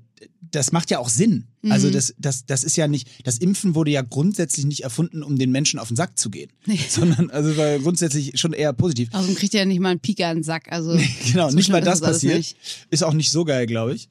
das 0.51 0.71
macht 0.71 0.89
ja 0.89 0.99
auch 0.99 1.09
Sinn. 1.09 1.47
Also 1.69 1.87
Mhm. 1.87 1.91
das, 1.93 2.13
das, 2.17 2.45
das 2.45 2.63
ist 2.63 2.77
ja 2.77 2.87
nicht, 2.87 3.07
das 3.25 3.39
Impfen 3.39 3.75
wurde 3.75 3.91
ja 3.91 4.01
grundsätzlich 4.03 4.65
nicht 4.65 4.83
erfunden, 4.83 5.21
um 5.21 5.37
den 5.37 5.51
Menschen 5.51 5.79
auf 5.79 5.89
den 5.89 5.97
Sack 5.97 6.17
zu 6.17 6.29
gehen, 6.29 6.49
sondern 6.89 7.29
also 7.29 7.57
war 7.57 7.77
grundsätzlich 7.79 8.39
schon 8.39 8.53
eher 8.53 8.71
positiv. 8.71 9.09
Außerdem 9.11 9.35
kriegt 9.35 9.53
ihr 9.53 9.59
ja 9.61 9.65
nicht 9.65 9.79
mal 9.81 9.89
einen 9.89 9.99
Pieker 9.99 10.29
in 10.31 10.37
den 10.37 10.43
Sack. 10.43 10.71
Also 10.71 10.97
Genau, 11.31 11.49
so 11.49 11.55
nicht 11.57 11.69
mal 11.69 11.81
das 11.81 11.99
passiert. 11.99 12.55
Ist 12.89 13.03
auch 13.03 13.13
nicht 13.13 13.31
so 13.31 13.43
geil, 13.43 13.65
glaube 13.65 13.95
ich. 13.95 14.07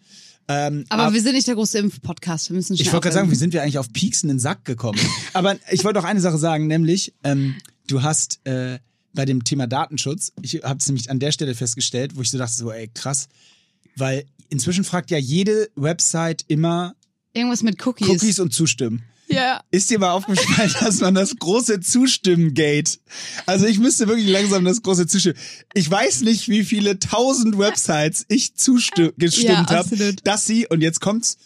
Ähm, 0.53 0.85
Aber 0.89 1.13
wir 1.13 1.23
sind 1.23 1.35
nicht 1.35 1.47
der 1.47 1.55
große 1.55 1.79
Impf-Podcast. 1.79 2.51
Wir 2.51 2.57
müssen 2.57 2.75
ich 2.75 2.93
wollte 2.93 3.05
gerade 3.05 3.15
sagen, 3.15 3.31
wie 3.31 3.37
sind 3.37 3.53
wir 3.53 3.63
eigentlich 3.63 3.79
auf 3.79 3.93
pieksen 3.93 4.29
in 4.29 4.37
den 4.37 4.41
Sack 4.41 4.65
gekommen? 4.65 4.99
Aber 5.33 5.57
ich 5.71 5.85
wollte 5.85 6.01
auch 6.01 6.05
eine 6.05 6.21
Sache 6.21 6.39
sagen, 6.39 6.67
nämlich, 6.67 7.15
ähm, 7.23 7.55
du 7.87 8.03
hast 8.03 8.41
äh, 8.45 8.81
bei 9.15 9.25
dem 9.25 9.45
Thema 9.45 9.69
Datenschutz, 9.69 10.33
ich 10.43 10.61
habe 10.65 10.81
es 10.81 10.89
nämlich 10.89 11.09
an 11.09 11.21
der 11.21 11.31
Stelle 11.31 11.55
festgestellt, 11.55 12.17
wo 12.17 12.23
ich 12.23 12.31
so 12.31 12.39
dachte, 12.39 12.55
so, 12.55 12.73
ey, 12.73 12.89
krass, 12.93 13.29
weil 13.95 14.25
inzwischen 14.49 14.83
fragt 14.83 15.13
ja 15.13 15.19
jede 15.19 15.69
Website 15.77 16.45
immer 16.49 16.95
Irgendwas 17.33 17.63
mit 17.63 17.87
Cookies. 17.87 18.09
Cookies 18.09 18.41
und 18.41 18.53
Zustimmen. 18.53 19.05
Ja. 19.41 19.65
Ist 19.71 19.89
dir 19.89 19.99
mal 19.99 20.13
aufgefallen, 20.13 20.75
dass 20.81 21.01
man 21.01 21.15
das 21.15 21.35
große 21.37 21.81
Zustimmen-Gate, 21.81 23.01
also 23.47 23.65
ich 23.67 23.79
müsste 23.79 24.07
wirklich 24.07 24.29
langsam 24.29 24.65
das 24.65 24.83
große 24.83 25.07
Zustimmen, 25.07 25.39
ich 25.73 25.91
weiß 25.91 26.21
nicht, 26.23 26.49
wie 26.49 26.63
viele 26.65 26.99
tausend 26.99 27.57
Websites 27.59 28.27
ich 28.29 28.55
zugestimmt 28.55 29.15
Ja, 29.39 29.67
habe, 29.67 30.15
dass 30.25 30.45
sie, 30.45 30.67
und 30.67 30.83
jetzt 30.83 31.01
kommt's, 31.01 31.39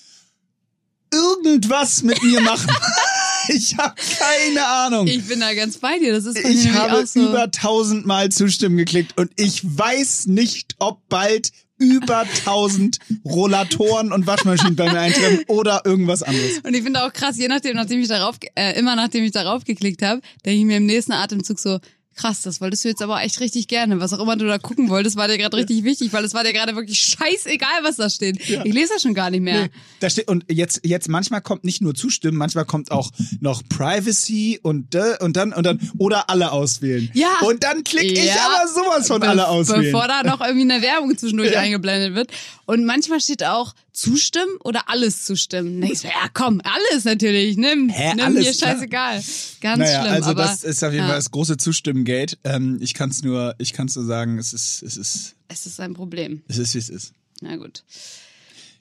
irgendwas 1.13 2.03
mit 2.03 2.21
mir 2.23 2.41
machen. 2.41 2.75
ich 3.49 3.77
habe 3.77 3.95
keine 4.19 4.67
Ahnung. 4.67 5.07
Ich 5.07 5.27
bin 5.27 5.41
da 5.41 5.55
ganz 5.55 5.79
bei 5.79 5.99
dir. 5.99 6.13
Das 6.13 6.27
ist 6.27 6.39
Ich 6.39 6.71
habe 6.71 7.07
so. 7.07 7.29
über 7.29 7.51
tausendmal 7.51 8.31
Zustimmen 8.31 8.77
geklickt 8.77 9.19
und 9.19 9.31
ich 9.37 9.63
weiß 9.65 10.27
nicht, 10.27 10.75
ob 10.79 11.09
bald 11.09 11.51
über 11.77 12.25
tausend 12.45 12.99
Rollatoren 13.25 14.13
und 14.13 14.27
Waschmaschinen 14.27 14.77
bei 14.77 14.91
mir 14.91 15.01
eintreffen 15.01 15.45
oder 15.49 15.83
irgendwas 15.85 16.23
anderes. 16.23 16.61
Und 16.63 16.75
ich 16.75 16.83
finde 16.83 17.05
auch 17.05 17.13
krass, 17.13 17.37
je 17.37 17.49
nachdem, 17.49 17.75
nachdem 17.77 18.01
ich 18.01 18.09
darauf, 18.09 18.37
äh, 18.55 18.79
immer 18.79 18.95
nachdem 18.95 19.25
ich 19.25 19.33
darauf 19.33 19.65
geklickt 19.65 20.03
habe, 20.03 20.21
denke 20.45 20.61
ich 20.61 20.65
mir 20.65 20.77
im 20.77 20.87
nächsten 20.87 21.13
Atemzug 21.13 21.59
so, 21.59 21.81
krass, 22.15 22.43
das 22.43 22.61
wolltest 22.61 22.85
du 22.85 22.89
jetzt 22.89 23.03
aber 23.03 23.23
echt 23.23 23.41
richtig 23.41 23.69
gerne. 23.69 24.01
Was 24.01 24.13
auch 24.13 24.21
immer 24.21 24.37
du 24.37 24.47
da 24.47 24.59
gucken 24.59 24.89
wolltest, 24.89 25.17
war 25.17 25.29
dir 25.29 25.39
gerade 25.39 25.57
richtig 25.57 25.85
wichtig, 25.85 26.13
weil 26.13 26.25
es 26.25 26.35
war 26.35 26.45
dir 26.45 26.53
gerade 26.53 26.75
wirklich 26.77 26.99
scheißegal, 26.99 27.83
was 27.83 27.97
da 27.97 28.09
steht. 28.11 28.39
Ich 28.49 28.73
lese 28.73 28.93
das 28.95 29.03
schon 29.03 29.15
gar 29.15 29.31
nicht 29.31 29.41
mehr. 29.43 29.63
Nee, 29.65 29.71
da 30.01 30.09
steht, 30.11 30.29
und 30.29 30.45
jetzt, 30.51 30.81
jetzt 30.85 31.09
manchmal 31.09 31.41
kommt 31.43 31.65
nicht 31.65 31.83
nur 31.83 31.95
Zustimmen, 31.95 32.39
manchmal 32.39 32.65
kommt 32.65 32.91
auch 32.91 33.11
noch 33.41 33.63
Privacy 33.69 34.59
und, 34.63 34.95
äh, 34.95 35.17
und 35.21 35.37
dann, 35.37 35.53
und 35.53 35.65
dann, 35.65 35.79
oder 35.99 36.31
alle 36.31 36.53
auswählen. 36.53 37.11
Ja. 37.15 37.39
Und 37.43 37.63
dann 37.65 37.85
klicke 37.85 38.13
ich 38.13 38.25
Ja. 38.27 38.47
aber 38.47 38.69
sowas 38.69 39.07
von 39.07 39.21
Be- 39.21 39.29
alle 39.29 39.49
auswählen. 39.49 39.83
Bevor 39.85 40.09
da 40.09 40.23
noch 40.23 40.41
irgendwie 40.41 40.71
eine 40.73 40.83
Werbung 40.83 41.17
zwischendurch 41.17 41.53
Ja. 41.53 41.61
eingeblendet 41.61 42.15
wird. 42.15 42.31
Und 42.67 42.85
manchmal 42.87 43.21
steht 43.21 43.45
auch 43.45 43.75
zustimmen 43.95 44.57
oder 44.63 44.89
alles 44.89 45.25
zustimmen. 45.25 45.81
Da 45.81 45.87
denk 45.87 45.93
ich 45.95 46.01
so, 46.01 46.09
ja 46.09 46.29
komm, 46.35 46.61
alles 46.63 47.05
natürlich. 47.05 47.57
Nimm, 47.57 47.89
Hä, 47.89 48.15
nimm 48.15 48.35
mir 48.35 48.53
scheißegal. 48.53 49.23
Ganz 49.61 49.79
naja, 49.79 50.01
schlimm. 50.03 50.13
also 50.13 50.31
aber, 50.31 50.43
das 50.43 50.65
ist 50.65 50.83
auf 50.85 50.93
jeden 50.93 51.05
ja, 51.05 51.09
Fall 51.09 51.17
das 51.19 51.31
große 51.31 51.57
Zustimmen-Gate. 51.57 52.39
Ähm, 52.45 52.79
ich 52.83 52.93
kann 52.93 53.11
es 53.11 53.23
nur, 53.23 53.55
ich 53.59 53.73
kann 53.73 53.87
es 53.87 53.97
nur 53.97 54.05
sagen, 54.05 54.39
es 54.39 54.53
ist, 54.53 54.83
es 54.83 54.97
ist, 54.97 55.37
Es 55.49 55.65
ist 55.67 55.81
ein 55.81 55.95
Problem. 55.95 56.43
es 56.49 56.59
ist, 56.59 56.75
wie 56.75 56.79
es 56.79 56.91
ist. 56.91 57.13
Na 57.41 57.57
gut. 57.57 57.85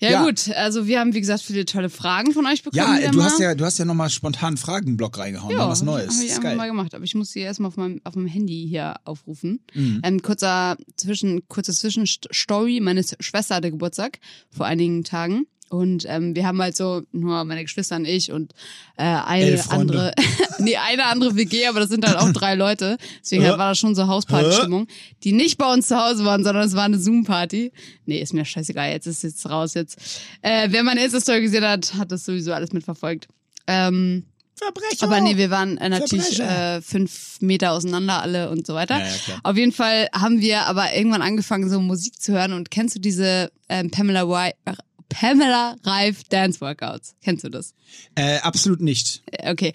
Ja, 0.03 0.11
Ja. 0.11 0.25
gut, 0.25 0.49
also 0.55 0.85
wir 0.85 0.99
haben 0.99 1.13
wie 1.13 1.21
gesagt 1.21 1.43
viele 1.43 1.65
tolle 1.65 1.89
Fragen 1.89 2.33
von 2.33 2.45
euch 2.45 2.61
bekommen. 2.61 3.01
Ja, 3.01 3.09
du 3.11 3.23
hast 3.23 3.39
ja, 3.39 3.55
du 3.55 3.63
hast 3.63 3.79
ja 3.79 3.85
nochmal 3.85 4.09
spontan 4.09 4.49
einen 4.49 4.57
Fragenblock 4.57 5.17
reingehauen, 5.17 5.55
mal 5.55 5.69
was 5.69 5.81
Neues. 5.81 6.15
Habe 6.15 6.25
ich 6.25 6.41
geil. 6.41 6.55
mal 6.57 6.67
gemacht, 6.67 6.93
aber 6.93 7.05
ich 7.05 7.15
muss 7.15 7.31
sie 7.31 7.39
erstmal 7.39 7.69
auf 7.69 7.77
meinem, 7.77 8.01
auf 8.03 8.15
meinem 8.15 8.27
Handy 8.27 8.65
hier 8.69 8.95
aufrufen. 9.05 9.61
Mhm. 9.73 10.01
Ähm, 10.03 10.21
kurzer 10.21 10.75
Zwischen, 10.97 11.47
kurze 11.47 11.73
Zwischenstory. 11.73 12.79
Meine 12.81 13.03
Schwester 13.19 13.55
hatte 13.55 13.71
Geburtstag 13.71 14.19
vor 14.49 14.65
einigen 14.65 15.03
Tagen. 15.03 15.47
Und 15.69 16.05
ähm, 16.07 16.35
wir 16.35 16.45
haben 16.45 16.61
halt 16.61 16.75
so, 16.77 17.01
nur 17.11 17.43
meine 17.45 17.63
Geschwister 17.63 17.95
und 17.95 18.05
ich 18.05 18.31
und 18.31 18.53
äh, 18.95 19.03
eine 19.03 19.59
andere, 19.69 20.13
nee, 20.59 20.77
eine 20.77 21.05
andere 21.05 21.35
WG, 21.35 21.65
aber 21.65 21.79
das 21.79 21.89
sind 21.89 22.05
halt 22.05 22.17
auch 22.17 22.31
drei 22.31 22.53
Leute. 22.53 22.97
Deswegen 23.21 23.43
Hä? 23.43 23.49
war 23.49 23.69
das 23.69 23.79
schon 23.79 23.95
so 23.95 24.07
Hausparty-Stimmung, 24.07 24.87
die 25.23 25.31
nicht 25.31 25.57
bei 25.57 25.71
uns 25.71 25.87
zu 25.87 25.97
Hause 25.97 26.25
waren, 26.25 26.43
sondern 26.43 26.67
es 26.67 26.75
war 26.75 26.83
eine 26.83 26.99
Zoom-Party. 26.99 27.71
Nee, 28.05 28.21
ist 28.21 28.33
mir 28.33 28.45
scheißegal, 28.45 28.91
jetzt 28.91 29.07
ist 29.07 29.23
jetzt 29.23 29.49
raus 29.49 29.73
jetzt. 29.73 29.99
Äh, 30.41 30.67
wer 30.69 30.83
meine 30.83 31.03
Insta-Story 31.03 31.41
gesehen 31.41 31.63
hat, 31.63 31.93
hat 31.95 32.11
das 32.11 32.23
sowieso 32.25 32.53
alles 32.53 32.71
mitverfolgt. 32.71 33.27
Ähm, 33.65 34.25
Verbrecher. 34.55 35.03
aber 35.05 35.19
nee, 35.21 35.37
wir 35.37 35.49
waren 35.49 35.77
äh, 35.77 35.89
natürlich 35.89 36.39
äh, 36.39 36.81
fünf 36.81 37.41
Meter 37.41 37.71
auseinander 37.71 38.21
alle 38.21 38.49
und 38.49 38.67
so 38.67 38.75
weiter. 38.75 38.99
Ja, 38.99 39.05
ja. 39.05 39.39
Auf 39.43 39.57
jeden 39.57 39.71
Fall 39.71 40.07
haben 40.13 40.41
wir 40.41 40.67
aber 40.67 40.93
irgendwann 40.93 41.21
angefangen, 41.21 41.69
so 41.69 41.79
Musik 41.79 42.21
zu 42.21 42.33
hören. 42.33 42.53
Und 42.53 42.69
kennst 42.69 42.95
du 42.95 42.99
diese 42.99 43.51
ähm, 43.69 43.89
Pamela, 43.89 44.47
äh, 44.47 44.53
Pamela 45.13 45.75
Reif 45.83 46.23
Dance 46.25 46.59
Workouts? 46.61 47.15
Kennst 47.23 47.43
du 47.43 47.49
das? 47.49 47.73
Äh, 48.15 48.37
absolut 48.39 48.81
nicht. 48.81 49.21
Äh, 49.31 49.51
Okay. 49.51 49.73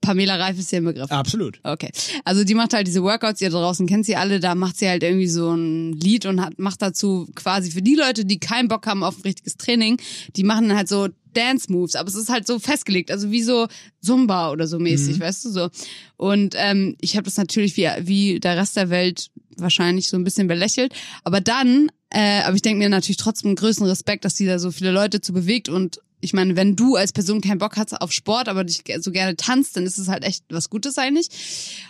Pamela 0.00 0.34
Reif 0.34 0.58
ist 0.58 0.70
hier 0.70 0.80
ein 0.80 0.84
Begriff. 0.84 1.12
Absolut. 1.12 1.60
Okay. 1.62 1.90
Also 2.24 2.42
die 2.42 2.54
macht 2.54 2.74
halt 2.74 2.88
diese 2.88 3.04
Workouts, 3.04 3.40
ihr 3.40 3.50
draußen 3.50 3.86
kennt 3.86 4.04
sie 4.04 4.16
alle, 4.16 4.40
da 4.40 4.56
macht 4.56 4.76
sie 4.76 4.88
halt 4.88 5.04
irgendwie 5.04 5.28
so 5.28 5.54
ein 5.54 5.92
Lied 5.92 6.26
und 6.26 6.40
hat, 6.40 6.58
macht 6.58 6.82
dazu 6.82 7.28
quasi 7.36 7.70
für 7.70 7.82
die 7.82 7.94
Leute, 7.94 8.24
die 8.24 8.40
keinen 8.40 8.66
Bock 8.66 8.84
haben 8.88 9.04
auf 9.04 9.18
ein 9.18 9.22
richtiges 9.22 9.56
Training, 9.56 10.00
die 10.34 10.42
machen 10.42 10.68
dann 10.68 10.76
halt 10.76 10.88
so 10.88 11.08
Dance 11.34 11.70
Moves, 11.70 11.94
aber 11.94 12.08
es 12.08 12.16
ist 12.16 12.30
halt 12.30 12.48
so 12.48 12.58
festgelegt, 12.58 13.12
also 13.12 13.30
wie 13.30 13.42
so 13.44 13.68
Zumba 14.00 14.50
oder 14.50 14.66
so 14.66 14.80
mäßig, 14.80 15.20
weißt 15.20 15.44
du 15.44 15.50
so. 15.50 15.70
Und 16.16 16.54
ähm, 16.58 16.96
ich 17.00 17.14
habe 17.16 17.24
das 17.24 17.36
natürlich 17.36 17.76
wie, 17.76 17.88
wie 18.00 18.40
der 18.40 18.56
Rest 18.56 18.76
der 18.76 18.90
Welt 18.90 19.30
wahrscheinlich 19.56 20.08
so 20.08 20.16
ein 20.16 20.24
bisschen 20.24 20.48
belächelt, 20.48 20.92
aber 21.22 21.40
dann, 21.40 21.92
äh, 22.12 22.42
aber 22.42 22.54
ich 22.54 22.62
denke 22.62 22.78
mir 22.78 22.88
natürlich 22.88 23.16
trotzdem 23.16 23.54
größten 23.54 23.86
Respekt, 23.86 24.24
dass 24.24 24.36
sie 24.36 24.46
da 24.46 24.58
so 24.58 24.70
viele 24.70 24.92
Leute 24.92 25.20
zu 25.20 25.32
bewegt 25.32 25.68
und 25.68 26.00
ich 26.20 26.32
meine, 26.32 26.54
wenn 26.54 26.76
du 26.76 26.94
als 26.94 27.12
Person 27.12 27.40
keinen 27.40 27.58
Bock 27.58 27.76
hast 27.76 28.00
auf 28.00 28.12
Sport, 28.12 28.48
aber 28.48 28.62
dich 28.62 28.84
so 29.00 29.10
gerne 29.10 29.34
tanzt, 29.34 29.76
dann 29.76 29.84
ist 29.84 29.98
es 29.98 30.06
halt 30.06 30.22
echt 30.22 30.44
was 30.50 30.70
Gutes 30.70 30.96
eigentlich. 30.96 31.28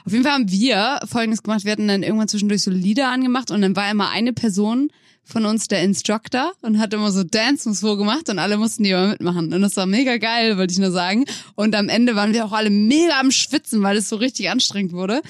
Auf 0.07 0.13
jeden 0.13 0.25
Fall 0.25 0.33
haben 0.33 0.51
wir 0.51 1.01
Folgendes 1.07 1.43
gemacht. 1.43 1.67
Wir 1.67 1.73
hatten 1.73 1.87
dann 1.87 2.03
irgendwann 2.03 2.29
zwischendurch 2.29 2.63
so 2.63 2.71
Lieder 2.71 3.11
angemacht 3.11 3.51
und 3.51 3.61
dann 3.61 3.77
war 3.77 3.91
immer 3.91 4.09
eine 4.09 4.33
Person 4.33 4.91
von 5.25 5.47
uns 5.47 5.69
der 5.69 5.83
Instructor 5.83 6.53
und 6.63 6.79
hat 6.79 6.93
immer 6.93 7.11
so 7.11 7.23
Dance-Moves 7.23 7.81
vorgemacht 7.81 8.29
und 8.29 8.39
alle 8.39 8.57
mussten 8.57 8.83
die 8.83 8.91
immer 8.91 9.09
mitmachen. 9.09 9.53
Und 9.53 9.63
das 9.63 9.77
war 9.77 9.87
mega 9.87 10.17
geil, 10.19 10.59
wollte 10.59 10.73
ich 10.73 10.79
nur 10.79 10.91
sagen. 10.91 11.25
Und 11.55 11.75
am 11.75 11.89
Ende 11.89 12.17
waren 12.17 12.33
wir 12.33 12.45
auch 12.45 12.53
alle 12.53 12.71
mega 12.71 13.19
am 13.21 13.31
Schwitzen, 13.31 13.83
weil 13.83 13.97
es 13.97 14.09
so 14.09 14.17
richtig 14.17 14.51
anstrengend 14.51 14.93
wurde. 14.93 15.23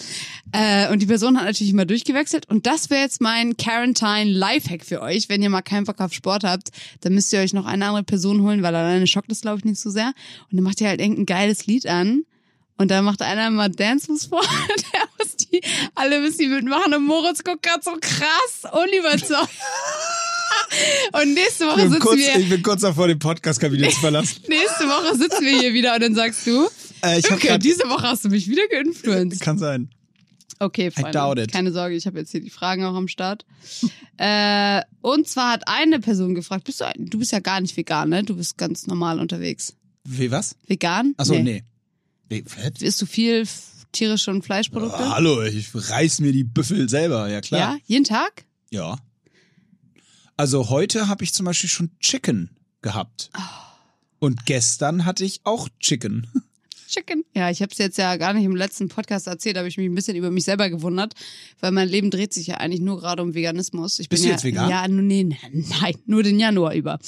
Äh, 0.52 0.90
und 0.90 1.00
die 1.00 1.06
Person 1.06 1.36
hat 1.36 1.44
natürlich 1.44 1.72
immer 1.72 1.84
durchgewechselt. 1.84 2.48
Und 2.48 2.66
das 2.66 2.90
wäre 2.90 3.02
jetzt 3.02 3.20
mein 3.20 3.56
Quarantine 3.56 4.30
Lifehack 4.30 4.84
für 4.84 5.02
euch. 5.02 5.28
Wenn 5.28 5.42
ihr 5.42 5.50
mal 5.50 5.62
keinen 5.62 5.84
Bock 5.84 6.00
auf 6.00 6.12
Sport 6.12 6.44
habt, 6.44 6.70
dann 7.00 7.14
müsst 7.14 7.32
ihr 7.32 7.40
euch 7.40 7.52
noch 7.52 7.66
eine 7.66 7.84
andere 7.84 8.04
Person 8.04 8.42
holen, 8.42 8.62
weil 8.62 8.74
alleine 8.74 9.06
schockt 9.06 9.30
das, 9.30 9.42
glaube 9.42 9.58
ich, 9.58 9.64
nicht 9.64 9.80
so 9.80 9.90
sehr. 9.90 10.12
Und 10.50 10.56
dann 10.56 10.64
macht 10.64 10.80
ihr 10.80 10.88
halt 10.88 11.00
irgendein 11.00 11.26
geiles 11.26 11.66
Lied 11.66 11.86
an. 11.86 12.24
Und 12.78 12.90
dann 12.90 13.04
macht 13.04 13.22
einer 13.22 13.50
mal 13.50 13.70
Dance 13.70 14.10
Moves 14.10 14.26
vor. 14.26 14.42
Der 14.94 15.01
die, 15.50 15.60
alle 15.94 16.20
müssen 16.20 16.38
die 16.38 16.48
mitmachen. 16.48 16.94
Und 16.94 17.04
Moritz 17.04 17.42
guckt 17.42 17.62
grad 17.62 17.82
so 17.84 17.92
krass 18.00 18.72
unüberzeugt. 18.72 19.48
Und 21.12 21.34
nächste 21.34 21.66
Woche 21.66 21.82
sitzen 21.88 22.00
kurz, 22.00 22.18
wir, 22.18 22.36
ich 22.36 22.48
bin 22.48 22.62
kurz 22.62 22.80
davor, 22.82 23.08
den 23.08 23.18
Podcast-Kabinett 23.18 23.92
zu 23.92 24.00
verlassen. 24.00 24.42
nächste 24.48 24.84
Woche 24.84 25.16
sitzen 25.16 25.44
wir 25.44 25.58
hier 25.58 25.74
wieder 25.74 25.94
und 25.94 26.02
dann 26.02 26.14
sagst 26.14 26.46
du, 26.46 26.66
Äh, 27.02 27.18
ich 27.18 27.30
okay, 27.30 27.48
grad- 27.48 27.64
diese 27.64 27.88
Woche 27.88 28.02
hast 28.02 28.24
du 28.24 28.28
mich 28.28 28.48
wieder 28.48 28.66
geinfluenced. 28.68 29.40
Kann 29.40 29.58
sein. 29.58 29.90
Okay, 30.58 30.90
Freunde. 30.90 31.46
Keine 31.48 31.72
Sorge, 31.72 31.96
ich 31.96 32.06
habe 32.06 32.20
jetzt 32.20 32.30
hier 32.30 32.40
die 32.40 32.50
Fragen 32.50 32.84
auch 32.84 32.94
am 32.94 33.08
Start. 33.08 33.44
äh, 34.16 34.80
und 35.00 35.28
zwar 35.28 35.52
hat 35.52 35.66
eine 35.66 35.98
Person 35.98 36.34
gefragt, 36.34 36.64
bist 36.64 36.80
du, 36.80 36.84
du 36.96 37.18
bist 37.18 37.32
ja 37.32 37.40
gar 37.40 37.60
nicht 37.60 37.76
vegan, 37.76 38.08
ne? 38.08 38.22
Du 38.22 38.36
bist 38.36 38.56
ganz 38.56 38.86
normal 38.86 39.18
unterwegs. 39.18 39.74
Wie, 40.04 40.30
was? 40.30 40.56
Vegan? 40.66 41.14
Achso, 41.16 41.34
nee. 41.34 41.64
nee. 42.30 42.44
Fett? 42.46 42.80
Isst 42.80 43.02
du 43.02 43.06
viel 43.06 43.44
tierische 43.92 44.30
und 44.30 44.42
Fleischprodukte? 44.42 44.98
Ah, 44.98 45.14
hallo, 45.16 45.42
ich 45.42 45.70
reiß 45.74 46.20
mir 46.20 46.32
die 46.32 46.44
Büffel 46.44 46.88
selber, 46.88 47.28
ja 47.28 47.40
klar. 47.40 47.60
Ja, 47.74 47.78
jeden 47.86 48.04
Tag? 48.04 48.44
Ja. 48.70 48.98
Also 50.36 50.70
heute 50.70 51.08
habe 51.08 51.24
ich 51.24 51.32
zum 51.32 51.46
Beispiel 51.46 51.70
schon 51.70 51.90
Chicken 52.00 52.50
gehabt. 52.80 53.30
Oh. 53.36 53.40
Und 54.18 54.46
gestern 54.46 55.04
hatte 55.04 55.24
ich 55.24 55.40
auch 55.44 55.68
Chicken. 55.80 56.26
Chicken. 56.92 57.24
Ja, 57.34 57.50
ich 57.50 57.62
habe 57.62 57.72
es 57.72 57.78
jetzt 57.78 57.96
ja 57.98 58.16
gar 58.16 58.34
nicht 58.34 58.44
im 58.44 58.54
letzten 58.54 58.88
Podcast 58.88 59.26
erzählt, 59.26 59.56
habe 59.56 59.66
ich 59.68 59.76
mich 59.78 59.86
ein 59.88 59.94
bisschen 59.94 60.16
über 60.16 60.30
mich 60.30 60.44
selber 60.44 60.68
gewundert, 60.68 61.14
weil 61.60 61.72
mein 61.72 61.88
Leben 61.88 62.10
dreht 62.10 62.34
sich 62.34 62.46
ja 62.48 62.56
eigentlich 62.58 62.80
nur 62.82 63.00
gerade 63.00 63.22
um 63.22 63.34
Veganismus. 63.34 63.98
Ich 63.98 64.08
Bist 64.08 64.22
bin 64.22 64.26
du 64.26 64.28
ja, 64.28 64.34
jetzt 64.34 64.44
vegan? 64.44 64.70
Ja, 64.70 64.86
nee, 64.88 65.24
nein, 65.80 65.94
nur 66.06 66.22
den 66.22 66.38
Januar 66.38 66.74
über. 66.74 66.98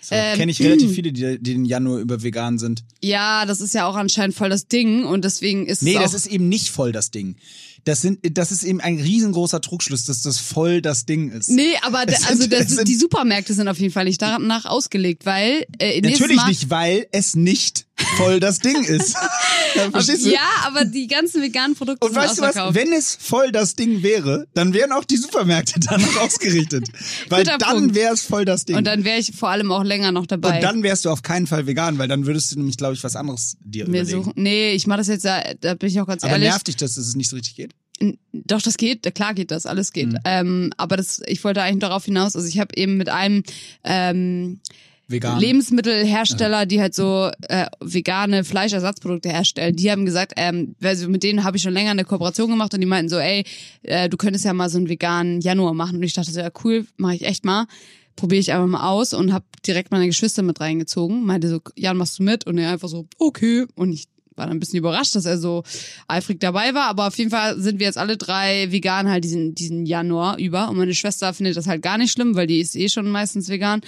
So, 0.00 0.14
Ähm, 0.14 0.36
Kenne 0.36 0.52
ich 0.52 0.60
relativ 0.62 0.92
viele, 0.92 1.12
die, 1.12 1.38
die 1.38 1.54
den 1.54 1.64
Januar 1.64 1.98
über 2.00 2.22
vegan 2.22 2.58
sind. 2.58 2.82
Ja, 3.02 3.46
das 3.46 3.60
ist 3.60 3.74
ja 3.74 3.86
auch 3.86 3.94
anscheinend 3.96 4.34
voll 4.34 4.48
das 4.50 4.66
Ding 4.68 5.04
und 5.04 5.24
deswegen 5.24 5.66
ist 5.66 5.82
Nee, 5.82 5.94
das 5.94 6.14
ist 6.14 6.26
eben 6.26 6.48
nicht 6.48 6.68
voll 6.70 6.92
das 6.92 7.10
Ding. 7.10 7.36
Das, 7.84 8.02
sind, 8.02 8.18
das 8.36 8.50
ist 8.52 8.64
eben 8.64 8.80
ein 8.80 8.98
riesengroßer 9.00 9.60
Trugschluss, 9.60 10.04
dass 10.04 10.20
das 10.22 10.38
voll 10.38 10.82
das 10.82 11.06
Ding 11.06 11.30
ist. 11.30 11.48
Nee, 11.48 11.74
aber 11.82 12.00
sind- 12.08 12.28
also 12.28 12.74
sind- 12.74 12.88
die 12.88 12.96
Supermärkte 12.96 13.54
sind 13.54 13.68
auf 13.68 13.78
jeden 13.78 13.92
Fall 13.92 14.04
nicht 14.04 14.20
danach 14.20 14.64
ausgelegt, 14.66 15.24
weil 15.24 15.64
äh, 15.78 16.00
Natürlich 16.00 16.36
Mal, 16.36 16.48
nicht, 16.48 16.70
weil 16.70 17.06
es 17.12 17.34
nicht 17.36 17.86
voll 18.18 18.40
das 18.40 18.58
Ding 18.58 18.84
ist. 18.84 19.16
Verstehst 19.92 20.26
du? 20.26 20.30
Ja, 20.30 20.40
aber 20.66 20.84
die 20.84 21.06
ganzen 21.06 21.42
veganen 21.42 21.76
Produkte 21.76 22.06
Und 22.06 22.12
sind 22.12 22.22
weißt 22.22 22.38
du 22.38 22.42
was? 22.42 22.74
Wenn 22.74 22.92
es 22.92 23.16
voll 23.20 23.52
das 23.52 23.74
Ding 23.74 24.02
wäre, 24.02 24.46
dann 24.54 24.74
wären 24.74 24.92
auch 24.92 25.04
die 25.04 25.16
Supermärkte 25.16 25.80
danach 25.88 26.20
ausgerichtet. 26.20 26.88
Weil 27.28 27.44
Guter 27.44 27.58
dann 27.58 27.94
wäre 27.94 28.14
es 28.14 28.22
voll 28.22 28.44
das 28.44 28.64
Ding. 28.64 28.76
und 28.76 28.84
dann 28.84 29.04
wäre 29.04 29.18
ich 29.18 29.32
vor 29.36 29.48
allem 29.50 29.70
auch 29.72 29.84
länger 29.84 30.12
noch 30.12 30.26
dabei. 30.26 30.56
Und 30.56 30.62
dann 30.62 30.82
wärst 30.82 31.04
du 31.04 31.10
auf 31.10 31.22
keinen 31.22 31.46
Fall 31.46 31.66
vegan, 31.66 31.98
weil 31.98 32.08
dann 32.08 32.26
würdest 32.26 32.52
du 32.52 32.56
nämlich, 32.56 32.76
glaube 32.76 32.94
ich, 32.94 33.04
was 33.04 33.16
anderes 33.16 33.56
dir 33.60 33.84
mir 33.88 34.00
überlegen. 34.02 34.24
suchen. 34.24 34.32
Nee, 34.36 34.72
ich 34.72 34.86
mache 34.86 34.98
das 34.98 35.08
jetzt, 35.08 35.24
ja, 35.24 35.42
da 35.60 35.74
bin 35.74 35.88
ich 35.88 36.00
auch 36.00 36.06
ganz 36.06 36.24
Aber 36.24 36.32
ehrlich. 36.32 36.48
nervt 36.48 36.68
dich, 36.68 36.76
dass 36.76 36.96
es 36.96 37.14
nicht 37.14 37.28
so 37.28 37.36
richtig 37.36 37.56
geht? 37.56 37.72
Doch, 38.32 38.62
das 38.62 38.76
geht, 38.76 39.12
klar 39.14 39.34
geht 39.34 39.50
das, 39.50 39.66
alles 39.66 39.92
geht. 39.92 40.12
Mhm. 40.12 40.18
Ähm, 40.24 40.70
aber 40.76 40.96
das, 40.96 41.20
ich 41.26 41.42
wollte 41.42 41.62
eigentlich 41.62 41.80
darauf 41.80 42.04
hinaus, 42.04 42.36
also 42.36 42.46
ich 42.46 42.58
habe 42.58 42.76
eben 42.76 42.96
mit 42.96 43.08
einem 43.08 43.42
ähm, 43.82 44.60
Vegan. 45.08 45.40
Lebensmittelhersteller, 45.40 46.66
die 46.66 46.80
halt 46.80 46.94
so 46.94 47.30
äh, 47.48 47.66
vegane 47.80 48.44
Fleischersatzprodukte 48.44 49.30
herstellen, 49.30 49.74
die 49.74 49.90
haben 49.90 50.04
gesagt, 50.04 50.34
ähm, 50.36 50.76
also 50.82 51.08
mit 51.08 51.22
denen 51.22 51.44
habe 51.44 51.56
ich 51.56 51.62
schon 51.62 51.72
länger 51.72 51.92
eine 51.92 52.04
Kooperation 52.04 52.50
gemacht 52.50 52.74
und 52.74 52.80
die 52.80 52.86
meinten 52.86 53.08
so, 53.08 53.16
ey, 53.16 53.44
äh, 53.82 54.10
du 54.10 54.18
könntest 54.18 54.44
ja 54.44 54.52
mal 54.52 54.68
so 54.68 54.76
einen 54.76 54.90
veganen 54.90 55.40
Januar 55.40 55.72
machen. 55.72 55.96
Und 55.96 56.02
ich 56.02 56.12
dachte 56.12 56.30
so, 56.30 56.40
ja 56.40 56.50
cool, 56.62 56.86
mache 56.98 57.14
ich 57.14 57.24
echt 57.24 57.44
mal. 57.46 57.66
Probiere 58.16 58.40
ich 58.40 58.52
einfach 58.52 58.66
mal 58.66 58.86
aus 58.86 59.14
und 59.14 59.32
habe 59.32 59.46
direkt 59.66 59.92
meine 59.92 60.06
Geschwister 60.06 60.42
mit 60.42 60.60
reingezogen. 60.60 61.24
Meinte 61.24 61.48
so, 61.48 61.60
Jan, 61.74 61.96
machst 61.96 62.18
du 62.18 62.24
mit? 62.24 62.46
Und 62.46 62.58
er 62.58 62.70
einfach 62.70 62.88
so, 62.88 63.06
okay. 63.18 63.64
Und 63.76 63.92
ich 63.92 64.08
war 64.38 64.46
dann 64.46 64.56
ein 64.56 64.60
bisschen 64.60 64.78
überrascht, 64.78 65.14
dass 65.14 65.24
er 65.24 65.38
so 65.38 65.64
eifrig 66.06 66.40
dabei 66.40 66.72
war. 66.74 66.84
Aber 66.88 67.06
auf 67.08 67.18
jeden 67.18 67.30
Fall 67.30 67.60
sind 67.60 67.78
wir 67.80 67.86
jetzt 67.86 67.98
alle 67.98 68.16
drei 68.16 68.70
vegan 68.72 69.08
halt 69.08 69.24
diesen, 69.24 69.54
diesen 69.54 69.84
Januar 69.84 70.38
über. 70.38 70.68
Und 70.70 70.76
meine 70.78 70.94
Schwester 70.94 71.34
findet 71.34 71.56
das 71.56 71.66
halt 71.66 71.82
gar 71.82 71.98
nicht 71.98 72.12
schlimm, 72.12 72.34
weil 72.36 72.46
die 72.46 72.60
ist 72.60 72.76
eh 72.76 72.88
schon 72.88 73.10
meistens 73.10 73.48
vegan. 73.48 73.80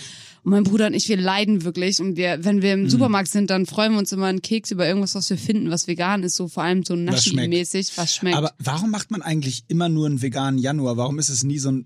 Und 0.43 0.53
mein 0.53 0.65
Bruder 0.65 0.87
und 0.87 0.95
ich, 0.95 1.09
wir 1.09 1.19
leiden 1.19 1.65
wirklich. 1.65 2.01
Und 2.01 2.17
wir, 2.17 2.45
wenn 2.45 2.63
wir 2.63 2.73
im 2.75 2.83
Mhm. 2.85 2.89
Supermarkt 2.91 3.29
sind, 3.29 3.51
dann 3.51 3.67
freuen 3.67 3.93
wir 3.93 3.99
uns 3.99 4.11
immer 4.13 4.27
einen 4.27 4.43
Keks 4.43 4.71
über 4.71 4.87
irgendwas, 4.87 5.15
was 5.15 5.29
wir 5.31 5.37
finden, 5.39 5.71
was 5.71 5.87
vegan 5.87 6.23
ist. 6.23 6.37
So 6.37 6.49
vor 6.49 6.63
allem 6.63 6.83
so. 6.85 6.95
Naschi-mäßig, 6.95 7.93
was 7.97 8.15
schmeckt. 8.17 8.37
Aber 8.37 8.53
warum 8.59 8.91
macht 8.91 9.11
man 9.11 9.23
eigentlich 9.23 9.65
immer 9.69 9.89
nur 9.89 10.07
einen 10.07 10.23
veganen 10.23 10.59
Januar? 10.59 10.97
Warum 10.97 11.19
ist 11.19 11.29
es 11.29 11.43
nie 11.45 11.59
so 11.59 11.71
ein 11.71 11.85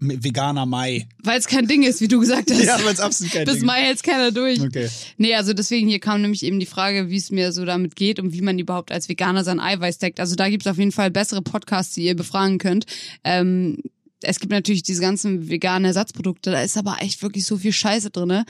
veganer 0.00 0.66
Mai? 0.66 1.06
Weil 1.22 1.38
es 1.38 1.46
kein 1.46 1.66
Ding 1.66 1.82
ist, 1.82 2.00
wie 2.00 2.08
du 2.08 2.20
gesagt 2.20 2.50
hast. 2.50 2.62
Ja, 2.62 2.82
weil 2.84 2.94
es 2.94 3.00
absolut 3.00 3.32
kein 3.32 3.44
Bis 3.46 3.56
Ding 3.56 3.66
Mai 3.66 3.82
hält's 3.82 4.02
keiner 4.02 4.32
durch. 4.32 4.60
Okay. 4.60 4.88
Nee, 5.18 5.34
also 5.34 5.52
deswegen 5.52 5.88
hier 5.88 6.00
kam 6.00 6.22
nämlich 6.22 6.42
eben 6.42 6.58
die 6.58 6.66
Frage, 6.66 7.10
wie 7.10 7.16
es 7.16 7.30
mir 7.30 7.52
so 7.52 7.64
damit 7.64 7.96
geht 7.96 8.18
und 8.18 8.32
wie 8.32 8.40
man 8.40 8.58
überhaupt 8.58 8.92
als 8.92 9.08
Veganer 9.08 9.44
sein 9.44 9.60
Eiweiß 9.60 9.98
deckt. 9.98 10.20
Also 10.20 10.34
da 10.34 10.48
gibt's 10.48 10.66
auf 10.66 10.78
jeden 10.78 10.92
Fall 10.92 11.10
bessere 11.10 11.42
Podcasts, 11.42 11.94
die 11.94 12.04
ihr 12.04 12.16
befragen 12.16 12.58
könnt. 12.58 12.86
Ähm, 13.24 13.78
es 14.22 14.40
gibt 14.40 14.52
natürlich 14.52 14.82
diese 14.82 15.00
ganzen 15.00 15.48
veganen 15.48 15.86
Ersatzprodukte, 15.86 16.50
da 16.50 16.60
ist 16.62 16.76
aber 16.76 16.98
echt 17.00 17.22
wirklich 17.22 17.46
so 17.46 17.56
viel 17.56 17.72
Scheiße 17.72 18.10
drinne 18.10 18.44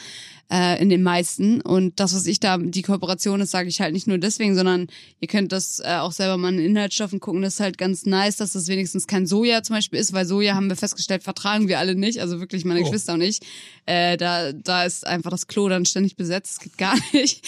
äh, 0.50 0.80
in 0.82 0.88
den 0.88 1.02
meisten. 1.02 1.60
Und 1.60 2.00
das, 2.00 2.14
was 2.14 2.26
ich 2.26 2.40
da, 2.40 2.58
die 2.58 2.82
Kooperation 2.82 3.40
ist, 3.40 3.52
sage 3.52 3.68
ich 3.68 3.80
halt 3.80 3.92
nicht 3.92 4.06
nur 4.06 4.18
deswegen, 4.18 4.56
sondern 4.56 4.88
ihr 5.20 5.28
könnt 5.28 5.52
das 5.52 5.80
äh, 5.80 5.96
auch 5.96 6.12
selber 6.12 6.36
mal 6.36 6.48
in 6.50 6.56
den 6.58 6.66
Inhaltsstoffen 6.66 7.20
gucken. 7.20 7.42
Das 7.42 7.54
ist 7.54 7.60
halt 7.60 7.78
ganz 7.78 8.04
nice, 8.04 8.36
dass 8.36 8.52
das 8.52 8.66
wenigstens 8.68 9.06
kein 9.06 9.26
Soja 9.26 9.62
zum 9.62 9.76
Beispiel 9.76 10.00
ist, 10.00 10.12
weil 10.12 10.26
Soja 10.26 10.54
haben 10.54 10.68
wir 10.68 10.76
festgestellt, 10.76 11.22
vertragen 11.22 11.68
wir 11.68 11.78
alle 11.78 11.94
nicht. 11.94 12.20
Also 12.20 12.40
wirklich 12.40 12.64
meine 12.64 12.80
Oh. 12.80 12.84
Geschwister 12.84 13.14
und 13.14 13.20
ich. 13.20 13.40
Äh, 13.86 14.16
da, 14.16 14.52
da 14.52 14.84
ist 14.84 15.06
einfach 15.06 15.30
das 15.30 15.46
Klo 15.46 15.68
dann 15.68 15.86
ständig 15.86 16.16
besetzt. 16.16 16.56
Das 16.56 16.64
geht 16.64 16.78
gar 16.78 16.96
nicht. 17.12 17.46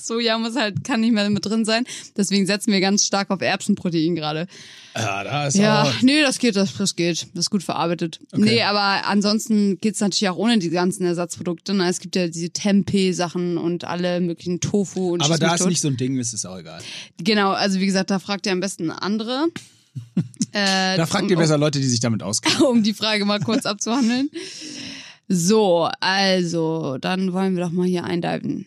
Soja 0.00 0.38
muss 0.38 0.56
halt, 0.56 0.84
kann 0.84 1.00
nicht 1.00 1.12
mehr 1.12 1.28
mit 1.28 1.44
drin 1.44 1.64
sein. 1.64 1.84
Deswegen 2.16 2.46
setzen 2.46 2.72
wir 2.72 2.80
ganz 2.80 3.06
stark 3.06 3.30
auf 3.30 3.42
Erbsenprotein 3.42 4.14
gerade. 4.14 4.46
Ja, 4.94 5.24
da 5.24 5.46
ist 5.46 5.56
Ja, 5.56 5.84
auch... 5.84 6.02
nee, 6.02 6.20
das 6.22 6.38
geht, 6.38 6.56
das, 6.56 6.76
das 6.76 6.96
geht. 6.96 7.28
Das 7.34 7.46
ist 7.46 7.50
gut 7.50 7.62
verarbeitet. 7.62 8.20
Nee, 8.34 8.62
aber 8.62 9.06
ansonsten 9.06 9.78
geht's 9.78 10.00
natürlich 10.00 10.28
auch 10.28 10.36
ohne 10.36 10.58
die 10.58 10.70
ganzen 10.70 11.04
Ersatzprodukte. 11.04 11.74
Ne? 11.74 11.88
Es 11.88 12.00
gibt 12.00 12.16
ja 12.16 12.28
diese 12.28 12.50
Tempeh-Sachen 12.50 13.56
und 13.58 13.84
alle 13.84 14.20
möglichen 14.20 14.60
Tofu 14.60 15.12
und 15.12 15.22
Aber 15.22 15.38
da 15.38 15.54
ist 15.54 15.66
nicht 15.66 15.80
so 15.80 15.88
ein 15.88 15.96
Ding, 15.96 16.18
ist 16.18 16.34
es 16.34 16.44
auch 16.44 16.58
egal. 16.58 16.80
Genau, 17.18 17.52
also 17.52 17.80
wie 17.80 17.86
gesagt, 17.86 18.10
da 18.10 18.18
fragt 18.18 18.46
ihr 18.46 18.52
am 18.52 18.60
besten 18.60 18.90
andere. 18.90 19.46
äh, 20.52 20.96
Da 20.96 21.06
fragt 21.06 21.24
um, 21.24 21.30
ihr 21.30 21.36
besser 21.36 21.58
Leute, 21.58 21.80
die 21.80 21.86
sich 21.86 22.00
damit 22.00 22.22
auskennen. 22.22 22.62
Um 22.62 22.82
die 22.82 22.94
Frage 22.94 23.24
mal 23.24 23.40
kurz 23.40 23.66
abzuhandeln. 23.66 24.30
So, 25.28 25.88
also, 26.00 26.98
dann 27.00 27.32
wollen 27.32 27.56
wir 27.56 27.64
doch 27.64 27.72
mal 27.72 27.86
hier 27.86 28.04
eindiven. 28.04 28.66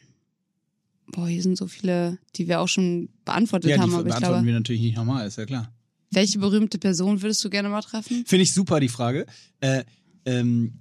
Boah, 1.08 1.28
hier 1.28 1.42
sind 1.42 1.58
so 1.58 1.68
viele, 1.68 2.18
die 2.36 2.48
wir 2.48 2.60
auch 2.60 2.68
schon 2.68 3.10
beantwortet 3.24 3.70
Ja, 3.70 3.78
die 3.78 3.82
haben, 3.84 3.94
aber 3.94 4.02
ich 4.02 4.08
beantworten 4.08 4.34
glaube, 4.34 4.46
wir 4.48 4.54
natürlich 4.54 4.82
nicht 4.82 4.98
nochmal, 4.98 5.28
ist 5.28 5.38
ja 5.38 5.46
klar. 5.46 5.72
Welche 6.12 6.40
berühmte 6.40 6.78
Person 6.78 7.22
würdest 7.22 7.44
du 7.44 7.50
gerne 7.50 7.70
mal 7.70 7.82
treffen? 7.82 8.26
Finde 8.26 8.44
ich 8.44 8.54
super, 8.54 8.80
die 8.80 8.90
Frage. 8.90 9.26
Äh, 9.60 9.84
ähm, 10.26 10.80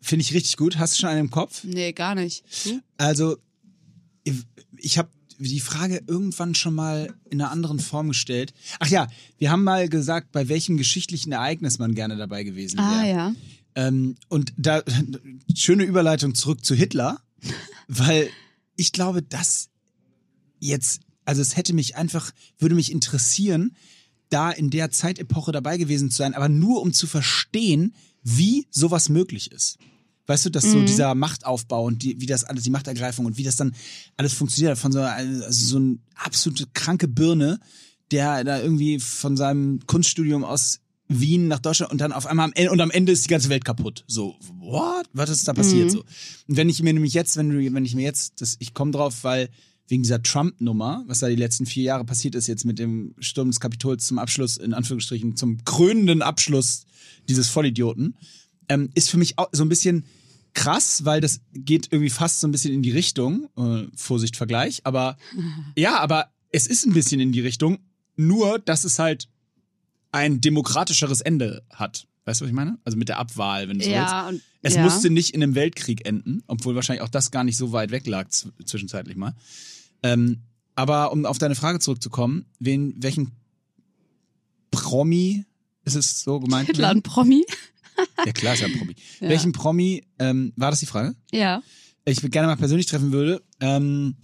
Finde 0.00 0.22
ich 0.22 0.34
richtig 0.34 0.56
gut. 0.56 0.78
Hast 0.78 0.94
du 0.94 1.00
schon 1.00 1.10
einen 1.10 1.20
im 1.26 1.30
Kopf? 1.30 1.64
Nee, 1.64 1.92
gar 1.92 2.14
nicht. 2.14 2.44
Du? 2.64 2.80
Also, 2.96 3.36
ich, 4.76 4.98
habe 4.98 5.08
die 5.38 5.60
Frage 5.60 6.02
irgendwann 6.06 6.54
schon 6.54 6.74
mal 6.74 7.14
in 7.30 7.40
einer 7.40 7.50
anderen 7.50 7.78
Form 7.78 8.08
gestellt. 8.08 8.52
Ach 8.80 8.88
ja, 8.88 9.08
wir 9.38 9.50
haben 9.50 9.64
mal 9.64 9.88
gesagt, 9.88 10.32
bei 10.32 10.48
welchem 10.48 10.76
geschichtlichen 10.76 11.32
Ereignis 11.32 11.78
man 11.78 11.94
gerne 11.94 12.16
dabei 12.16 12.42
gewesen 12.42 12.78
wäre. 12.78 12.88
Ah, 12.88 13.06
ja. 13.06 13.34
Ähm, 13.74 14.16
und 14.28 14.52
da 14.56 14.82
schöne 15.54 15.84
Überleitung 15.84 16.34
zurück 16.34 16.64
zu 16.64 16.74
Hitler, 16.74 17.20
weil 17.86 18.30
ich 18.76 18.92
glaube, 18.92 19.22
dass 19.22 19.68
jetzt, 20.58 21.00
also 21.24 21.42
es 21.42 21.56
hätte 21.56 21.72
mich 21.72 21.96
einfach, 21.96 22.32
würde 22.58 22.74
mich 22.74 22.90
interessieren, 22.90 23.76
da 24.30 24.50
in 24.50 24.70
der 24.70 24.90
Zeitepoche 24.90 25.52
dabei 25.52 25.78
gewesen 25.78 26.10
zu 26.10 26.18
sein, 26.18 26.34
aber 26.34 26.48
nur 26.48 26.82
um 26.82 26.92
zu 26.92 27.06
verstehen, 27.06 27.94
wie 28.22 28.66
sowas 28.70 29.08
möglich 29.08 29.52
ist. 29.52 29.78
Weißt 30.26 30.44
du, 30.44 30.50
dass 30.50 30.64
so 30.64 30.82
dieser 30.82 31.14
Machtaufbau 31.14 31.84
und 31.86 32.02
die, 32.02 32.20
wie 32.20 32.26
das 32.26 32.44
alles, 32.44 32.62
die 32.62 32.70
Machtergreifung 32.70 33.24
und 33.24 33.38
wie 33.38 33.44
das 33.44 33.56
dann 33.56 33.74
alles 34.18 34.34
funktioniert, 34.34 34.76
von 34.76 34.92
so, 34.92 35.00
also 35.00 35.50
so 35.50 35.76
eine 35.78 35.98
absolute 36.16 36.66
kranke 36.74 37.08
Birne, 37.08 37.58
der 38.10 38.44
da 38.44 38.60
irgendwie 38.60 39.00
von 39.00 39.38
seinem 39.38 39.80
Kunststudium 39.86 40.44
aus 40.44 40.80
Wien 41.08 41.48
nach 41.48 41.60
Deutschland 41.60 41.90
und 41.90 42.00
dann 42.02 42.12
auf 42.12 42.26
einmal 42.26 42.44
am 42.44 42.52
Ende, 42.52 42.70
und 42.70 42.80
am 42.82 42.90
Ende 42.90 43.12
ist 43.12 43.24
die 43.24 43.30
ganze 43.30 43.48
Welt 43.48 43.64
kaputt. 43.64 44.04
So, 44.06 44.36
what? 44.58 45.06
Was 45.14 45.30
ist 45.30 45.48
da 45.48 45.54
passiert? 45.54 45.90
So. 45.90 46.00
Und 46.00 46.56
wenn 46.56 46.68
ich 46.68 46.82
mir 46.82 46.92
nämlich 46.92 47.14
jetzt, 47.14 47.38
wenn 47.38 47.48
du, 47.48 47.72
wenn 47.72 47.84
ich 47.86 47.94
mir 47.94 48.02
jetzt, 48.02 48.42
das, 48.42 48.56
ich 48.58 48.74
komme 48.74 48.90
drauf, 48.90 49.24
weil 49.24 49.48
wegen 49.88 50.02
dieser 50.02 50.22
Trump-Nummer, 50.22 51.04
was 51.06 51.20
da 51.20 51.28
die 51.28 51.36
letzten 51.36 51.66
vier 51.66 51.84
Jahre 51.84 52.04
passiert 52.04 52.34
ist, 52.34 52.46
jetzt 52.46 52.64
mit 52.64 52.78
dem 52.78 53.14
Sturm 53.18 53.48
des 53.48 53.58
Kapitols 53.58 54.06
zum 54.06 54.18
Abschluss, 54.18 54.56
in 54.56 54.74
Anführungsstrichen, 54.74 55.36
zum 55.36 55.64
krönenden 55.64 56.22
Abschluss 56.22 56.84
dieses 57.28 57.48
Vollidioten, 57.48 58.14
ähm, 58.68 58.90
ist 58.94 59.10
für 59.10 59.16
mich 59.16 59.38
auch 59.38 59.48
so 59.52 59.64
ein 59.64 59.68
bisschen 59.68 60.04
krass, 60.54 61.04
weil 61.04 61.20
das 61.20 61.40
geht 61.52 61.88
irgendwie 61.90 62.10
fast 62.10 62.40
so 62.40 62.48
ein 62.48 62.52
bisschen 62.52 62.74
in 62.74 62.82
die 62.82 62.90
Richtung, 62.90 63.48
äh, 63.56 63.86
Vorsicht, 63.94 64.36
Vergleich, 64.36 64.82
aber 64.84 65.16
ja, 65.76 65.98
aber 65.98 66.30
es 66.52 66.66
ist 66.66 66.86
ein 66.86 66.92
bisschen 66.92 67.20
in 67.20 67.32
die 67.32 67.40
Richtung, 67.40 67.78
nur 68.16 68.58
dass 68.58 68.84
es 68.84 68.98
halt 68.98 69.28
ein 70.10 70.40
demokratischere 70.40 71.14
Ende 71.24 71.62
hat. 71.70 72.06
Weißt 72.24 72.40
du, 72.40 72.44
was 72.44 72.50
ich 72.50 72.54
meine? 72.54 72.78
Also 72.84 72.98
mit 72.98 73.08
der 73.08 73.18
Abwahl, 73.18 73.68
wenn 73.68 73.78
du 73.78 73.84
so 73.84 73.90
willst. 73.90 74.12
Ja, 74.12 74.28
und, 74.28 74.42
Es 74.60 74.74
ja. 74.74 74.82
musste 74.82 75.08
nicht 75.08 75.34
in 75.34 75.42
einem 75.42 75.54
Weltkrieg 75.54 76.06
enden, 76.06 76.42
obwohl 76.46 76.74
wahrscheinlich 76.74 77.02
auch 77.02 77.08
das 77.08 77.30
gar 77.30 77.44
nicht 77.44 77.56
so 77.56 77.72
weit 77.72 77.90
weg 77.90 78.06
lag 78.06 78.28
zwischenzeitlich 78.28 79.16
mal. 79.16 79.34
Ähm, 80.02 80.42
aber 80.74 81.12
um 81.12 81.26
auf 81.26 81.38
deine 81.38 81.54
Frage 81.54 81.80
zurückzukommen, 81.80 82.46
wen, 82.60 82.94
welchen 82.98 83.32
Promi 84.70 85.44
ist 85.84 85.96
es 85.96 86.20
so 86.20 86.40
gemeint? 86.40 86.68
Hitler 86.68 86.90
und 86.90 87.02
Promi. 87.02 87.44
Ja 88.24 88.30
klar, 88.30 88.54
ist 88.54 88.60
ja 88.60 88.68
ein 88.68 88.78
Promi. 88.78 88.94
Ja. 89.18 89.28
Welchen 89.28 89.50
Promi, 89.50 90.04
ähm, 90.20 90.52
war 90.54 90.70
das 90.70 90.78
die 90.78 90.86
Frage? 90.86 91.16
Ja. 91.32 91.64
Ich 92.04 92.18
würde 92.18 92.30
gerne 92.30 92.46
mal 92.46 92.56
persönlich 92.56 92.86
treffen 92.86 93.10
würde. 93.10 93.42
Ähm, 93.58 94.14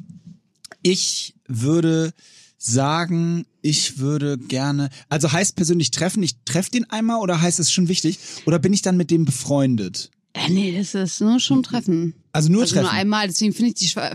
ich 0.82 1.34
würde 1.48 2.14
sagen, 2.56 3.46
ich 3.62 3.98
würde 3.98 4.38
gerne, 4.38 4.90
also 5.08 5.32
heißt 5.32 5.56
persönlich 5.56 5.90
treffen, 5.90 6.22
ich 6.22 6.36
treffe 6.44 6.70
den 6.70 6.88
einmal 6.88 7.18
oder 7.18 7.40
heißt 7.40 7.58
es 7.58 7.72
schon 7.72 7.88
wichtig? 7.88 8.18
Oder 8.46 8.60
bin 8.60 8.72
ich 8.72 8.82
dann 8.82 8.96
mit 8.96 9.10
dem 9.10 9.24
befreundet? 9.24 10.10
Äh, 10.34 10.50
nee, 10.50 10.76
das 10.76 10.94
ist 10.94 11.20
nur 11.20 11.38
schon 11.40 11.62
Treffen. 11.62 12.14
Also 12.32 12.50
nur 12.50 12.62
Also 12.62 12.74
treffen. 12.74 12.84
nur 12.86 12.92
einmal, 12.92 13.28
deswegen 13.28 13.52
finde 13.52 13.68
ich 13.70 13.74
die 13.76 13.86
Fra 13.88 14.14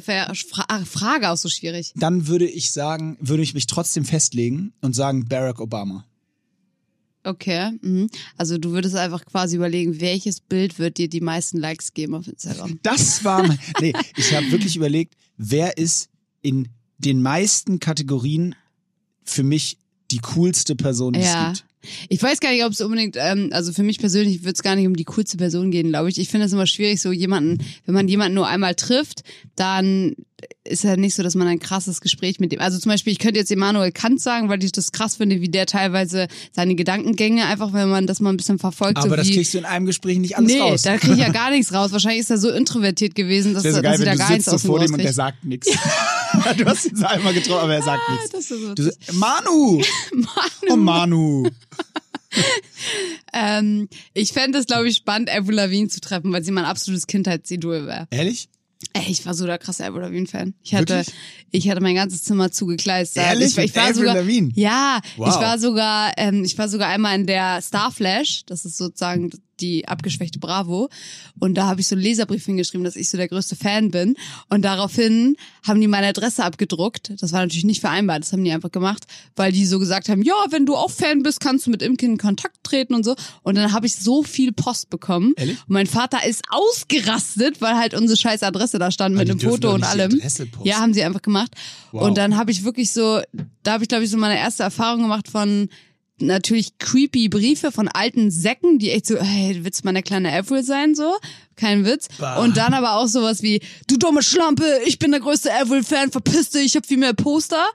Frage 0.85 1.29
auch 1.29 1.37
so 1.37 1.47
schwierig. 1.49 1.93
dann 1.95 2.27
würde 2.27 2.45
ich 2.47 2.71
sagen, 2.71 3.17
würde 3.21 3.41
ich 3.41 3.53
mich 3.53 3.67
trotzdem 3.67 4.03
festlegen 4.05 4.73
und 4.81 4.93
sagen 4.95 5.25
Barack 5.29 5.59
Obama. 5.61 6.05
Okay. 7.23 7.71
Mhm. 7.81 8.09
Also 8.37 8.57
du 8.57 8.71
würdest 8.71 8.95
einfach 8.95 9.25
quasi 9.25 9.55
überlegen, 9.57 9.99
welches 9.99 10.39
Bild 10.39 10.79
wird 10.79 10.97
dir 10.97 11.09
die 11.09 11.21
meisten 11.21 11.57
Likes 11.57 11.93
geben 11.93 12.15
auf 12.15 12.27
Instagram. 12.27 12.79
Das 12.83 13.23
war 13.23 13.45
mein, 13.45 13.59
nee, 13.81 13.93
ich 14.15 14.33
habe 14.33 14.49
wirklich 14.51 14.75
überlegt, 14.75 15.15
wer 15.37 15.77
ist 15.77 16.09
in 16.41 16.69
den 16.97 17.21
meisten 17.21 17.79
Kategorien 17.79 18.55
für 19.23 19.43
mich 19.43 19.77
die 20.11 20.19
coolste 20.19 20.75
Person, 20.75 21.13
die 21.13 21.19
Ja. 21.19 21.51
es 21.51 21.59
gibt. 21.59 21.68
Ich 22.09 22.21
weiß 22.21 22.39
gar 22.39 22.51
nicht, 22.51 22.65
ob 22.65 22.73
es 22.73 22.81
unbedingt, 22.81 23.15
ähm, 23.17 23.49
also 23.51 23.71
für 23.71 23.83
mich 23.83 23.99
persönlich 23.99 24.43
wird 24.43 24.55
es 24.55 24.63
gar 24.63 24.75
nicht 24.75 24.87
um 24.87 24.95
die 24.95 25.05
coolste 25.05 25.37
Person 25.37 25.71
gehen, 25.71 25.89
glaube 25.89 26.09
ich. 26.09 26.17
Ich 26.17 26.29
finde 26.29 26.45
es 26.45 26.53
immer 26.53 26.67
schwierig, 26.67 27.01
so 27.01 27.11
jemanden, 27.11 27.63
wenn 27.85 27.95
man 27.95 28.07
jemanden 28.07 28.35
nur 28.35 28.47
einmal 28.47 28.75
trifft, 28.75 29.23
dann 29.55 30.15
ist 30.63 30.83
ja 30.83 30.95
nicht 30.95 31.15
so, 31.15 31.23
dass 31.23 31.35
man 31.35 31.47
ein 31.47 31.59
krasses 31.59 32.01
Gespräch 32.01 32.39
mit 32.39 32.51
dem. 32.51 32.59
Also 32.59 32.77
zum 32.77 32.91
Beispiel, 32.91 33.11
ich 33.11 33.19
könnte 33.19 33.39
jetzt 33.39 33.51
Immanuel 33.51 33.91
Kant 33.91 34.21
sagen, 34.21 34.49
weil 34.49 34.63
ich 34.63 34.71
das 34.71 34.91
krass 34.91 35.15
finde, 35.15 35.41
wie 35.41 35.49
der 35.49 35.65
teilweise 35.65 36.27
seine 36.51 36.75
Gedankengänge, 36.75 37.45
einfach 37.45 37.73
wenn 37.73 37.89
man 37.89 38.07
das 38.07 38.19
mal 38.19 38.29
ein 38.29 38.37
bisschen 38.37 38.59
verfolgt. 38.59 38.97
Aber 38.97 39.09
so 39.09 39.15
das 39.15 39.27
wie, 39.27 39.35
kriegst 39.35 39.53
du 39.53 39.57
in 39.57 39.65
einem 39.65 39.85
Gespräch 39.85 40.19
nicht 40.19 40.37
alles 40.37 40.51
nee, 40.51 40.59
raus. 40.59 40.83
da 40.83 40.97
kriege 40.97 41.13
ich 41.13 41.19
ja 41.19 41.29
gar 41.33 41.51
nichts 41.51 41.73
raus. 41.73 41.91
Wahrscheinlich 41.91 42.21
ist 42.21 42.29
er 42.29 42.37
so 42.37 42.49
introvertiert 42.49 43.15
gewesen, 43.15 43.53
dass, 43.53 43.63
Das 43.63 43.75
so 43.75 43.81
dass 43.81 43.83
geil, 43.83 43.99
ich 43.99 44.05
da 44.05 44.11
wenn 44.11 44.17
du 44.17 44.23
gar 44.23 44.31
nichts 44.31 44.45
so 44.45 44.57
vor 44.57 44.79
dem 44.79 44.93
und 44.93 45.01
der 45.01 45.13
sagt 45.13 45.43
nichts. 45.43 45.69
du 46.57 46.65
hast 46.65 46.85
ihn 46.85 47.03
einmal 47.03 47.33
getroffen, 47.33 47.63
aber 47.63 47.75
er 47.75 47.81
sagt 47.83 48.01
nichts. 48.09 48.29
Das 48.31 48.39
ist 48.41 48.49
so 48.49 48.73
Du 48.75 48.83
so, 48.83 48.91
Manu! 49.13 49.81
Oh 50.69 50.75
Manu! 50.75 51.47
ähm, 53.33 53.87
ich 54.13 54.33
fände 54.33 54.59
es, 54.59 54.65
glaube 54.65 54.87
ich, 54.89 54.97
spannend, 54.97 55.29
Avril 55.29 55.55
Lavigne 55.55 55.87
zu 55.89 55.99
treffen, 55.99 56.31
weil 56.31 56.43
sie 56.43 56.51
mein 56.51 56.65
absolutes 56.65 57.07
Kindheitsidol 57.07 57.85
wäre. 57.87 58.07
Ehrlich? 58.11 58.49
Ey, 58.93 59.05
ich 59.09 59.25
war 59.25 59.33
so 59.33 59.45
der 59.45 59.57
krasse 59.57 59.85
Avril 59.85 60.01
Lavigne-Fan. 60.01 60.53
Ich 60.63 60.73
hatte, 60.73 60.97
Wirklich? 60.99 61.15
ich 61.51 61.69
hatte 61.69 61.81
mein 61.81 61.95
ganzes 61.95 62.23
Zimmer 62.23 62.51
zugekleistert. 62.51 63.25
Ehrlich? 63.25 63.49
Ich, 63.49 63.57
war- 63.57 63.63
ich 63.65 63.75
war 63.75 63.83
Avril 63.83 63.95
sogar, 63.95 64.15
Lavigne? 64.15 64.51
Ja, 64.55 65.01
Wow. 65.17 65.29
ich 65.29 65.35
war 65.41 65.59
sogar, 65.59 66.11
ähm, 66.17 66.43
ich 66.43 66.57
war 66.57 66.69
sogar 66.69 66.87
einmal 66.89 67.15
in 67.19 67.25
der 67.27 67.61
Starflash. 67.61 68.43
Das 68.45 68.65
ist 68.65 68.77
sozusagen 68.77 69.31
die 69.61 69.87
abgeschwächte 69.87 70.39
Bravo. 70.39 70.89
Und 71.39 71.55
da 71.55 71.67
habe 71.67 71.81
ich 71.81 71.87
so 71.87 71.95
einen 71.95 72.03
Leserbrief 72.03 72.45
hingeschrieben, 72.45 72.83
dass 72.83 72.95
ich 72.95 73.09
so 73.09 73.17
der 73.17 73.27
größte 73.27 73.55
Fan 73.55 73.91
bin. 73.91 74.15
Und 74.49 74.63
daraufhin 74.63 75.35
haben 75.67 75.81
die 75.81 75.87
meine 75.87 76.07
Adresse 76.07 76.43
abgedruckt. 76.43 77.13
Das 77.19 77.31
war 77.31 77.41
natürlich 77.41 77.65
nicht 77.65 77.81
vereinbart. 77.81 78.23
Das 78.23 78.33
haben 78.33 78.43
die 78.43 78.51
einfach 78.51 78.71
gemacht, 78.71 79.05
weil 79.35 79.51
die 79.51 79.65
so 79.65 79.79
gesagt 79.79 80.09
haben, 80.09 80.21
ja, 80.21 80.35
wenn 80.49 80.65
du 80.65 80.75
auch 80.75 80.91
Fan 80.91 81.23
bist, 81.23 81.39
kannst 81.39 81.67
du 81.67 81.71
mit 81.71 81.81
Imke 81.81 82.05
in 82.05 82.17
Kontakt 82.17 82.63
treten 82.63 82.93
und 82.93 83.03
so. 83.03 83.15
Und 83.43 83.55
dann 83.55 83.73
habe 83.73 83.85
ich 83.85 83.95
so 83.95 84.23
viel 84.23 84.51
Post 84.51 84.89
bekommen. 84.89 85.33
Ehrlich? 85.37 85.57
Und 85.67 85.73
mein 85.73 85.87
Vater 85.87 86.25
ist 86.25 86.43
ausgerastet, 86.49 87.61
weil 87.61 87.75
halt 87.75 87.93
unsere 87.93 88.17
scheiß 88.17 88.43
Adresse 88.43 88.79
da 88.79 88.91
stand 88.91 89.15
Aber 89.15 89.23
mit 89.23 89.31
einem 89.31 89.39
Foto 89.39 89.73
und 89.73 89.83
allem. 89.83 90.19
Ja, 90.63 90.79
haben 90.79 90.93
sie 90.93 91.03
einfach 91.03 91.21
gemacht. 91.21 91.51
Wow. 91.91 92.03
Und 92.03 92.17
dann 92.17 92.37
habe 92.37 92.51
ich 92.51 92.63
wirklich 92.63 92.91
so, 92.91 93.21
da 93.63 93.73
habe 93.73 93.83
ich 93.83 93.89
glaube 93.89 94.03
ich 94.03 94.09
so 94.09 94.17
meine 94.17 94.37
erste 94.37 94.63
Erfahrung 94.63 95.01
gemacht 95.03 95.27
von 95.27 95.69
natürlich 96.21 96.77
creepy 96.77 97.29
Briefe 97.29 97.71
von 97.71 97.87
alten 97.87 98.31
Säcken, 98.31 98.79
die 98.79 98.91
echt 98.91 99.07
so, 99.07 99.17
hey, 99.17 99.59
willst 99.63 99.83
du 99.83 99.87
meine 99.87 100.03
kleine 100.03 100.31
Avril 100.31 100.63
sein, 100.63 100.95
so? 100.95 101.15
Kein 101.55 101.85
Witz. 101.85 102.07
Bah. 102.17 102.41
Und 102.43 102.57
dann 102.57 102.73
aber 102.73 102.97
auch 102.97 103.07
sowas 103.07 103.41
wie, 103.41 103.61
du 103.87 103.97
dumme 103.97 104.23
Schlampe, 104.23 104.65
ich 104.85 104.99
bin 104.99 105.11
der 105.11 105.19
größte 105.19 105.53
Avril-Fan, 105.53 106.11
verpiss 106.11 106.51
dich, 106.51 106.65
ich 106.65 106.75
hab 106.75 106.85
viel 106.85 106.97
mehr 106.97 107.13
Poster. 107.13 107.65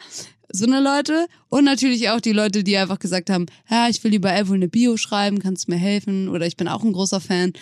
So 0.53 0.67
eine 0.67 0.81
Leute. 0.81 1.27
Und 1.49 1.65
natürlich 1.65 2.11
auch 2.11 2.21
die 2.21 2.33
Leute, 2.33 2.63
die 2.63 2.77
einfach 2.77 2.99
gesagt 2.99 3.29
haben, 3.29 3.47
ja, 3.69 3.89
ich 3.89 4.03
will 4.05 4.13
lieber 4.13 4.31
Avril 4.33 4.57
eine 4.57 4.69
Bio 4.69 4.97
schreiben, 4.97 5.41
kannst 5.41 5.67
du 5.67 5.73
mir 5.73 5.79
helfen? 5.79 6.29
Oder 6.29 6.47
ich 6.47 6.57
bin 6.57 6.69
auch 6.69 6.85
ein 6.85 6.93
großer 6.93 7.21
Fan. 7.21 7.53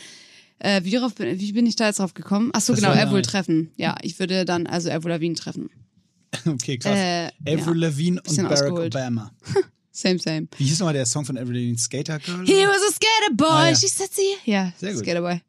Äh, 0.58 0.84
wie, 0.84 0.90
darauf 0.90 1.14
bin, 1.14 1.40
wie 1.40 1.52
bin 1.52 1.66
ich 1.66 1.76
da 1.76 1.86
jetzt 1.86 1.98
drauf 1.98 2.14
gekommen? 2.14 2.50
Ach 2.52 2.60
so, 2.60 2.72
Das 2.74 2.82
genau, 2.82 2.92
Avril 2.92 3.22
treffen. 3.22 3.72
Ja, 3.76 3.96
ich 4.02 4.18
würde 4.18 4.44
dann 4.44 4.66
also 4.66 4.90
Avril 4.90 5.12
Lavigne 5.12 5.36
treffen. 5.36 5.70
Okay, 6.46 6.78
krass. 6.78 6.96
Äh, 6.96 7.28
Avril 7.46 7.80
ja. 7.80 7.88
Lavigne 7.88 8.20
und 8.26 8.36
Barack 8.36 8.52
ausgeholt. 8.52 8.94
Obama. 8.94 9.32
Same, 9.92 10.18
same. 10.18 10.48
Wie 10.56 10.64
hieß 10.64 10.78
nochmal 10.80 10.94
der 10.94 11.04
Song 11.06 11.24
von 11.24 11.36
Lavigne? 11.36 11.76
Skater 11.78 12.18
Girl? 12.18 12.44
He 12.46 12.64
was 12.66 12.82
a 12.82 12.92
skater 12.92 13.34
boy, 13.34 13.46
Ah, 13.48 13.68
ja. 13.68 13.74
she 13.76 13.88
said 13.88 14.08
sie. 14.12 14.50
Ja, 14.50 14.72
Sehr 14.78 14.94
gut. 14.94 15.02
Skater 15.04 15.20
boy. 15.20 15.40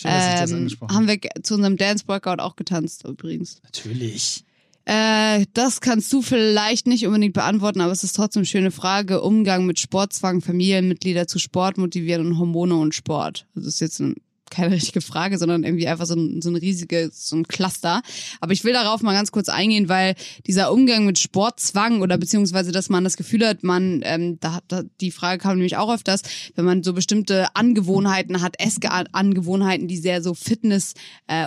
Schön, 0.00 0.10
dass 0.10 0.26
ich 0.34 0.40
das 0.40 0.50
Ähm, 0.50 0.56
angesprochen 0.58 0.94
haben 0.96 1.06
wir 1.08 1.18
zu 1.42 1.54
unserem 1.54 1.76
Dance-Workout 1.76 2.40
auch 2.40 2.56
getanzt 2.56 3.04
übrigens. 3.04 3.60
Natürlich. 3.62 4.44
Äh, 4.86 5.46
das 5.54 5.80
kannst 5.80 6.12
du 6.12 6.20
vielleicht 6.20 6.86
nicht 6.86 7.06
unbedingt 7.06 7.32
beantworten, 7.34 7.80
aber 7.80 7.92
es 7.92 8.04
ist 8.04 8.16
trotzdem 8.16 8.40
eine 8.40 8.46
schöne 8.46 8.70
Frage. 8.70 9.22
Umgang 9.22 9.64
mit 9.66 9.78
Sportzwang, 9.80 10.40
Familienmitglieder 10.42 11.26
zu 11.26 11.38
Sport 11.38 11.78
motivieren 11.78 12.26
und 12.26 12.38
Hormone 12.38 12.74
und 12.76 12.94
Sport. 12.94 13.46
Das 13.54 13.64
ist 13.66 13.80
jetzt 13.80 14.00
ein, 14.00 14.14
keine 14.50 14.74
richtige 14.74 15.00
Frage, 15.00 15.38
sondern 15.38 15.64
irgendwie 15.64 15.88
einfach 15.88 16.06
so 16.06 16.14
ein, 16.14 16.42
so 16.42 16.50
ein 16.50 16.56
riesiges, 16.56 17.28
so 17.28 17.36
ein 17.36 17.48
Cluster. 17.48 18.02
Aber 18.40 18.52
ich 18.52 18.64
will 18.64 18.72
darauf 18.72 19.02
mal 19.02 19.12
ganz 19.12 19.32
kurz 19.32 19.48
eingehen, 19.48 19.88
weil 19.88 20.14
dieser 20.46 20.72
Umgang 20.72 21.06
mit 21.06 21.18
Sportzwang 21.18 22.02
oder 22.02 22.18
beziehungsweise, 22.18 22.72
dass 22.72 22.88
man 22.88 23.04
das 23.04 23.16
Gefühl 23.16 23.46
hat, 23.46 23.62
man, 23.62 24.00
ähm, 24.04 24.38
da, 24.40 24.60
da 24.68 24.82
die 25.00 25.10
Frage 25.10 25.38
kam 25.38 25.56
nämlich 25.56 25.76
auch 25.76 25.92
öfters, 25.92 26.22
wenn 26.54 26.64
man 26.64 26.82
so 26.82 26.92
bestimmte 26.92 27.54
Angewohnheiten 27.54 28.42
hat, 28.42 28.56
Essangewohnheiten, 28.60 29.88
die 29.88 29.98
sehr 29.98 30.22
so 30.22 30.34
Fitness 30.34 30.94
äh, 31.26 31.46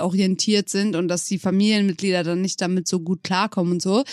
sind 0.65 0.95
und 0.95 1.07
dass 1.07 1.25
die 1.25 1.39
Familienmitglieder 1.39 2.23
dann 2.23 2.41
nicht 2.41 2.61
damit 2.61 2.87
so 2.87 2.99
gut 2.99 3.23
klarkommen 3.23 3.73
und 3.73 3.81
so. 3.81 4.03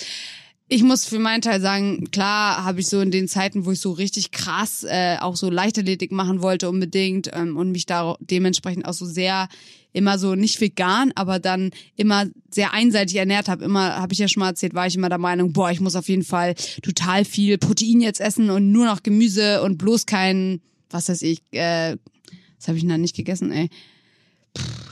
Ich 0.68 0.82
muss 0.82 1.04
für 1.04 1.18
meinen 1.18 1.42
Teil 1.42 1.60
sagen, 1.60 2.10
klar 2.10 2.64
habe 2.64 2.80
ich 2.80 2.86
so 2.86 3.00
in 3.00 3.10
den 3.10 3.28
Zeiten, 3.28 3.66
wo 3.66 3.72
ich 3.72 3.80
so 3.80 3.92
richtig 3.92 4.30
krass 4.30 4.82
äh, 4.82 5.18
auch 5.20 5.36
so 5.36 5.50
Leichtathletik 5.50 6.10
machen 6.10 6.40
wollte 6.40 6.70
unbedingt 6.70 7.30
ähm, 7.34 7.58
und 7.58 7.70
mich 7.70 7.84
da 7.84 8.16
dementsprechend 8.20 8.86
auch 8.86 8.94
so 8.94 9.04
sehr 9.04 9.48
immer 9.92 10.18
so 10.18 10.34
nicht 10.34 10.60
vegan, 10.60 11.12
aber 11.14 11.38
dann 11.38 11.70
immer 11.96 12.26
sehr 12.50 12.72
einseitig 12.72 13.16
ernährt 13.16 13.48
habe. 13.48 13.64
Immer, 13.64 13.96
habe 13.96 14.14
ich 14.14 14.18
ja 14.18 14.26
schon 14.26 14.40
mal 14.40 14.48
erzählt, 14.48 14.74
war 14.74 14.86
ich 14.86 14.96
immer 14.96 15.10
der 15.10 15.18
Meinung, 15.18 15.52
boah, 15.52 15.70
ich 15.70 15.80
muss 15.80 15.96
auf 15.96 16.08
jeden 16.08 16.24
Fall 16.24 16.54
total 16.82 17.24
viel 17.24 17.58
Protein 17.58 18.00
jetzt 18.00 18.20
essen 18.20 18.50
und 18.50 18.72
nur 18.72 18.86
noch 18.86 19.02
Gemüse 19.02 19.62
und 19.62 19.76
bloß 19.76 20.06
kein, 20.06 20.62
was 20.90 21.10
weiß 21.10 21.22
ich, 21.22 21.42
äh, 21.52 21.96
was 22.58 22.68
habe 22.68 22.78
ich 22.78 22.82
denn 22.82 22.90
da 22.90 22.98
nicht 22.98 23.14
gegessen, 23.14 23.52
ey? 23.52 23.68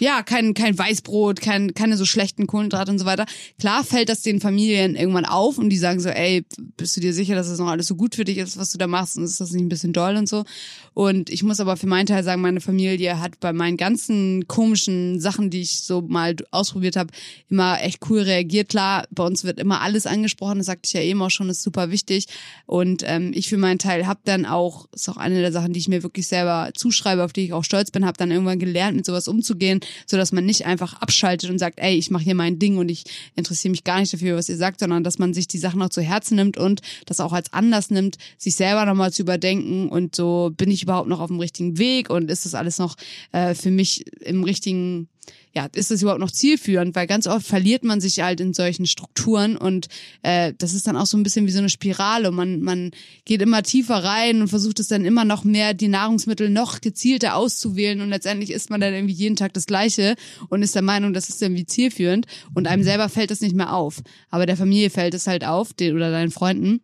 Ja, 0.03 0.25
kein, 0.25 0.53
kein 0.53 0.77
Weißbrot, 0.77 1.41
kein, 1.41 1.75
keine 1.75 1.97
so 1.97 2.05
schlechten 2.05 2.49
Kohlenhydrate 2.49 2.91
und 2.91 2.99
so 2.99 3.05
weiter. 3.05 3.25
Klar 3.61 3.85
fällt 3.85 4.09
das 4.09 4.23
den 4.23 4.41
Familien 4.41 4.97
irgendwann 4.97 5.25
auf 5.25 5.59
und 5.59 5.71
die 5.71 5.77
sagen 5.77 6.01
so, 6.01 6.09
ey, 6.09 6.45
bist 6.77 6.97
du 6.97 7.01
dir 7.01 7.15
sicher, 7.15 7.37
dass 7.37 7.49
das 7.49 7.61
noch 7.61 7.69
alles 7.69 7.87
so 7.87 7.95
gut 7.95 8.17
für 8.17 8.25
dich 8.25 8.39
ist, 8.39 8.59
was 8.59 8.73
du 8.73 8.79
da 8.79 8.89
machst 8.89 9.17
und 9.17 9.23
ist 9.23 9.41
das 9.41 9.53
nicht 9.53 9.63
ein 9.63 9.69
bisschen 9.69 9.93
doll 9.93 10.17
und 10.17 10.29
so. 10.29 10.45
Und 10.93 11.31
ich 11.31 11.45
muss 11.45 11.61
aber 11.61 11.77
für 11.77 11.87
meinen 11.87 12.07
Teil 12.07 12.25
sagen, 12.25 12.43
meine 12.43 12.61
Familie 12.61 13.21
hat 13.21 13.39
bei 13.39 13.53
meinen 13.53 13.77
ganzen 13.77 14.49
komischen 14.49 15.21
Sachen, 15.21 15.51
die 15.51 15.61
ich 15.61 15.83
so 15.83 16.01
mal 16.03 16.35
ausprobiert 16.51 16.97
habe, 16.97 17.13
immer 17.49 17.81
echt 17.81 18.01
cool 18.11 18.23
reagiert. 18.23 18.71
Klar, 18.71 19.07
bei 19.13 19.25
uns 19.25 19.45
wird 19.45 19.61
immer 19.61 19.83
alles 19.83 20.07
angesprochen, 20.07 20.59
das 20.59 20.67
sagte 20.67 20.87
ich 20.87 20.93
ja 20.95 21.01
eben 21.01 21.23
auch 21.23 21.31
schon, 21.31 21.49
ist 21.49 21.63
super 21.63 21.93
wichtig. 21.93 22.27
Und 22.67 23.05
ähm, 23.07 23.31
ich 23.35 23.49
für 23.49 23.57
meinen 23.57 23.79
Teil 23.79 24.09
habe 24.09 24.21
dann 24.25 24.47
auch, 24.47 24.89
ist 24.93 25.09
auch 25.09 25.17
eine 25.17 25.41
der 25.41 25.53
Sachen, 25.53 25.73
die 25.73 25.79
ich 25.79 25.89
mir 25.89 26.03
wirklich 26.03 26.27
selber 26.27 26.71
zuschreibe, 26.75 27.23
auf 27.23 27.33
die 27.33 27.45
ich 27.45 27.53
auch 27.53 27.63
stolz 27.63 27.93
bin, 27.93 28.05
habe 28.05 28.19
dann 28.19 28.33
irgendwann 28.33 28.59
gelernt, 28.59 28.97
mit 28.97 29.07
sowas 29.07 29.29
umzugehen, 29.29 29.79
so 30.07 30.17
dass 30.17 30.33
man 30.33 30.45
nicht 30.45 30.67
einfach 30.67 30.95
abschaltet 31.01 31.51
und 31.51 31.59
sagt, 31.59 31.79
ey, 31.79 31.95
ich 31.97 32.11
mache 32.11 32.25
hier 32.25 32.35
mein 32.35 32.59
Ding 32.59 32.79
und 32.79 32.89
ich 32.89 33.05
interessiere 33.37 33.71
mich 33.71 33.85
gar 33.85 34.01
nicht 34.01 34.13
dafür, 34.13 34.37
was 34.37 34.49
ihr 34.49 34.57
sagt, 34.57 34.81
sondern 34.81 35.05
dass 35.05 35.19
man 35.19 35.35
sich 35.35 35.49
die 35.49 35.59
Sachen 35.59 35.83
auch 35.83 35.91
zu 35.91 36.03
Herzen 36.03 36.37
nimmt 36.37 36.57
und 36.57 36.81
das 37.07 37.21
auch 37.21 37.33
als 37.33 37.53
Anlass 37.53 37.91
nimmt, 37.91 38.19
sich 38.39 38.57
selber 38.57 38.85
nochmal 38.85 39.13
zu 39.13 39.23
überdenken 39.23 39.89
und 39.89 40.15
so 40.17 40.51
bin 40.57 40.71
ich 40.71 40.83
überhaupt 40.83 41.09
noch 41.09 41.21
auf 41.21 41.29
dem 41.29 41.41
richtigen 41.41 41.79
Weg 41.79 42.11
und 42.11 42.31
ist 42.31 42.45
das 42.45 42.55
alles 42.55 42.79
noch 42.79 42.97
äh, 43.33 43.55
für 43.55 43.71
mich 43.71 44.05
im 44.23 44.45
richtigen 44.45 45.09
ja, 45.55 45.69
ist 45.75 45.91
das 45.91 46.01
überhaupt 46.01 46.21
noch 46.21 46.31
zielführend? 46.31 46.95
Weil 46.95 47.07
ganz 47.07 47.27
oft 47.27 47.47
verliert 47.47 47.85
man 47.85 48.01
sich 48.01 48.21
halt 48.21 48.41
in 48.41 48.55
solchen 48.55 48.87
Strukturen 48.87 49.57
und 49.57 49.89
äh, 50.23 50.55
das 50.57 50.73
ist 50.73 50.87
dann 50.87 50.97
auch 50.97 51.07
so 51.07 51.17
ein 51.19 51.23
bisschen 51.23 51.47
wie 51.47 51.51
so 51.51 51.59
eine 51.59 51.69
Spirale. 51.69 52.31
Man, 52.31 52.61
man 52.61 52.91
geht 53.25 53.43
immer 53.43 53.63
tiefer 53.63 54.03
rein 54.03 54.41
und 54.41 54.49
versucht 54.49 54.81
es 54.81 54.89
dann 54.89 55.05
immer 55.05 55.25
noch 55.25 55.45
mehr, 55.45 55.75
die 55.75 55.89
Nahrungsmittel 55.89 56.49
noch 56.49 56.81
gezielter 56.81 57.37
auszuwählen 57.37 58.01
und 58.01 58.09
letztendlich 58.09 58.51
isst 58.51 58.71
man 58.71 58.81
dann 58.81 58.95
irgendwie 58.95 59.15
jeden 59.15 59.37
Tag 59.37 59.53
das 59.53 59.67
Gleiche 59.67 60.15
und 60.49 60.63
ist 60.63 60.75
der 60.75 60.83
Meinung, 60.83 61.13
das 61.13 61.29
ist 61.29 61.43
irgendwie 61.43 61.67
zielführend 61.67 62.27
und 62.55 62.67
einem 62.67 62.83
selber 62.83 63.09
fällt 63.09 63.31
es 63.31 63.43
nicht 63.43 63.55
mehr 63.55 63.75
auf. 63.75 64.03
Aber 64.31 64.47
der 64.47 64.57
Familie 64.57 64.91
fällt 64.91 65.15
es 65.15 65.27
halt 65.27 65.45
auf, 65.45 65.75
den, 65.75 65.95
oder 65.95 66.11
deinen 66.11 66.31
Freunden. 66.31 66.81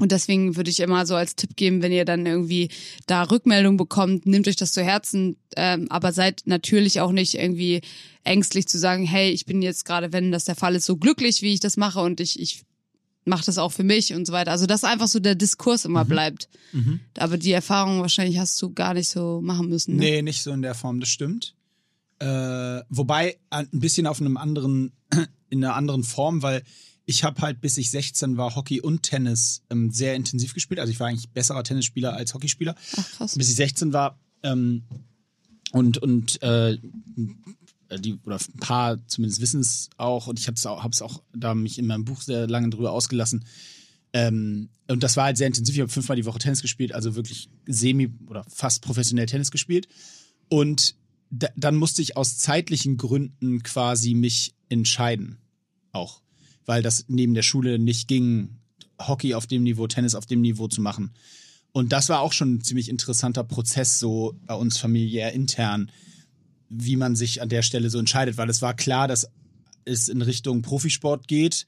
Und 0.00 0.12
deswegen 0.12 0.56
würde 0.56 0.70
ich 0.70 0.80
immer 0.80 1.04
so 1.04 1.14
als 1.14 1.36
Tipp 1.36 1.56
geben, 1.56 1.82
wenn 1.82 1.92
ihr 1.92 2.06
dann 2.06 2.24
irgendwie 2.24 2.70
da 3.06 3.22
Rückmeldung 3.22 3.76
bekommt, 3.76 4.24
nehmt 4.24 4.48
euch 4.48 4.56
das 4.56 4.72
zu 4.72 4.82
Herzen, 4.82 5.36
ähm, 5.56 5.88
aber 5.90 6.12
seid 6.12 6.42
natürlich 6.46 7.00
auch 7.00 7.12
nicht 7.12 7.34
irgendwie 7.34 7.82
ängstlich 8.24 8.66
zu 8.66 8.78
sagen, 8.78 9.04
hey, 9.04 9.30
ich 9.30 9.44
bin 9.44 9.60
jetzt 9.60 9.84
gerade, 9.84 10.12
wenn 10.12 10.32
das 10.32 10.46
der 10.46 10.56
Fall 10.56 10.74
ist, 10.74 10.86
so 10.86 10.96
glücklich, 10.96 11.42
wie 11.42 11.52
ich 11.52 11.60
das 11.60 11.76
mache 11.76 12.00
und 12.00 12.18
ich, 12.20 12.40
ich 12.40 12.64
mache 13.26 13.44
das 13.44 13.58
auch 13.58 13.72
für 13.72 13.84
mich 13.84 14.14
und 14.14 14.26
so 14.26 14.32
weiter. 14.32 14.52
Also 14.52 14.64
dass 14.64 14.84
einfach 14.84 15.06
so 15.06 15.20
der 15.20 15.34
Diskurs 15.34 15.84
immer 15.84 16.06
bleibt. 16.06 16.48
Aber 17.18 17.36
die 17.36 17.52
Erfahrung 17.52 18.00
wahrscheinlich 18.00 18.38
hast 18.38 18.60
du 18.62 18.72
gar 18.72 18.94
nicht 18.94 19.10
so 19.10 19.40
machen 19.42 19.68
müssen. 19.68 19.96
Ne? 19.96 20.00
Nee, 20.00 20.22
nicht 20.22 20.42
so 20.42 20.50
in 20.50 20.62
der 20.62 20.74
Form, 20.74 21.00
das 21.00 21.10
stimmt. 21.10 21.54
Äh, 22.20 22.80
wobei 22.88 23.38
ein 23.50 23.68
bisschen 23.72 24.06
auf 24.06 24.20
einem 24.20 24.38
anderen, 24.38 24.92
in 25.50 25.62
einer 25.62 25.74
anderen 25.74 26.04
Form, 26.04 26.42
weil 26.42 26.62
ich 27.10 27.24
habe 27.24 27.42
halt 27.42 27.60
bis 27.60 27.76
ich 27.76 27.90
16 27.90 28.36
war 28.36 28.54
Hockey 28.54 28.80
und 28.80 29.02
Tennis 29.02 29.62
ähm, 29.68 29.90
sehr 29.90 30.14
intensiv 30.14 30.54
gespielt. 30.54 30.78
Also 30.78 30.92
ich 30.92 31.00
war 31.00 31.08
eigentlich 31.08 31.30
besserer 31.30 31.64
Tennisspieler 31.64 32.14
als 32.14 32.32
Hockeyspieler. 32.34 32.76
Ach 32.96 33.10
krass. 33.10 33.36
Bis 33.36 33.50
ich 33.50 33.56
16 33.56 33.92
war 33.92 34.18
ähm, 34.44 34.84
und 35.72 35.98
und 35.98 36.40
äh, 36.42 36.78
die 37.98 38.14
oder 38.24 38.36
ein 38.36 38.60
paar 38.60 39.06
zumindest 39.08 39.40
wissen 39.40 39.60
es 39.60 39.90
auch 39.96 40.28
und 40.28 40.38
ich 40.38 40.46
habe 40.46 40.54
es 40.54 40.64
auch, 40.64 40.84
hab's 40.84 41.02
auch 41.02 41.20
da 41.34 41.56
mich 41.56 41.80
in 41.80 41.88
meinem 41.88 42.04
Buch 42.04 42.22
sehr 42.22 42.46
lange 42.46 42.70
drüber 42.70 42.92
ausgelassen. 42.92 43.44
Ähm, 44.12 44.68
und 44.86 45.02
das 45.02 45.16
war 45.16 45.24
halt 45.24 45.36
sehr 45.36 45.48
intensiv. 45.48 45.74
Ich 45.74 45.80
habe 45.80 45.90
fünfmal 45.90 46.16
die 46.16 46.26
Woche 46.26 46.38
Tennis 46.38 46.62
gespielt, 46.62 46.92
also 46.92 47.16
wirklich 47.16 47.50
semi 47.66 48.08
oder 48.28 48.44
fast 48.48 48.82
professionell 48.82 49.26
Tennis 49.26 49.50
gespielt. 49.50 49.88
Und 50.48 50.94
da, 51.30 51.48
dann 51.56 51.74
musste 51.74 52.02
ich 52.02 52.16
aus 52.16 52.38
zeitlichen 52.38 52.96
Gründen 52.96 53.64
quasi 53.64 54.14
mich 54.14 54.54
entscheiden. 54.68 55.38
Auch. 55.92 56.22
Weil 56.70 56.82
das 56.82 57.06
neben 57.08 57.34
der 57.34 57.42
Schule 57.42 57.80
nicht 57.80 58.06
ging, 58.06 58.60
Hockey 59.00 59.34
auf 59.34 59.48
dem 59.48 59.64
Niveau, 59.64 59.88
Tennis 59.88 60.14
auf 60.14 60.26
dem 60.26 60.40
Niveau 60.40 60.68
zu 60.68 60.80
machen. 60.80 61.10
Und 61.72 61.90
das 61.90 62.08
war 62.08 62.20
auch 62.20 62.32
schon 62.32 62.54
ein 62.54 62.60
ziemlich 62.60 62.88
interessanter 62.88 63.42
Prozess, 63.42 63.98
so 63.98 64.38
bei 64.46 64.54
uns 64.54 64.78
familiär 64.78 65.32
intern, 65.32 65.90
wie 66.68 66.94
man 66.94 67.16
sich 67.16 67.42
an 67.42 67.48
der 67.48 67.62
Stelle 67.62 67.90
so 67.90 67.98
entscheidet, 67.98 68.36
weil 68.36 68.48
es 68.48 68.62
war 68.62 68.74
klar, 68.74 69.08
dass 69.08 69.28
es 69.84 70.08
in 70.08 70.22
Richtung 70.22 70.62
Profisport 70.62 71.26
geht. 71.26 71.66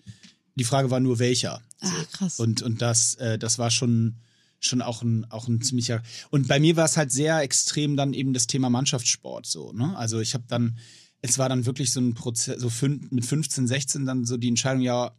Die 0.54 0.62
Frage 0.62 0.92
war 0.92 1.00
nur, 1.00 1.18
welcher. 1.18 1.60
Ah, 1.80 1.90
krass. 2.12 2.38
Und, 2.38 2.62
und 2.62 2.80
das, 2.80 3.16
äh, 3.16 3.38
das 3.38 3.58
war 3.58 3.72
schon, 3.72 4.18
schon 4.60 4.82
auch 4.82 5.02
ein, 5.02 5.28
auch 5.32 5.48
ein 5.48 5.62
ziemlicher. 5.62 6.00
Und 6.30 6.46
bei 6.46 6.60
mir 6.60 6.76
war 6.76 6.84
es 6.84 6.96
halt 6.96 7.10
sehr 7.10 7.40
extrem 7.40 7.96
dann 7.96 8.12
eben 8.12 8.34
das 8.34 8.46
Thema 8.46 8.70
Mannschaftssport 8.70 9.46
so. 9.46 9.72
Ne? 9.72 9.96
Also 9.96 10.20
ich 10.20 10.34
habe 10.34 10.44
dann, 10.46 10.78
es 11.22 11.38
war 11.38 11.48
dann 11.48 11.64
wirklich 11.66 11.92
so 11.92 12.00
ein 12.00 12.14
Prozess, 12.14 12.60
so 12.60 12.70
mit 13.10 13.24
15, 13.24 13.66
16 13.66 14.04
dann 14.06 14.24
so 14.24 14.36
die 14.36 14.48
Entscheidung, 14.48 14.82
ja, 14.82 15.12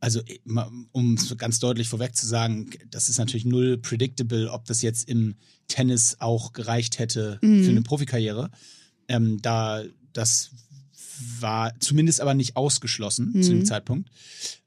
also 0.00 0.20
um 0.92 1.14
es 1.14 1.34
ganz 1.38 1.58
deutlich 1.58 1.88
vorweg 1.88 2.14
zu 2.16 2.26
sagen, 2.26 2.70
das 2.90 3.08
ist 3.08 3.18
natürlich 3.18 3.44
null 3.46 3.78
predictable, 3.78 4.50
ob 4.50 4.64
das 4.66 4.82
jetzt 4.82 5.08
im 5.08 5.36
Tennis 5.68 6.16
auch 6.20 6.52
gereicht 6.52 6.98
hätte 6.98 7.38
Mhm. 7.42 7.64
für 7.64 7.70
eine 7.70 7.82
Profikarriere. 7.82 8.50
Ähm, 9.08 9.40
da 9.42 9.82
das 10.12 10.50
war 11.40 11.78
zumindest 11.80 12.20
aber 12.20 12.34
nicht 12.34 12.56
ausgeschlossen 12.56 13.42
zu 13.42 13.50
dem 13.50 13.60
Mhm. 13.60 13.64
Zeitpunkt. 13.64 14.10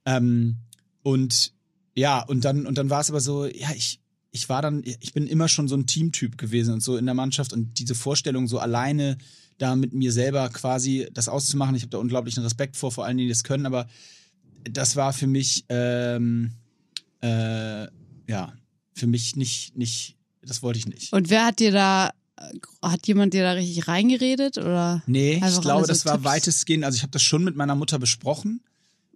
Ähm, 0.06 0.58
und 1.04 1.54
ja, 1.96 2.22
und 2.24 2.46
dann, 2.46 2.66
und 2.66 2.78
dann 2.78 2.90
war 2.90 3.02
es 3.02 3.10
aber 3.10 3.20
so, 3.22 3.46
ja, 3.46 3.72
ich, 3.76 4.00
ich 4.32 4.50
war 4.50 4.62
dann, 4.62 4.84
ich 4.84 5.14
bin 5.14 5.28
immer 5.28 5.48
schon 5.48 5.68
so 5.68 5.76
ein 5.76 5.86
Teamtyp 5.86 6.38
gewesen 6.38 6.74
und 6.76 6.82
so 6.84 6.98
in 6.98 7.06
der 7.06 7.16
Mannschaft 7.16 7.54
und 7.54 7.78
diese 7.80 7.96
Vorstellung, 7.96 8.48
so 8.48 8.60
alleine 8.60 9.18
da 9.60 9.76
mit 9.76 9.94
mir 9.94 10.12
selber 10.12 10.50
quasi 10.50 11.08
das 11.14 11.30
auszumachen, 11.30 11.76
ich 11.76 11.84
habe 11.84 11.92
da 11.92 12.00
unglaublichen 12.00 12.42
Respekt 12.44 12.78
vor, 12.78 12.92
vor 12.92 13.06
allen, 13.06 13.18
die 13.18 13.28
das 13.28 13.44
können, 13.44 13.66
aber 13.66 13.88
das 14.64 14.96
war 14.96 15.14
für 15.14 15.28
mich, 15.28 15.66
ähm, 15.70 16.52
äh, 17.22 17.84
ja, 18.28 18.54
für 18.94 19.08
mich 19.08 19.36
nicht, 19.36 19.78
nicht, 19.78 20.18
das 20.42 20.64
wollte 20.64 20.80
ich 20.80 20.88
nicht. 20.88 21.14
Und 21.14 21.30
wer 21.30 21.46
hat 21.46 21.60
dir 21.60 21.72
da, 21.72 22.12
hat 22.82 23.08
jemand 23.08 23.34
dir 23.34 23.44
da 23.44 23.52
richtig 23.52 23.88
reingeredet 23.88 24.58
oder? 24.58 25.04
Nee, 25.06 25.42
ich 25.46 25.62
glaube, 25.62 25.86
so 25.86 25.88
das 25.88 26.06
war 26.06 26.14
Tipps? 26.14 26.26
weitestgehend, 26.26 26.84
also 26.86 26.96
ich 26.96 27.04
habe 27.04 27.12
das 27.12 27.22
schon 27.22 27.44
mit 27.44 27.56
meiner 27.56 27.76
Mutter 27.76 28.00
besprochen, 28.00 28.62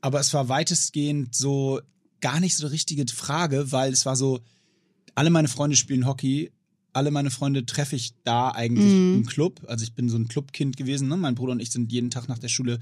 aber 0.02 0.20
es 0.20 0.34
war 0.34 0.50
weitestgehend 0.50 1.34
so 1.34 1.80
gar 2.20 2.40
nicht 2.40 2.56
so 2.56 2.66
eine 2.66 2.74
richtige 2.74 3.06
Frage, 3.14 3.72
weil 3.72 3.94
es 3.94 4.06
war 4.06 4.16
so, 4.16 4.42
alle 5.16 5.30
meine 5.30 5.48
Freunde 5.48 5.78
spielen 5.78 6.06
Hockey, 6.06 6.52
alle 6.94 7.12
meine 7.12 7.32
Freunde 7.32 7.66
treffe 7.66 7.96
ich 7.96 8.14
da 8.24 8.50
eigentlich 8.50 8.94
Mhm. 8.94 9.14
im 9.16 9.26
Club. 9.26 9.62
Also 9.68 9.84
ich 9.84 9.94
bin 9.94 10.10
so 10.10 10.18
ein 10.18 10.28
Clubkind 10.28 10.78
gewesen. 10.78 11.08
Ne? 11.08 11.18
Mein 11.18 11.36
Bruder 11.36 11.52
und 11.54 11.60
ich 11.60 11.72
sind 11.72 11.92
jeden 11.92 12.10
Tag 12.12 12.30
nach 12.30 12.38
der 12.40 12.48
Schule 12.50 12.80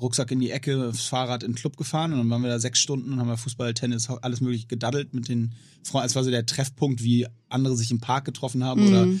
Rucksack 0.00 0.30
in 0.32 0.40
die 0.40 0.50
Ecke, 0.50 0.88
aufs 0.88 1.06
Fahrrad 1.06 1.42
in 1.44 1.52
den 1.52 1.56
Club 1.56 1.76
gefahren 1.76 2.12
und 2.12 2.18
dann 2.18 2.28
waren 2.30 2.42
wir 2.42 2.48
da 2.50 2.58
sechs 2.58 2.80
Stunden 2.80 3.12
und 3.12 3.20
haben 3.20 3.28
wir 3.28 3.36
Fußball, 3.36 3.74
Tennis, 3.74 4.08
alles 4.10 4.40
mögliche 4.40 4.66
gedaddelt 4.66 5.14
mit 5.14 5.28
den 5.28 5.52
Freunden. 5.84 6.06
Es 6.06 6.16
war 6.16 6.24
so 6.24 6.30
der 6.30 6.46
Treffpunkt, 6.46 7.02
wie 7.04 7.26
andere 7.48 7.76
sich 7.76 7.90
im 7.92 8.00
Park 8.00 8.24
getroffen 8.24 8.64
haben 8.64 8.86
oder 8.88 9.06
Mhm. 9.06 9.20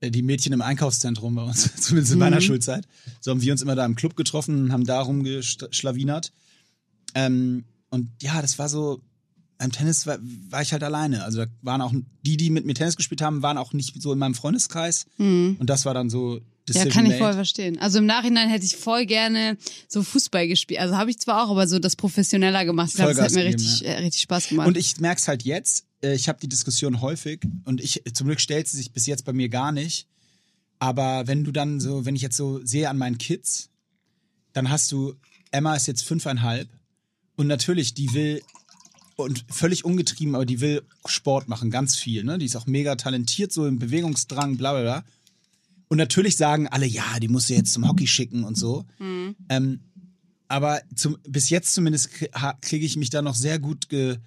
äh, 0.00 0.10
die 0.10 0.22
Mädchen 0.22 0.54
im 0.54 0.62
Einkaufszentrum 0.62 1.34
bei 1.34 1.42
uns, 1.42 1.70
zumindest 1.76 2.12
in 2.14 2.18
meiner 2.18 2.36
Mhm. 2.36 2.40
Schulzeit. 2.40 2.86
So 3.20 3.30
haben 3.30 3.42
wir 3.42 3.52
uns 3.52 3.60
immer 3.62 3.74
da 3.74 3.84
im 3.84 3.94
Club 3.94 4.16
getroffen 4.16 4.58
und 4.64 4.72
haben 4.72 4.84
da 4.84 5.00
rumgeschlawinert. 5.02 6.32
Ähm, 7.14 7.64
und 7.90 8.10
ja, 8.22 8.40
das 8.42 8.58
war 8.58 8.68
so, 8.70 9.02
beim 9.58 9.72
Tennis 9.72 10.06
war, 10.06 10.18
war 10.50 10.62
ich 10.62 10.72
halt 10.72 10.82
alleine. 10.82 11.24
Also 11.24 11.44
da 11.44 11.50
waren 11.62 11.80
auch 11.80 11.92
die, 12.22 12.36
die 12.36 12.50
mit 12.50 12.66
mir 12.66 12.74
Tennis 12.74 12.96
gespielt 12.96 13.22
haben, 13.22 13.42
waren 13.42 13.58
auch 13.58 13.72
nicht 13.72 14.00
so 14.00 14.12
in 14.12 14.18
meinem 14.18 14.34
Freundeskreis. 14.34 15.06
Mhm. 15.16 15.56
Und 15.58 15.70
das 15.70 15.84
war 15.84 15.94
dann 15.94 16.10
so 16.10 16.36
Ja, 16.36 16.42
Decision 16.66 16.92
kann 16.92 17.04
ich 17.06 17.12
made. 17.12 17.24
voll 17.24 17.32
verstehen. 17.32 17.78
Also 17.78 17.98
im 17.98 18.06
Nachhinein 18.06 18.48
hätte 18.50 18.66
ich 18.66 18.76
voll 18.76 19.06
gerne 19.06 19.56
so 19.88 20.02
Fußball 20.02 20.46
gespielt. 20.48 20.80
Also 20.80 20.96
habe 20.96 21.10
ich 21.10 21.18
zwar 21.18 21.44
auch, 21.44 21.50
aber 21.50 21.66
so 21.68 21.78
das 21.78 21.96
professioneller 21.96 22.64
gemacht. 22.64 22.90
Ich 22.90 22.96
glaube, 22.96 23.14
das 23.14 23.24
hat 23.26 23.32
mir 23.32 23.44
richtig, 23.44 23.84
äh, 23.86 23.92
richtig 23.98 24.22
Spaß 24.22 24.48
gemacht. 24.48 24.68
Und 24.68 24.76
ich 24.76 25.00
merke 25.00 25.20
es 25.20 25.28
halt 25.28 25.42
jetzt, 25.44 25.86
äh, 26.02 26.14
ich 26.14 26.28
habe 26.28 26.38
die 26.40 26.48
Diskussion 26.48 27.00
häufig 27.00 27.40
und 27.64 27.80
ich, 27.80 28.02
zum 28.12 28.26
Glück 28.26 28.40
stellt 28.40 28.68
sie 28.68 28.76
sich 28.76 28.92
bis 28.92 29.06
jetzt 29.06 29.24
bei 29.24 29.32
mir 29.32 29.48
gar 29.48 29.72
nicht. 29.72 30.06
Aber 30.78 31.26
wenn 31.26 31.44
du 31.44 31.52
dann 31.52 31.80
so, 31.80 32.04
wenn 32.04 32.14
ich 32.16 32.22
jetzt 32.22 32.36
so 32.36 32.60
sehe 32.62 32.90
an 32.90 32.98
meinen 32.98 33.16
Kids, 33.16 33.70
dann 34.52 34.68
hast 34.68 34.92
du, 34.92 35.14
Emma 35.50 35.74
ist 35.74 35.86
jetzt 35.86 36.02
fünfeinhalb 36.04 36.68
und 37.36 37.46
natürlich, 37.46 37.94
die 37.94 38.12
will 38.12 38.42
und 39.16 39.44
völlig 39.50 39.84
ungetrieben, 39.84 40.34
aber 40.34 40.46
die 40.46 40.60
will 40.60 40.82
Sport 41.06 41.48
machen, 41.48 41.70
ganz 41.70 41.96
viel. 41.96 42.22
Ne? 42.22 42.38
Die 42.38 42.44
ist 42.44 42.56
auch 42.56 42.66
mega 42.66 42.96
talentiert, 42.96 43.52
so 43.52 43.66
im 43.66 43.78
Bewegungsdrang, 43.78 44.56
bla 44.56 44.72
bla 44.72 44.82
bla. 44.82 45.04
Und 45.88 45.98
natürlich 45.98 46.36
sagen 46.36 46.68
alle, 46.68 46.86
ja, 46.86 47.18
die 47.20 47.28
musst 47.28 47.48
du 47.48 47.54
jetzt 47.54 47.72
zum 47.72 47.88
Hockey 47.88 48.06
schicken 48.06 48.44
und 48.44 48.56
so. 48.56 48.84
Ähm, 49.48 49.80
aber 50.48 50.80
zum, 50.94 51.16
bis 51.26 51.48
jetzt 51.50 51.74
zumindest 51.74 52.10
kriege 52.60 52.86
ich 52.86 52.96
mich 52.96 53.10
da 53.10 53.22
noch 53.22 53.34
sehr 53.34 53.58
gut 53.58 53.88
ge. 53.88 54.18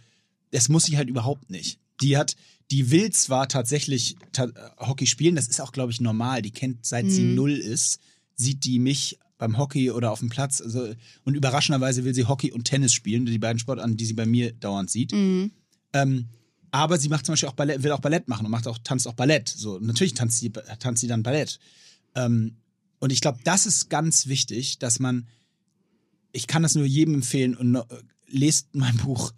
Das 0.51 0.69
muss 0.69 0.85
sie 0.85 0.97
halt 0.97 1.09
überhaupt 1.09 1.49
nicht. 1.49 1.79
Die 2.01 2.17
hat, 2.17 2.35
die 2.71 2.91
will 2.91 3.11
zwar 3.11 3.47
tatsächlich 3.47 4.15
ta 4.31 4.45
äh, 4.45 4.51
Hockey 4.79 5.05
spielen, 5.05 5.35
das 5.35 5.47
ist 5.47 5.61
auch, 5.61 5.71
glaube 5.71 5.91
ich, 5.91 6.01
normal. 6.01 6.41
Die 6.41 6.51
kennt, 6.51 6.85
seit 6.85 7.09
sie 7.09 7.23
null 7.23 7.51
ist, 7.51 7.99
sieht 8.35 8.63
die 8.63 8.79
mich 8.79 9.19
beim 9.39 9.57
Hockey 9.57 9.89
oder 9.89 10.11
auf 10.11 10.19
dem 10.19 10.29
Platz. 10.29 10.61
Also, 10.61 10.93
und 11.23 11.33
überraschenderweise 11.33 12.03
will 12.03 12.13
sie 12.13 12.25
Hockey 12.25 12.51
und 12.51 12.65
Tennis 12.65 12.93
spielen, 12.93 13.25
die 13.25 13.39
beiden 13.39 13.57
Sportarten, 13.57 13.97
die 13.97 14.05
sie 14.05 14.13
bei 14.13 14.27
mir 14.27 14.51
dauernd 14.51 14.91
sieht. 14.91 15.11
Mhm. 15.11 15.51
Ähm, 15.93 16.27
aber 16.69 16.99
sie 16.99 17.09
macht 17.09 17.25
zum 17.25 17.33
Beispiel 17.33 17.49
auch 17.49 17.53
Ballett, 17.53 17.81
will 17.81 17.91
auch 17.93 18.01
Ballett 18.01 18.27
machen 18.27 18.45
und 18.45 18.51
macht 18.51 18.67
auch, 18.67 18.77
tanzt 18.83 19.07
auch 19.07 19.13
Ballett. 19.13 19.49
So, 19.49 19.79
natürlich 19.79 20.13
tanzt 20.13 20.37
sie, 20.37 20.51
tanzt 20.51 21.01
sie 21.01 21.07
dann 21.07 21.23
Ballett. 21.23 21.57
Ähm, 22.13 22.57
und 22.99 23.11
ich 23.11 23.21
glaube, 23.21 23.39
das 23.43 23.65
ist 23.65 23.89
ganz 23.89 24.27
wichtig, 24.27 24.77
dass 24.77 24.99
man, 24.99 25.27
ich 26.31 26.45
kann 26.45 26.61
das 26.61 26.75
nur 26.75 26.85
jedem 26.85 27.15
empfehlen 27.15 27.55
und 27.55 27.71
no- 27.71 27.85
lest 28.27 28.75
mein 28.75 28.97
Buch. 28.97 29.31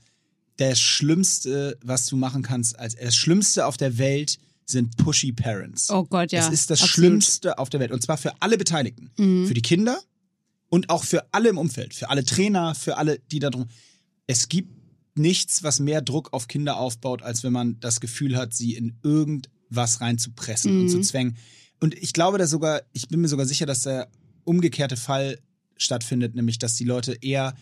Das 0.57 0.79
Schlimmste, 0.79 1.77
was 1.83 2.07
du 2.07 2.17
machen 2.17 2.41
kannst, 2.41 2.77
als 2.77 2.95
das 2.95 3.15
Schlimmste 3.15 3.65
auf 3.65 3.77
der 3.77 3.97
Welt 3.97 4.39
sind 4.72 4.97
pushy 4.97 5.32
Parents. 5.32 5.89
oh 5.89 6.03
Gott, 6.03 6.32
ja. 6.32 6.39
Es 6.39 6.51
ist 6.51 6.69
das 6.69 6.82
absolut. 6.82 6.93
Schlimmste 6.93 7.57
auf 7.57 7.69
der 7.69 7.80
Welt. 7.80 7.91
Und 7.91 8.01
zwar 8.01 8.17
für 8.17 8.34
alle 8.41 8.57
Beteiligten. 8.57 9.11
Für 9.47 9.53
die 9.53 9.61
Kinder 9.61 9.99
und 10.69 10.89
auch 10.89 11.03
für 11.03 11.26
alle 11.34 11.49
im 11.49 11.57
Umfeld. 11.57 11.93
Für 11.93 12.09
alle 12.09 12.24
Trainer, 12.24 12.76
für 12.76 12.97
alle, 12.97 13.19
die 13.32 13.39
da 13.39 13.49
drum. 13.49 13.67
Es 14.28 14.49
gibt 14.49 14.72
nichts, 15.15 15.63
was 15.63 15.80
mehr 15.80 16.01
Druck 16.01 16.34
auf 16.34 16.47
Kinder 16.47 16.78
aufbaut, 16.78 17.22
als 17.22 17.43
wenn 17.43 17.53
man 17.53 17.80
das 17.80 17.99
Gefühl 17.99 18.38
hat, 18.38 18.53
sie 18.53 18.76
in 18.76 18.97
irgendwas 19.03 20.01
reinzupressen 20.01 20.82
und 20.82 20.89
zu 20.89 21.01
zwängen. 21.01 21.38
Und 21.80 21.95
ich 21.95 22.13
glaube 22.13 22.38
da 22.38 22.47
sogar, 22.47 22.82
ich 22.93 23.07
bin 23.09 23.22
mir 23.22 23.28
sogar 23.28 23.45
sicher, 23.45 23.65
dass 23.65 23.84
der 23.84 24.09
umgekehrte 24.43 24.95
Fall 24.95 25.39
stattfindet, 25.78 26.36
nämlich 26.36 26.59
dass 26.59 26.76
die 26.76 26.86
Leute 26.86 27.17
eher 27.22 27.55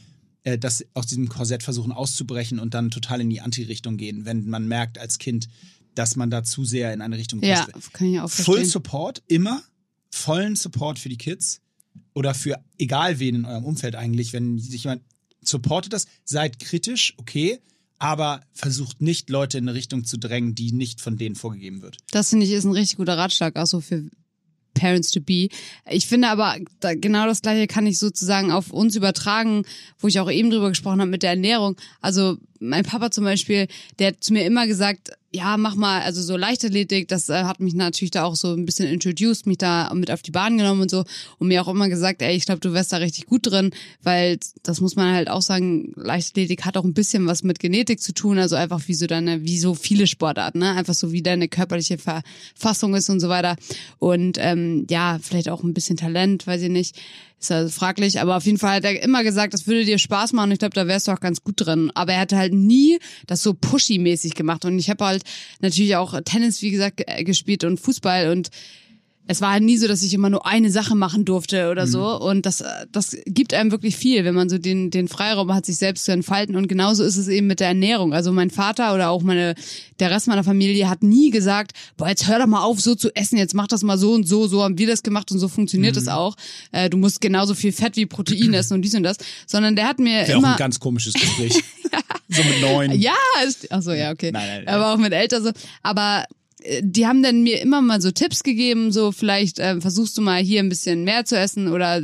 äh, 0.43 0.57
das 0.57 0.85
aus 0.93 1.07
diesem 1.07 1.29
Korsett 1.29 1.63
versuchen 1.63 1.91
auszubrechen 1.91 2.59
und 2.59 2.73
dann 2.73 2.91
total 2.91 3.21
in 3.21 3.29
die 3.29 3.41
Anti-Richtung 3.41 3.97
gehen, 3.97 4.25
wenn 4.25 4.47
man 4.47 4.67
merkt 4.67 4.97
als 4.97 5.17
Kind, 5.17 5.47
dass 5.99 6.15
man 6.15 6.29
da 6.29 6.43
zu 6.43 6.63
sehr 6.63 6.93
in 6.93 7.01
eine 7.01 7.17
Richtung 7.17 7.43
Ja, 7.43 7.65
pusht. 7.65 7.93
kann 7.93 8.07
ich 8.07 8.19
auch 8.21 8.29
Full 8.29 8.45
verstehen. 8.45 8.69
Support, 8.69 9.21
immer. 9.27 9.61
Vollen 10.11 10.55
Support 10.55 10.97
für 10.97 11.09
die 11.09 11.17
Kids. 11.17 11.59
Oder 12.13 12.33
für 12.33 12.63
egal 12.77 13.19
wen 13.19 13.35
in 13.35 13.45
eurem 13.45 13.65
Umfeld 13.65 13.95
eigentlich, 13.95 14.31
wenn 14.31 14.57
sich 14.59 14.85
jemand 14.85 15.03
supportet 15.41 15.91
das, 15.93 16.05
seid 16.23 16.59
kritisch, 16.59 17.13
okay, 17.17 17.59
aber 17.97 18.41
versucht 18.53 19.01
nicht 19.01 19.29
Leute 19.29 19.57
in 19.57 19.67
eine 19.67 19.75
Richtung 19.77 20.05
zu 20.05 20.17
drängen, 20.17 20.55
die 20.55 20.71
nicht 20.71 21.01
von 21.01 21.17
denen 21.17 21.35
vorgegeben 21.35 21.81
wird. 21.81 21.97
Das 22.11 22.29
finde 22.29 22.45
ich 22.45 22.51
ist 22.53 22.63
ein 22.63 22.71
richtig 22.71 22.97
guter 22.97 23.17
Ratschlag, 23.17 23.57
auch 23.57 23.65
so 23.65 23.81
für 23.81 24.09
Parents 24.73 25.11
to 25.11 25.19
be. 25.19 25.49
Ich 25.89 26.07
finde 26.07 26.29
aber, 26.29 26.57
da, 26.79 26.93
genau 26.93 27.25
das 27.25 27.41
gleiche 27.41 27.67
kann 27.67 27.85
ich 27.85 27.99
sozusagen 27.99 28.51
auf 28.51 28.71
uns 28.71 28.95
übertragen, 28.95 29.65
wo 29.97 30.07
ich 30.07 30.19
auch 30.19 30.31
eben 30.31 30.49
drüber 30.49 30.69
gesprochen 30.69 31.01
habe 31.01 31.11
mit 31.11 31.23
der 31.23 31.31
Ernährung. 31.31 31.75
Also 31.99 32.37
mein 32.59 32.85
Papa 32.85 33.11
zum 33.11 33.25
Beispiel, 33.25 33.67
der 33.97 34.09
hat 34.09 34.23
zu 34.23 34.31
mir 34.31 34.45
immer 34.45 34.65
gesagt, 34.67 35.11
ja, 35.31 35.57
mach 35.57 35.75
mal, 35.75 36.01
also 36.01 36.23
so 36.23 36.35
Leichtathletik, 36.37 37.07
das 37.07 37.29
äh, 37.29 37.43
hat 37.43 37.59
mich 37.59 37.75
natürlich 37.75 38.11
da 38.11 38.23
auch 38.23 38.35
so 38.35 38.53
ein 38.53 38.65
bisschen 38.65 38.87
introduced, 38.87 39.45
mich 39.45 39.59
da 39.59 39.93
mit 39.93 40.09
auf 40.09 40.23
die 40.23 40.31
Bahn 40.31 40.57
genommen 40.57 40.81
und 40.81 40.89
so 40.89 41.03
und 41.37 41.47
mir 41.47 41.61
auch 41.61 41.67
immer 41.67 41.87
gesagt, 41.87 42.23
ey, 42.23 42.35
ich 42.35 42.45
glaube, 42.45 42.61
du 42.61 42.73
wärst 42.73 42.91
da 42.91 42.97
richtig 42.97 43.27
gut 43.27 43.45
drin, 43.45 43.69
weil 44.01 44.39
das 44.63 44.81
muss 44.81 44.95
man 44.95 45.13
halt 45.13 45.29
auch 45.29 45.43
sagen, 45.43 45.93
Leichtathletik 45.95 46.65
hat 46.65 46.77
auch 46.77 46.83
ein 46.83 46.95
bisschen 46.95 47.27
was 47.27 47.43
mit 47.43 47.59
Genetik 47.59 48.01
zu 48.01 48.13
tun, 48.13 48.39
also 48.39 48.55
einfach 48.55 48.87
wie 48.87 48.95
so 48.95 49.05
deine, 49.05 49.43
wie 49.43 49.59
so 49.59 49.75
viele 49.75 50.07
Sportarten, 50.07 50.59
ne? 50.59 50.71
Einfach 50.71 50.95
so 50.95 51.11
wie 51.11 51.21
deine 51.21 51.47
körperliche 51.47 51.99
Verfassung 51.99 52.95
ist 52.95 53.09
und 53.09 53.19
so 53.19 53.29
weiter. 53.29 53.55
Und 53.99 54.37
ähm, 54.39 54.87
ja, 54.89 55.19
vielleicht 55.21 55.49
auch 55.49 55.63
ein 55.63 55.75
bisschen 55.75 55.97
Talent, 55.97 56.47
weiß 56.47 56.63
ich 56.63 56.69
nicht. 56.69 56.95
Ist 57.39 57.51
also 57.51 57.69
fraglich, 57.69 58.19
aber 58.19 58.35
auf 58.35 58.45
jeden 58.45 58.57
Fall 58.57 58.75
hat 58.75 58.83
er 58.83 59.01
immer 59.01 59.23
gesagt, 59.23 59.53
das 59.53 59.65
würde 59.65 59.85
dir 59.85 59.97
Spaß 59.97 60.33
machen. 60.33 60.51
Ich 60.51 60.59
glaube, 60.59 60.73
da 60.75 60.87
wärst 60.87 61.07
du 61.07 61.13
auch 61.13 61.21
ganz 61.21 61.41
gut 61.41 61.55
drin. 61.57 61.89
Aber 61.95 62.11
er 62.11 62.19
hat 62.19 62.33
halt 62.33 62.53
nie 62.53 62.99
das 63.27 63.41
so 63.41 63.51
pushy-mäßig 63.53 64.33
gemacht. 64.35 64.65
Und 64.65 64.77
ich 64.77 64.89
habe 64.89 65.05
halt 65.05 65.23
natürlich 65.61 65.95
auch 65.95 66.19
Tennis, 66.25 66.61
wie 66.61 66.71
gesagt, 66.71 66.97
ge- 66.97 67.23
gespielt 67.23 67.63
und 67.63 67.79
Fußball 67.79 68.29
und 68.31 68.49
es 69.31 69.41
war 69.41 69.51
halt 69.51 69.61
nie 69.63 69.77
so, 69.77 69.87
dass 69.87 70.01
ich 70.01 70.11
immer 70.15 70.31
nur 70.31 70.47
eine 70.47 70.71
Sache 70.71 70.95
machen 70.95 71.23
durfte 71.23 71.69
oder 71.69 71.85
so. 71.85 71.99
Mhm. 71.99 72.25
Und 72.25 72.45
das, 72.47 72.63
das 72.91 73.15
gibt 73.27 73.53
einem 73.53 73.69
wirklich 73.69 73.95
viel, 73.95 74.25
wenn 74.25 74.33
man 74.33 74.49
so 74.49 74.57
den, 74.57 74.89
den 74.89 75.07
Freiraum 75.07 75.53
hat, 75.53 75.67
sich 75.67 75.77
selbst 75.77 76.05
zu 76.05 76.11
entfalten. 76.11 76.55
Und 76.55 76.67
genauso 76.67 77.03
ist 77.03 77.15
es 77.15 77.27
eben 77.27 77.45
mit 77.45 77.59
der 77.59 77.67
Ernährung. 77.67 78.11
Also 78.11 78.31
mein 78.31 78.49
Vater 78.49 78.91
oder 78.95 79.11
auch 79.11 79.21
meine, 79.21 79.53
der 79.99 80.09
Rest 80.09 80.27
meiner 80.27 80.43
Familie 80.43 80.89
hat 80.89 81.03
nie 81.03 81.29
gesagt, 81.29 81.73
boah, 81.95 82.09
jetzt 82.09 82.27
hör 82.27 82.39
doch 82.39 82.47
mal 82.47 82.63
auf, 82.63 82.81
so 82.81 82.95
zu 82.95 83.15
essen, 83.15 83.37
jetzt 83.37 83.53
mach 83.53 83.67
das 83.67 83.83
mal 83.83 83.99
so 83.99 84.13
und 84.13 84.27
so, 84.27 84.47
so 84.47 84.63
haben 84.63 84.79
wir 84.79 84.87
das 84.87 85.03
gemacht 85.03 85.31
und 85.31 85.37
so 85.37 85.47
funktioniert 85.47 85.93
Mhm. 85.95 86.01
es 86.01 86.07
auch. 86.07 86.35
Äh, 86.71 86.89
du 86.89 86.97
musst 86.97 87.21
genauso 87.21 87.53
viel 87.53 87.71
Fett 87.71 87.97
wie 87.97 88.07
Protein 88.07 88.55
essen 88.55 88.73
und 88.73 88.81
dies 88.81 88.95
und 88.95 89.03
das. 89.03 89.17
Sondern 89.45 89.75
der 89.75 89.87
hat 89.87 89.99
mir 89.99 90.25
Wäre 90.27 90.33
auch 90.37 90.39
immer. 90.39 90.51
ein 90.53 90.57
ganz 90.57 90.79
komisches 90.79 91.13
Gespräch. 91.13 91.53
so 92.29 92.41
mit 92.43 92.61
neun. 92.61 92.99
Ja, 92.99 93.13
ist, 93.47 93.71
ach 93.71 93.83
so, 93.83 93.91
ja, 93.91 94.09
okay. 94.11 94.31
Nein, 94.31 94.47
nein, 94.47 94.63
nein. 94.65 94.73
Aber 94.73 94.91
auch 94.91 94.97
mit 94.97 95.13
Eltern 95.13 95.43
so. 95.43 95.51
Aber 95.83 96.23
äh, 96.23 96.38
die 96.81 97.07
haben 97.07 97.23
dann 97.23 97.43
mir 97.43 97.61
immer 97.61 97.81
mal 97.81 98.01
so 98.01 98.11
Tipps 98.11 98.43
gegeben, 98.43 98.91
so 98.91 99.11
vielleicht 99.11 99.59
ähm, 99.59 99.81
versuchst 99.81 100.17
du 100.17 100.21
mal 100.21 100.41
hier 100.41 100.59
ein 100.61 100.69
bisschen 100.69 101.03
mehr 101.03 101.25
zu 101.25 101.37
essen 101.37 101.69
oder 101.69 102.01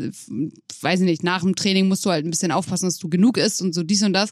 weiß 0.81 1.01
ich 1.01 1.05
nicht, 1.05 1.23
nach 1.23 1.41
dem 1.41 1.55
Training 1.55 1.87
musst 1.87 2.05
du 2.05 2.09
halt 2.09 2.25
ein 2.25 2.31
bisschen 2.31 2.51
aufpassen, 2.51 2.85
dass 2.85 2.97
du 2.97 3.09
genug 3.09 3.37
isst 3.37 3.61
und 3.61 3.73
so 3.73 3.83
dies 3.83 4.03
und 4.03 4.13
das. 4.13 4.29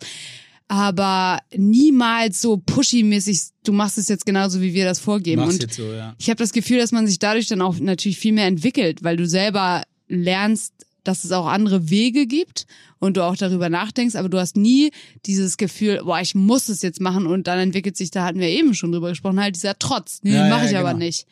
Aber 0.69 1.39
niemals 1.55 2.41
so 2.41 2.57
pushy-mäßig, 2.57 3.49
du 3.63 3.73
machst 3.73 3.97
es 3.97 4.07
jetzt 4.07 4.25
genauso, 4.25 4.61
wie 4.61 4.73
wir 4.73 4.85
das 4.85 4.99
vorgeben. 4.99 5.41
Mach's 5.41 5.59
und 5.59 5.73
so, 5.73 5.91
ja. 5.91 6.15
ich 6.17 6.29
habe 6.29 6.37
das 6.37 6.53
Gefühl, 6.53 6.77
dass 6.77 6.91
man 6.91 7.05
sich 7.05 7.19
dadurch 7.19 7.47
dann 7.47 7.61
auch 7.61 7.77
natürlich 7.79 8.17
viel 8.17 8.33
mehr 8.33 8.47
entwickelt, 8.47 9.03
weil 9.03 9.17
du 9.17 9.27
selber 9.27 9.83
lernst, 10.07 10.73
dass 11.03 11.23
es 11.23 11.31
auch 11.31 11.45
andere 11.47 11.89
Wege 11.89 12.25
gibt 12.27 12.65
und 12.99 13.17
du 13.17 13.23
auch 13.23 13.35
darüber 13.35 13.69
nachdenkst, 13.69 14.15
aber 14.15 14.29
du 14.29 14.39
hast 14.39 14.55
nie 14.57 14.91
dieses 15.25 15.57
Gefühl, 15.57 16.01
boah, 16.03 16.19
ich 16.21 16.35
muss 16.35 16.69
es 16.69 16.81
jetzt 16.81 17.01
machen 17.01 17.25
und 17.27 17.47
dann 17.47 17.59
entwickelt 17.59 17.97
sich, 17.97 18.11
da 18.11 18.23
hatten 18.25 18.39
wir 18.39 18.47
eben 18.49 18.73
schon 18.73 18.91
drüber 18.91 19.09
gesprochen, 19.09 19.39
halt 19.39 19.55
dieser 19.55 19.77
Trotz. 19.77 20.19
Nee, 20.23 20.33
Ja, 20.35 20.49
mache 20.49 20.65
ja, 20.65 20.71
ich 20.71 20.77
aber 20.77 20.89
genau. 20.93 21.05
nicht. 21.05 21.27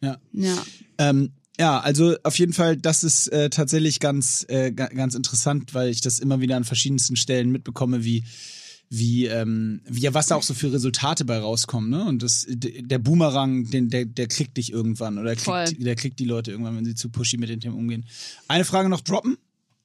Ja. 0.00 0.18
Ja. 0.32 0.64
Ähm, 0.98 1.32
ja, 1.58 1.80
also 1.80 2.16
auf 2.22 2.38
jeden 2.38 2.52
Fall, 2.54 2.76
das 2.76 3.04
ist 3.04 3.28
äh, 3.28 3.50
tatsächlich 3.50 4.00
ganz, 4.00 4.46
äh, 4.48 4.72
ga- 4.72 4.86
ganz 4.88 5.14
interessant, 5.14 5.74
weil 5.74 5.90
ich 5.90 6.00
das 6.00 6.18
immer 6.18 6.40
wieder 6.40 6.56
an 6.56 6.64
verschiedensten 6.64 7.16
Stellen 7.16 7.50
mitbekomme, 7.50 8.04
wie 8.04 8.24
wie, 8.94 9.24
ähm, 9.24 9.80
wie 9.86 10.00
ja, 10.00 10.12
was 10.12 10.26
da 10.26 10.34
auch 10.34 10.42
so 10.42 10.52
für 10.52 10.70
Resultate 10.70 11.24
bei 11.24 11.38
rauskommen, 11.38 11.88
ne? 11.88 12.04
Und 12.04 12.22
das, 12.22 12.46
der 12.46 12.98
Boomerang, 12.98 13.70
den, 13.70 13.88
der, 13.88 14.04
der 14.04 14.28
kriegt 14.28 14.58
dich 14.58 14.70
irgendwann 14.70 15.16
oder 15.16 15.34
kriegt, 15.34 15.82
der 15.82 15.96
kriegt 15.96 16.18
die 16.18 16.26
Leute 16.26 16.50
irgendwann, 16.50 16.76
wenn 16.76 16.84
sie 16.84 16.94
zu 16.94 17.08
pushy 17.08 17.38
mit 17.38 17.48
den 17.48 17.58
Themen 17.58 17.76
umgehen. 17.76 18.04
Eine 18.48 18.66
Frage 18.66 18.90
noch 18.90 19.00
droppen? 19.00 19.38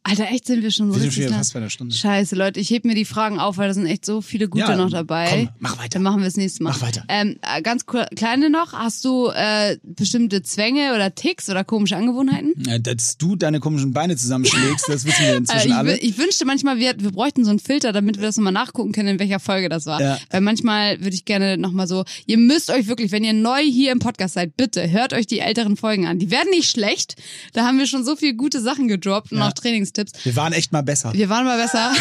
Alter, 0.09 0.29
echt 0.31 0.45
sind 0.47 0.63
wir 0.63 0.71
schon 0.71 0.91
so 0.91 0.95
Wir 1.01 1.11
sind 1.11 1.23
schon 1.25 1.33
fast 1.33 1.53
bei 1.53 1.59
einer 1.59 1.69
Stunde. 1.69 1.93
Scheiße, 1.95 2.35
Leute, 2.35 2.59
ich 2.59 2.69
heb 2.69 2.85
mir 2.85 2.95
die 2.95 3.03
Fragen 3.05 3.39
auf, 3.39 3.57
weil 3.57 3.67
da 3.67 3.73
sind 3.73 3.85
echt 3.87 4.05
so 4.05 4.21
viele 4.21 4.47
gute 4.47 4.63
Ja, 4.63 4.75
noch 4.77 4.89
dabei. 4.89 5.27
komm, 5.29 5.49
mach 5.59 5.77
weiter. 5.77 5.89
Dann 5.89 6.03
machen 6.03 6.21
wir 6.21 6.27
es 6.27 6.37
nächstes 6.37 6.61
Mal. 6.61 6.69
Mach 6.71 6.81
weiter. 6.81 7.03
Ähm, 7.09 7.37
äh, 7.41 7.61
ganz 7.61 7.85
kleine 7.85 8.49
noch, 8.49 8.73
hast 8.73 9.03
du 9.03 9.27
äh, 9.29 9.77
bestimmte 9.83 10.41
Zwänge 10.43 10.93
oder 10.95 11.13
Ticks 11.13 11.49
oder 11.49 11.63
komische 11.63 11.97
Angewohnheiten? 11.97 12.53
Ja, 12.65 12.79
dass 12.79 13.17
du 13.17 13.35
deine 13.35 13.59
komischen 13.59 13.91
Beine 13.91 14.15
zusammenschlägst, 14.15 14.87
das 14.87 15.05
wissen 15.05 15.19
wir 15.23 15.27
Äh, 15.33 15.37
inzwischen 15.37 15.67
ich, 15.67 15.73
alle. 15.75 15.97
ich 15.97 16.17
wünschte 16.17 16.45
manchmal, 16.45 16.77
wir, 16.77 16.93
wir 16.99 17.11
bräuchten 17.11 17.43
so 17.43 17.49
einen 17.49 17.59
Filter, 17.59 17.91
damit 17.91 18.15
wir 18.17 18.23
das 18.23 18.37
nochmal 18.37 18.53
nachgucken 18.53 18.93
können, 18.93 19.09
in 19.09 19.19
welcher 19.19 19.39
Folge 19.41 19.67
das 19.67 19.85
war. 19.85 20.01
Ja. 20.01 20.17
Weil 20.29 20.41
manchmal 20.41 20.99
würde 21.01 21.15
ich 21.15 21.25
gerne 21.25 21.57
nochmal 21.57 21.87
so, 21.87 22.05
ihr 22.25 22.37
müsst 22.37 22.69
euch 22.69 22.87
wirklich, 22.87 23.11
wenn 23.11 23.23
ihr 23.25 23.33
neu 23.33 23.59
hier 23.61 23.91
im 23.91 23.99
Podcast 23.99 24.35
seid, 24.35 24.55
bitte 24.55 24.89
hört 24.89 25.11
euch 25.13 25.27
die 25.27 25.39
älteren 25.39 25.75
Folgen 25.75 26.07
an. 26.07 26.17
Die 26.19 26.31
werden 26.31 26.49
nicht 26.51 26.69
schlecht. 26.69 27.15
Da 27.53 27.65
haben 27.65 27.77
wir 27.77 27.87
schon 27.87 28.05
so 28.05 28.15
viele 28.15 28.35
gute 28.35 28.61
Sachen 28.61 28.87
gedroppt 28.87 29.31
und 29.33 29.41
auch 29.41 29.53
Trainingstipps. 29.97 30.25
Wir 30.25 30.35
waren 30.35 30.53
echt 30.53 30.71
mal 30.71 30.83
besser. 30.83 31.13
Wir 31.13 31.29
waren 31.29 31.45
mal 31.45 31.57
besser. 31.57 31.91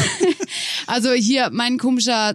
also 0.86 1.12
hier 1.12 1.50
mein 1.52 1.78
komischer 1.78 2.34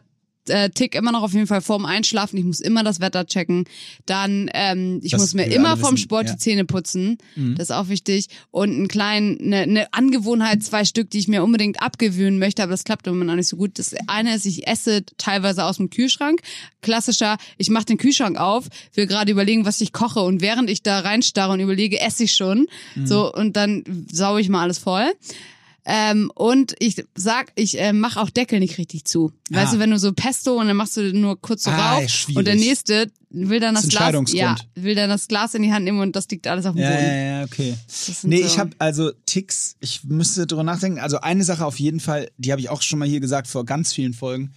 äh, 0.51 0.69
Tick 0.69 0.95
immer 0.95 1.11
noch 1.11 1.23
auf 1.23 1.33
jeden 1.33 1.47
Fall 1.47 1.61
vorm 1.61 1.85
Einschlafen. 1.85 2.37
Ich 2.37 2.45
muss 2.45 2.59
immer 2.59 2.83
das 2.83 2.99
Wetter 2.99 3.25
checken. 3.25 3.65
Dann 4.05 4.49
ähm, 4.53 4.99
ich 5.01 5.11
Das 5.11 5.21
muss 5.21 5.33
mir 5.33 5.45
immer 5.45 5.77
vom 5.77 5.97
Sport 5.97 6.27
ja. 6.27 6.33
Mhm. 6.33 6.37
die 6.37 6.39
Zähne 6.41 6.65
putzen. 6.65 7.17
Das 7.55 7.69
ist 7.69 7.71
auch 7.71 7.87
wichtig. 7.87 8.27
Und 8.51 8.71
einen 8.71 8.87
kleinen, 8.87 9.39
eine 9.41 9.67
ne 9.67 9.87
Angewohnheit, 9.91 10.63
zwei 10.63 10.85
Stück, 10.85 11.09
die 11.09 11.19
ich 11.19 11.27
mir 11.27 11.43
unbedingt 11.43 11.81
abgewöhnen 11.81 12.39
möchte, 12.39 12.63
aber 12.63 12.71
das 12.71 12.83
klappt 12.83 13.07
im 13.07 13.13
Moment 13.13 13.31
auch 13.31 13.35
nicht 13.35 13.47
so 13.47 13.57
gut. 13.57 13.79
Das 13.79 13.95
eine 14.07 14.35
ist, 14.35 14.45
ich 14.45 14.67
esse 14.67 15.03
teilweise 15.17 15.63
aus 15.63 15.77
dem 15.77 15.89
Kühlschrank. 15.89 16.41
Klassischer, 16.81 17.37
ich 17.57 17.69
mache 17.69 17.85
den 17.85 17.97
Kühlschrank 17.97 18.37
auf, 18.37 18.67
will 18.93 19.07
gerade 19.07 19.31
überlegen, 19.31 19.65
was 19.65 19.81
ich 19.81 19.93
koche 19.93 20.21
und 20.21 20.41
während 20.41 20.69
ich 20.69 20.83
da 20.83 20.99
reinstarre 20.99 21.53
und 21.53 21.59
überlege, 21.59 21.99
esse 21.99 22.23
ich 22.23 22.33
schon. 22.33 22.67
Mhm. 22.95 23.07
So 23.07 23.31
und 23.33 23.55
dann 23.55 23.83
sauge 24.11 24.41
ich 24.41 24.49
mal 24.49 24.61
alles 24.61 24.77
voll. 24.77 25.11
Ähm, 25.83 26.31
und 26.35 26.75
ich 26.79 27.03
sag, 27.15 27.51
ich 27.55 27.79
äh, 27.79 27.91
mache 27.91 28.19
auch 28.21 28.29
Deckel 28.29 28.59
nicht 28.59 28.77
richtig 28.77 29.05
zu. 29.05 29.31
Weißt 29.49 29.69
Ah. 29.69 29.73
du, 29.75 29.79
wenn 29.79 29.89
du 29.89 29.97
so 29.97 30.13
Pesto 30.13 30.59
und 30.59 30.67
dann 30.67 30.77
machst 30.77 30.95
du 30.95 31.11
nur 31.13 31.41
kurz 31.41 31.63
so 31.63 31.71
Ah, 31.71 31.95
rauf 31.97 32.07
schwierig. 32.09 32.37
und 32.37 32.45
der 32.45 32.55
nächste 32.55 33.11
will 33.31 33.59
dann 33.59 33.73
Das 33.73 33.87
das 33.87 33.91
Glas, 33.91 34.33
ja, 34.33 34.55
will 34.75 34.93
dann 34.93 35.09
das 35.09 35.27
Glas 35.27 35.55
in 35.55 35.63
die 35.63 35.71
Hand 35.73 35.85
nehmen 35.85 35.99
und 35.99 36.15
das 36.15 36.27
liegt 36.29 36.45
alles 36.45 36.65
auf 36.67 36.75
dem 36.75 36.83
Ja, 36.83 36.91
Boden. 36.91 37.03
ja, 37.03 37.13
ja, 37.39 37.43
okay. 37.45 37.73
Nee, 38.23 38.41
so- 38.41 38.47
ich 38.47 38.59
habe 38.59 38.71
also 38.77 39.11
Ticks, 39.25 39.75
ich 39.79 40.03
müsste 40.03 40.45
drüber 40.45 40.63
nachdenken. 40.63 40.99
Also 40.99 41.19
eine 41.21 41.43
Sache 41.43 41.65
auf 41.65 41.79
jeden 41.79 41.99
Fall, 41.99 42.29
die 42.37 42.51
habe 42.51 42.61
ich 42.61 42.69
auch 42.69 42.81
schon 42.83 42.99
mal 42.99 43.07
hier 43.07 43.19
gesagt 43.19 43.47
vor 43.47 43.65
ganz 43.65 43.91
vielen 43.91 44.13
Folgen. 44.13 44.51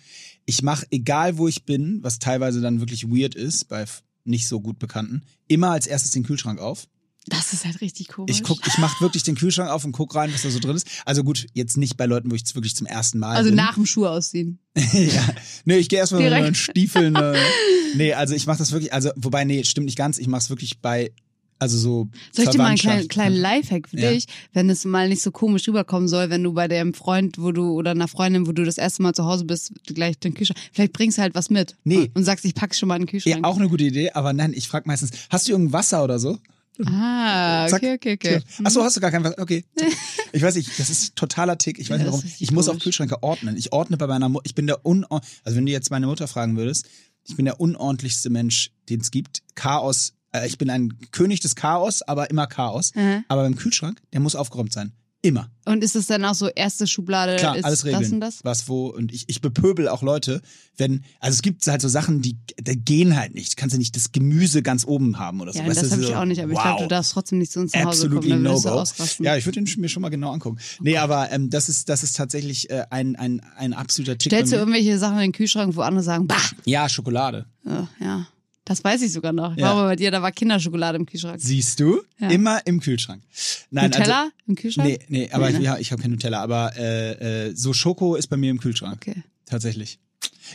Ich 0.44 0.60
mache, 0.62 0.84
egal 0.90 1.38
wo 1.38 1.48
ich 1.48 1.64
bin, 1.64 2.00
was 2.02 2.18
teilweise 2.18 2.60
dann 2.60 2.80
wirklich 2.80 3.04
weird 3.08 3.34
ist, 3.34 3.68
bei 3.68 3.86
nicht 4.24 4.46
so 4.46 4.60
gut 4.60 4.78
Bekannten, 4.78 5.22
immer 5.48 5.70
als 5.70 5.86
erstes 5.86 6.10
den 6.10 6.22
Kühlschrank 6.22 6.58
auf. 6.60 6.86
Das 7.26 7.52
ist 7.52 7.64
halt 7.64 7.80
richtig 7.80 8.08
komisch. 8.08 8.36
Ich 8.36 8.42
guck, 8.42 8.60
ich 8.66 8.76
mache 8.78 9.00
wirklich 9.02 9.22
den 9.22 9.34
Kühlschrank 9.34 9.70
auf 9.70 9.84
und 9.84 9.92
guck 9.92 10.14
rein, 10.14 10.32
was 10.34 10.42
da 10.42 10.50
so 10.50 10.58
drin 10.58 10.76
ist. 10.76 10.86
Also 11.06 11.24
gut, 11.24 11.46
jetzt 11.54 11.76
nicht 11.76 11.96
bei 11.96 12.06
Leuten, 12.06 12.30
wo 12.30 12.34
ich 12.34 12.42
es 12.44 12.54
wirklich 12.54 12.76
zum 12.76 12.86
ersten 12.86 13.18
Mal 13.18 13.36
also 13.36 13.48
bin. 13.50 13.56
nach 13.56 13.74
dem 13.74 13.86
Schuh 13.86 14.06
ausziehen. 14.06 14.58
ja. 14.92 15.26
Nee, 15.64 15.76
ich 15.78 15.88
gehe 15.88 15.98
erstmal 15.98 16.22
mit 16.22 16.30
meinen 16.30 16.54
Stiefeln. 16.54 17.16
Äh, 17.16 17.38
nee, 17.94 18.12
also 18.12 18.34
ich 18.34 18.46
mache 18.46 18.58
das 18.58 18.72
wirklich, 18.72 18.92
also 18.92 19.10
wobei, 19.16 19.44
nee, 19.44 19.64
stimmt 19.64 19.86
nicht 19.86 19.96
ganz. 19.96 20.18
Ich 20.18 20.26
mache 20.26 20.40
es 20.42 20.50
wirklich 20.50 20.80
bei, 20.80 21.12
also 21.58 21.78
so. 21.78 22.08
Soll 22.32 22.44
ich 22.44 22.50
dir 22.50 22.58
mal 22.58 22.66
einen 22.66 22.76
kleinen, 22.78 23.08
kleinen 23.08 23.36
Lifehack 23.36 23.88
für 23.88 23.98
Ja. 23.98 24.10
dich, 24.10 24.26
wenn 24.52 24.68
es 24.68 24.84
mal 24.84 25.08
nicht 25.08 25.22
so 25.22 25.30
komisch 25.30 25.66
rüberkommen 25.66 26.08
soll, 26.08 26.28
wenn 26.28 26.42
du 26.42 26.52
bei 26.52 26.68
dem 26.68 26.92
Freund, 26.92 27.38
wo 27.38 27.52
du 27.52 27.70
oder 27.72 27.92
einer 27.92 28.08
Freundin, 28.08 28.46
wo 28.46 28.52
du 28.52 28.64
das 28.64 28.76
erste 28.76 29.02
Mal 29.02 29.14
zu 29.14 29.24
Hause 29.24 29.46
bist, 29.46 29.72
gleich 29.86 30.18
den 30.18 30.34
Kühlschrank. 30.34 30.58
Vielleicht 30.72 30.92
bringst 30.92 31.16
du 31.16 31.22
halt 31.22 31.34
was 31.34 31.48
mit. 31.48 31.76
Nee. 31.84 32.10
Und 32.12 32.24
sagst, 32.24 32.44
ich 32.44 32.54
pack's 32.54 32.78
schon 32.78 32.88
mal 32.88 32.96
in 32.96 33.02
den 33.02 33.06
Ja, 33.06 33.10
Kühlschrank. 33.12 33.44
auch 33.46 33.56
eine 33.56 33.68
gute 33.70 33.84
Idee, 33.84 34.10
aber 34.10 34.34
nein, 34.34 34.52
ich 34.54 34.68
frage 34.68 34.86
meistens, 34.88 35.12
hast 35.30 35.48
du 35.48 35.52
irgendein 35.52 35.72
Wasser 35.72 36.04
oder 36.04 36.18
so? 36.18 36.38
Ah, 36.86 37.66
Zack, 37.68 37.82
okay, 37.82 37.94
okay, 37.94 38.12
okay. 38.14 38.40
Tür. 38.40 38.66
Achso, 38.66 38.82
hast 38.82 38.96
du 38.96 39.00
gar 39.00 39.10
kein 39.10 39.22
Wasser? 39.24 39.38
Okay. 39.38 39.64
Ich 40.32 40.42
weiß 40.42 40.56
nicht, 40.56 40.80
das 40.80 40.90
ist 40.90 41.14
totaler 41.14 41.58
Tick. 41.58 41.78
Ich 41.78 41.90
weiß 41.90 41.98
Ja, 42.00 42.04
nicht 42.06 42.12
warum. 42.12 42.32
Ich 42.40 42.50
muss 42.50 42.68
auch. 42.68 42.76
Kühlschränke 42.76 43.22
ordnen. 43.22 43.56
Ich 43.56 43.72
ordne 43.72 43.96
bei 43.96 44.08
meiner 44.08 44.28
Mutter. 44.28 44.44
Ich 44.46 44.56
bin 44.56 44.66
der 44.66 44.84
unor 44.84 45.20
also 45.44 45.56
wenn 45.56 45.64
du 45.64 45.70
jetzt 45.70 45.92
meine 45.92 46.06
Mutter 46.08 46.26
fragen 46.26 46.56
würdest, 46.56 46.86
ich 47.22 47.36
bin 47.36 47.44
der 47.44 47.60
unordentlichste 47.60 48.30
Mensch, 48.30 48.72
den 48.88 49.00
es 49.00 49.12
gibt. 49.12 49.42
Chaos. 49.54 50.14
Äh, 50.32 50.48
ich 50.48 50.58
bin 50.58 50.70
ein 50.70 50.98
König 51.12 51.38
des 51.38 51.54
Chaos, 51.54 52.02
aber 52.02 52.30
immer 52.30 52.48
Chaos. 52.48 52.92
Mhm. 52.96 53.24
Aber 53.28 53.42
beim 53.44 53.54
Kühlschrank, 53.54 54.02
der 54.12 54.18
muss 54.18 54.34
aufgeräumt 54.34 54.72
sein. 54.72 54.92
Immer. 55.24 55.50
Und 55.64 55.82
ist 55.82 55.96
es 55.96 56.06
dann 56.06 56.22
auch 56.26 56.34
so, 56.34 56.48
erste 56.48 56.86
Schublade 56.86 57.36
Klar, 57.36 57.56
ist 57.56 57.64
alles 57.64 57.86
regeln. 57.86 58.02
das 58.02 58.12
und 58.12 58.20
das? 58.20 58.44
Was, 58.44 58.68
wo. 58.68 58.88
Und 58.88 59.10
ich, 59.10 59.24
ich 59.28 59.40
bepöbel 59.40 59.88
auch 59.88 60.02
Leute, 60.02 60.42
wenn, 60.76 61.02
also 61.18 61.34
es 61.36 61.40
gibt 61.40 61.66
halt 61.66 61.80
so 61.80 61.88
Sachen, 61.88 62.20
die, 62.20 62.36
die 62.60 62.76
gehen 62.76 63.16
halt 63.16 63.34
nicht. 63.34 63.56
Kannst 63.56 63.74
du 63.74 63.78
nicht 63.78 63.96
das 63.96 64.12
Gemüse 64.12 64.62
ganz 64.62 64.86
oben 64.86 65.18
haben 65.18 65.40
oder 65.40 65.54
so. 65.54 65.60
Ja, 65.60 65.66
weißt 65.66 65.80
das 65.80 65.88
du, 65.88 65.92
habe 65.92 66.02
ich 66.02 66.08
so, 66.08 66.14
auch 66.14 66.24
nicht, 66.26 66.42
aber 66.42 66.52
ich 66.52 66.58
wow. 66.58 66.64
glaube, 66.64 66.82
du 66.82 66.88
darfst 66.88 67.12
trotzdem 67.12 67.38
nicht 67.38 67.52
zu 67.52 67.60
uns 67.60 67.72
nach 67.72 67.86
Hause 67.86 68.04
Absolutely 68.04 68.30
kommen, 68.32 68.42
no 68.42 68.60
du 68.60 68.68
go. 68.68 68.84
Ja, 69.20 69.38
ich 69.38 69.46
würde 69.46 69.62
den 69.62 69.80
mir 69.80 69.88
schon 69.88 70.02
mal 70.02 70.10
genau 70.10 70.30
angucken. 70.30 70.58
Nee, 70.80 70.98
aber 70.98 71.32
ähm, 71.32 71.48
das 71.48 71.70
ist 71.70 71.88
das 71.88 72.02
ist 72.02 72.18
tatsächlich 72.18 72.68
äh, 72.68 72.84
ein, 72.90 73.16
ein, 73.16 73.40
ein 73.56 73.72
absoluter 73.72 74.18
Tick. 74.18 74.30
Stellst 74.30 74.52
du 74.52 74.56
irgendwelche 74.56 74.98
Sachen 74.98 75.14
in 75.14 75.22
den 75.22 75.32
Kühlschrank, 75.32 75.74
wo 75.74 75.80
andere 75.80 76.04
sagen, 76.04 76.26
bah, 76.26 76.36
Ja, 76.66 76.86
Schokolade. 76.90 77.46
ja, 77.64 77.88
ja. 77.98 78.26
Das 78.64 78.82
weiß 78.82 79.02
ich 79.02 79.12
sogar 79.12 79.32
noch. 79.32 79.52
Ich 79.52 79.58
Ja. 79.60 79.76
war 79.76 79.84
bei 79.84 79.96
dir, 79.96 80.10
da 80.10 80.22
war 80.22 80.32
Kinderschokolade 80.32 80.96
im 80.96 81.04
Kühlschrank. 81.04 81.38
Siehst 81.40 81.80
du? 81.80 82.02
Ja. 82.18 82.30
Immer 82.30 82.66
im 82.66 82.80
Kühlschrank. 82.80 83.22
Nein, 83.70 83.90
Nutella 83.90 84.30
im 84.46 84.54
Kühlschrank? 84.54 84.88
Also, 84.88 85.00
nee, 85.08 85.18
nee, 85.26 85.30
aber 85.32 85.46
Nee, 85.48 85.52
ne? 85.52 85.58
ich, 85.58 85.64
ja, 85.64 85.78
ich 85.78 85.92
habe 85.92 86.00
kein 86.00 86.10
Nutella, 86.12 86.42
aber 86.42 86.74
äh, 86.76 87.48
äh, 87.48 87.54
so 87.54 87.72
Schoko 87.74 88.16
ist 88.16 88.28
bei 88.28 88.36
mir 88.38 88.50
im 88.50 88.58
Kühlschrank. 88.58 88.96
Okay. 89.02 89.16
Mhm. 89.16 89.22
Tatsächlich. 89.44 89.98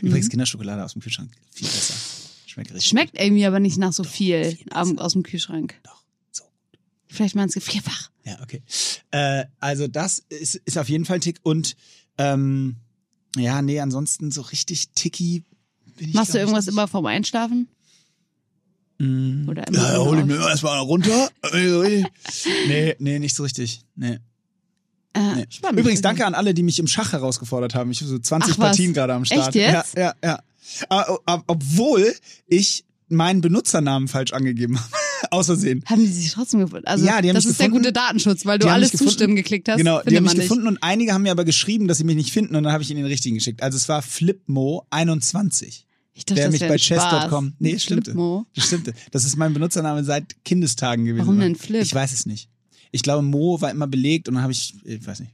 Übrigens 0.01 0.30
Kinderschokolade 0.30 0.84
aus 0.84 0.93
dem 0.93 1.01
Kühlschrank 1.01 1.32
viel 1.51 1.68
besser. 1.68 1.93
Schmeckt 2.47 2.74
richtig. 2.74 2.89
Schmeckt 2.89 3.20
irgendwie 3.20 3.45
aber 3.45 3.60
nicht 3.60 3.78
nach 3.78 3.93
so 3.93 4.03
viel 4.03 4.57
am, 4.72 4.97
aus 4.97 5.14
dem 5.14 5.22
Kühlschrank. 5.24 5.76
Doch. 5.84 6.03
So. 6.32 6.43
Vielleicht 7.07 7.36
mal 7.36 7.43
ins 7.43 7.53
Gefrierfach. 7.53 8.10
Ja, 8.26 8.39
okay. 8.41 8.64
Äh, 9.12 9.45
also 9.60 9.88
das 9.88 10.24
ist, 10.30 10.55
ist 10.55 10.78
auf 10.80 10.89
jeden 10.89 11.05
Fall 11.05 11.18
ein 11.18 11.22
Tick 11.22 11.39
und 11.43 11.76
ähm, 12.18 12.78
ja, 13.36 13.62
nee, 13.62 13.80
ansonsten 13.80 14.32
so 14.32 14.41
richtig 14.41 14.89
ticky 14.95 15.43
bin 15.97 16.10
ich 16.10 16.16
Machst 16.16 16.34
du 16.34 16.39
irgendwas 16.39 16.68
immer 16.68 16.88
vorm 16.88 17.05
Einschlafen? 17.05 17.68
Oder 19.00 19.68
immer 19.68 19.78
Ja, 19.78 19.97
hol 19.97 20.20
ich 20.20 20.26
mir 20.26 20.36
erstmal 20.36 20.80
runter. 20.80 21.30
nee, 21.54 22.95
nee, 23.00 23.20
nicht 23.20 23.36
so 23.36 23.43
richtig. 23.43 23.82
Nee. 23.95 24.20
Äh, 25.14 25.36
nee. 25.36 25.45
spannend. 25.50 25.80
Übrigens, 25.80 26.02
danke 26.02 26.26
an 26.26 26.36
alle, 26.36 26.54
die 26.54 26.64
mich 26.64 26.80
im 26.80 26.88
Schach 26.88 27.14
herausgefordert 27.14 27.76
haben. 27.76 27.91
Ich 27.91 28.02
habe 28.02 28.10
so 28.10 28.20
20 28.20 28.54
Ach. 28.54 28.58
Partien 28.58 28.93
gerade 28.93 29.14
am 29.14 29.26
Start. 29.26 29.47
Echt 29.47 29.56
jetzt? 29.56 29.97
Ja, 29.97 30.14
ja, 30.24 30.39
ja. 30.89 31.43
Obwohl 31.47 32.14
ich 32.47 32.86
meinen 33.08 33.41
Benutzernamen 33.41 34.08
falsch 34.08 34.34
angegeben 34.34 34.78
habe. 34.80 34.89
Aus 35.32 35.47
Versehen. 35.47 35.84
Haben 35.86 36.02
die 36.02 36.08
sich 36.08 36.32
trotzdem 36.32 36.62
gefunden? 36.62 36.88
Also, 36.88 37.06
Ja, 37.06 37.22
die 37.22 37.28
haben 37.30 37.36
das 37.36 37.45
ist 37.45 37.60
der 37.60 37.68
gefunden. 37.68 37.84
gute 37.88 37.93
Datenschutz, 37.93 38.45
weil 38.45 38.58
du 38.58 38.68
alles 38.70 38.91
gefunden. 38.91 39.10
zustimmen 39.12 39.36
geklickt 39.36 39.68
hast. 39.68 39.78
Genau, 39.78 40.02
die 40.02 40.16
haben 40.16 40.24
mich 40.24 40.32
man 40.32 40.38
nicht. 40.38 40.47
gefunden 40.47 40.68
und 40.68 40.78
einige 40.82 41.14
haben 41.14 41.24
mir 41.24 41.32
aber 41.32 41.43
geschrieben, 41.43 41.88
dass 41.88 41.97
sie 41.97 42.04
mich 42.06 42.16
nicht 42.16 42.32
finden 42.32 42.56
und 42.56 42.64
dann 42.64 42.72
habe 42.72 42.84
ich 42.84 42.89
ihnen 42.89 43.00
den 43.00 43.06
richtigen 43.08 43.36
geschickt. 43.36 43.62
Also 43.62 43.76
es 43.76 43.89
war 43.89 44.02
Flipmo 44.02 44.86
21. 44.91 45.86
Ich 46.20 46.26
dachte, 46.26 46.41
der 46.41 46.51
das 46.51 46.59
mich 46.59 46.67
bei 46.70 46.76
chess.com. 46.78 47.53
Nee, 47.59 47.72
es 47.74 47.84
stimmte. 47.84 48.11
Flipmo. 48.11 48.45
Das 48.53 48.65
stimmte. 48.67 48.93
Das 49.11 49.24
ist 49.24 49.38
mein 49.38 49.53
Benutzername 49.53 50.03
seit 50.03 50.43
Kindestagen 50.43 51.05
gewesen. 51.05 51.26
Warum 51.26 51.39
denn 51.39 51.55
Flip? 51.55 51.82
Ich 51.82 51.93
weiß 51.95 52.11
es 52.11 52.26
nicht. 52.26 52.49
Ich 52.91 53.03
glaube, 53.03 53.22
Mo 53.24 53.61
war 53.61 53.72
immer 53.72 53.88
belegt 53.88 54.28
und 54.28 54.34
dann 54.36 54.43
habe 54.43 54.51
ich, 54.51 54.76
ich 54.84 55.07
weiß 55.07 55.22
nicht. 55.22 55.32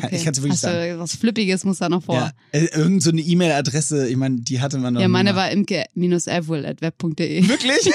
Kann, 0.00 0.06
Okay. 0.06 0.16
Ich 0.16 0.24
kann 0.24 0.32
es 0.32 0.38
wirklich 0.38 0.54
Hast 0.54 0.62
sagen. 0.62 0.98
was 0.98 1.14
Flippiges 1.14 1.64
muss 1.64 1.78
da 1.78 1.88
noch 1.88 2.02
vor. 2.02 2.16
Ja, 2.16 2.32
äh, 2.52 2.64
irgend 2.74 3.00
so 3.02 3.10
eine 3.10 3.20
E-Mail-Adresse, 3.20 4.08
ich 4.08 4.16
meine, 4.16 4.40
die 4.40 4.60
hatte 4.60 4.78
man 4.78 4.94
noch. 4.94 5.00
Ja, 5.00 5.06
meine 5.08 5.36
war 5.36 5.50
imke-elwohl.web.de. 5.52 7.46
Wirklich? 7.48 7.90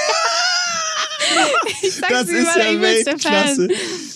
Ich 1.82 1.94
sag's 1.94 2.08
Das 2.10 2.28
ist 2.28 2.56
ja 2.56 2.80
Weltklasse. 2.80 3.68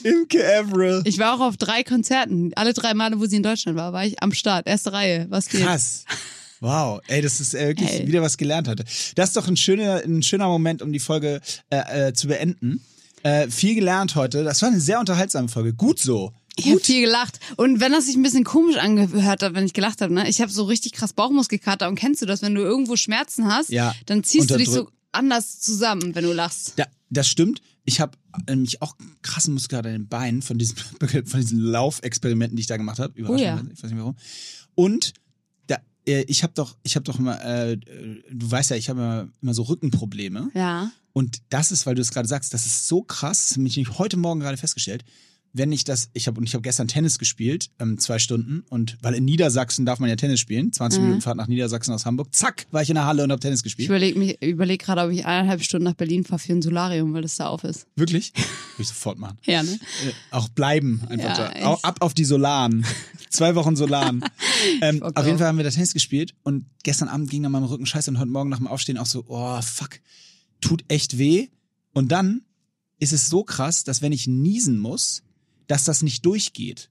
Imke 0.03 0.45
Avril. 0.59 1.03
Ich 1.05 1.19
war 1.19 1.35
auch 1.35 1.41
auf 1.41 1.57
drei 1.57 1.83
Konzerten. 1.85 2.53
Alle 2.57 2.73
drei 2.73 2.93
Male, 2.95 3.21
wo 3.21 3.27
sie 3.27 3.37
in 3.37 3.43
Deutschland 3.43 3.79
war, 3.79 3.93
war 3.93 4.05
ich 4.05 4.23
am 4.23 4.33
Start. 4.33 4.67
Erste 4.67 4.93
Reihe. 4.93 5.27
Was 5.31 5.49
geht? 5.49 5.63
Krass. 5.63 6.05
Wow, 6.65 7.03
ey, 7.09 7.21
das 7.21 7.41
ist 7.41 7.55
äh, 7.55 7.69
wirklich 7.69 7.91
Ey. 7.91 8.07
wieder 8.09 8.23
was 8.23 8.39
gelernt 8.39 8.69
heute. 8.69 8.85
Das 9.17 9.29
ist 9.29 9.37
doch 9.37 9.47
ein 9.49 9.57
schöner, 9.59 10.03
ein 10.03 10.23
schöner 10.23 10.49
Moment, 10.49 10.81
um 10.81 10.93
die 10.95 10.99
Folge 10.99 11.43
äh, 11.69 12.09
äh, 12.09 12.13
zu 12.15 12.27
beenden. 12.29 12.81
Äh, 13.23 13.49
viel 13.51 13.75
gelernt 13.75 14.15
heute. 14.15 14.45
Das 14.45 14.63
war 14.63 14.71
eine 14.71 14.81
sehr 14.81 14.99
unterhaltsame 14.99 15.49
Folge. 15.49 15.75
Gut 15.75 15.99
so. 15.99 16.33
Ich 16.57 16.71
habe 16.71 16.81
viel 16.81 17.03
gelacht. 17.05 17.39
Und 17.57 17.81
wenn 17.81 17.93
das 17.93 18.07
sich 18.07 18.17
ein 18.17 18.23
bisschen 18.23 18.45
komisch 18.45 18.77
angehört 18.77 19.43
hat, 19.43 19.53
wenn 19.53 19.67
ich 19.67 19.75
gelacht 19.75 20.01
habe, 20.01 20.15
ne? 20.15 20.27
Ich 20.27 20.41
habe 20.41 20.51
so 20.51 20.65
richtig 20.65 20.93
krass 20.93 21.13
Bauchmuskelkater. 21.13 21.87
Und 21.87 21.97
kennst 21.97 22.23
du 22.23 22.27
das, 22.27 22.41
wenn 22.41 22.55
du 22.55 22.63
irgendwo 22.63 22.97
Schmerzen 22.97 23.47
hast, 23.47 23.69
Ja. 23.69 23.95
dann 24.07 24.25
ziehst 24.25 24.51
du 24.51 24.57
dich 24.57 24.71
so 24.71 24.89
anders 25.13 25.61
zusammen, 25.61 26.15
wenn 26.15 26.25
du 26.25 26.33
lachst. 26.33 26.75
Ja, 26.79 26.87
das 27.11 27.29
stimmt. 27.29 27.61
Ich 27.85 28.01
habe 28.01 28.17
nämlich 28.49 28.81
auch 28.81 28.97
krassen 29.21 29.53
Muskelkater 29.53 29.91
in 29.91 30.05
den 30.05 30.09
Beinen 30.09 30.41
von 30.41 30.57
diesen, 30.57 30.77
von 31.27 31.41
diesen 31.41 31.61
Laufexperimenten, 31.61 32.57
die 32.57 32.63
ich 32.63 32.69
da 32.69 32.79
gemacht 32.79 33.01
habe. 33.01 33.13
Oh 33.29 33.37
ja. 33.37 33.61
Ich 33.75 33.83
weiß 33.83 33.91
nicht 33.91 34.01
warum. 34.01 34.17
Und 34.75 35.13
ich 36.05 36.43
habe 36.43 36.53
doch, 36.55 36.77
ich 36.83 36.97
habe 36.97 37.05
doch 37.05 37.19
immer, 37.19 37.43
äh, 37.43 37.73
äh, 37.73 37.79
du 38.31 38.51
weißt 38.51 38.71
ja, 38.71 38.77
ich 38.77 38.89
habe 38.89 39.01
immer, 39.01 39.29
immer 39.41 39.55
so 39.55 39.63
Rückenprobleme. 39.63 40.51
Ja. 40.55 40.91
Und 41.13 41.43
das 41.49 41.73
ist, 41.73 41.87
weil 41.87 41.95
du 41.95 42.03
es 42.03 42.11
gerade 42.11 42.29
sagst, 42.29 42.53
das 42.53 42.67
ist 42.67 42.89
so 42.89 43.03
krass, 43.03 43.49
das 43.49 43.57
habe 43.57 43.67
ich 43.67 43.77
nämlich 43.77 43.99
heute 43.99 44.17
Morgen 44.17 44.41
gerade 44.41 44.57
festgestellt. 44.57 45.05
Wenn 45.57 45.71
ich 45.71 45.85
das, 45.85 46.11
ich 46.15 46.27
habe 46.27 46.39
und 46.41 46.49
ich 46.49 46.55
habe 46.55 46.63
gestern 46.63 46.89
Tennis 46.89 47.17
gespielt, 47.21 47.71
ähm, 47.79 47.97
zwei 47.99 48.19
Stunden 48.19 48.65
und 48.71 48.99
weil 49.03 49.15
in 49.15 49.25
Niedersachsen 49.25 49.87
darf 49.87 50.01
man 50.01 50.09
ja 50.11 50.17
Tennis 50.17 50.41
spielen, 50.41 50.73
20 50.73 51.01
Minuten 51.01 51.21
Fahrt 51.21 51.37
nach 51.37 51.47
Niedersachsen 51.47 51.95
aus 51.95 52.05
Hamburg, 52.07 52.35
zack, 52.35 52.67
war 52.73 52.83
ich 52.83 52.89
in 52.91 52.97
der 52.97 53.07
Halle 53.07 53.23
und 53.23 53.31
habe 53.31 53.39
Tennis 53.41 53.61
Ich 53.61 53.63
gespielt. 53.63 53.89
überlege 53.89 54.19
mich, 54.19 54.43
überleg 54.43 54.83
gerade, 54.83 55.03
ob 55.03 55.13
ich 55.13 55.25
eineinhalb 55.25 55.63
Stunden 55.63 55.85
nach 55.85 55.95
Berlin 55.95 56.25
fahre 56.25 56.41
für 56.41 56.53
ein 56.55 56.61
Solarium, 56.61 57.15
weil 57.15 57.23
das 57.23 57.37
da 57.37 57.47
auf 57.47 57.63
ist. 57.63 57.87
Wirklich? 57.95 58.33
Würde 58.35 58.83
ich 58.83 58.89
sofort 58.89 59.17
machen. 59.19 59.39
Ja, 59.45 59.63
ne? 59.63 59.71
Äh, 59.71 60.13
auch 60.33 60.49
bleiben 60.49 61.03
einfach 61.09 61.25
Ja, 61.29 61.37
da. 61.37 61.53
echt. 61.53 61.65
Au- 61.65 61.79
Ab 61.83 61.99
auf 62.01 62.15
die 62.15 62.25
Solaren. 62.25 62.85
Zwei 63.31 63.55
Wochen 63.55 63.77
Solaren. 63.77 64.25
ähm, 64.83 64.99
Bock 65.01 65.17
auf 65.17 65.25
jeden. 65.25 65.39
Fall 65.39 65.47
haben 65.47 65.57
wir 65.59 65.65
da 65.65 65.71
Tennis 65.71 65.93
gespielt 65.95 66.35
und 66.43 66.67
gestern 66.83 67.07
Abend 67.09 67.31
ging 67.31 67.45
dann 67.45 67.53
meinem 67.53 67.65
Rücken 67.65 67.87
scheiße 67.87 68.11
und 68.11 68.19
heute 68.19 68.31
Morgen 68.31 68.51
nach 68.51 68.59
dem 68.59 68.67
Aufstehen 68.67 68.99
auch 68.99 69.07
so, 69.07 69.25
oh 69.29 69.63
fuck, 69.63 70.01
tut 70.61 70.85
echt 70.89 71.17
weh. 71.19 71.47
Und 71.93 72.11
dann 72.11 72.43
ist 72.99 73.13
es 73.13 73.29
so 73.29 73.45
krass, 73.45 73.85
dass 73.85 74.03
wenn 74.03 74.11
ich 74.11 74.27
niesen 74.27 74.79
muss, 74.81 75.23
dass 75.67 75.85
das 75.85 76.03
nicht 76.03 76.25
durchgeht. 76.27 76.91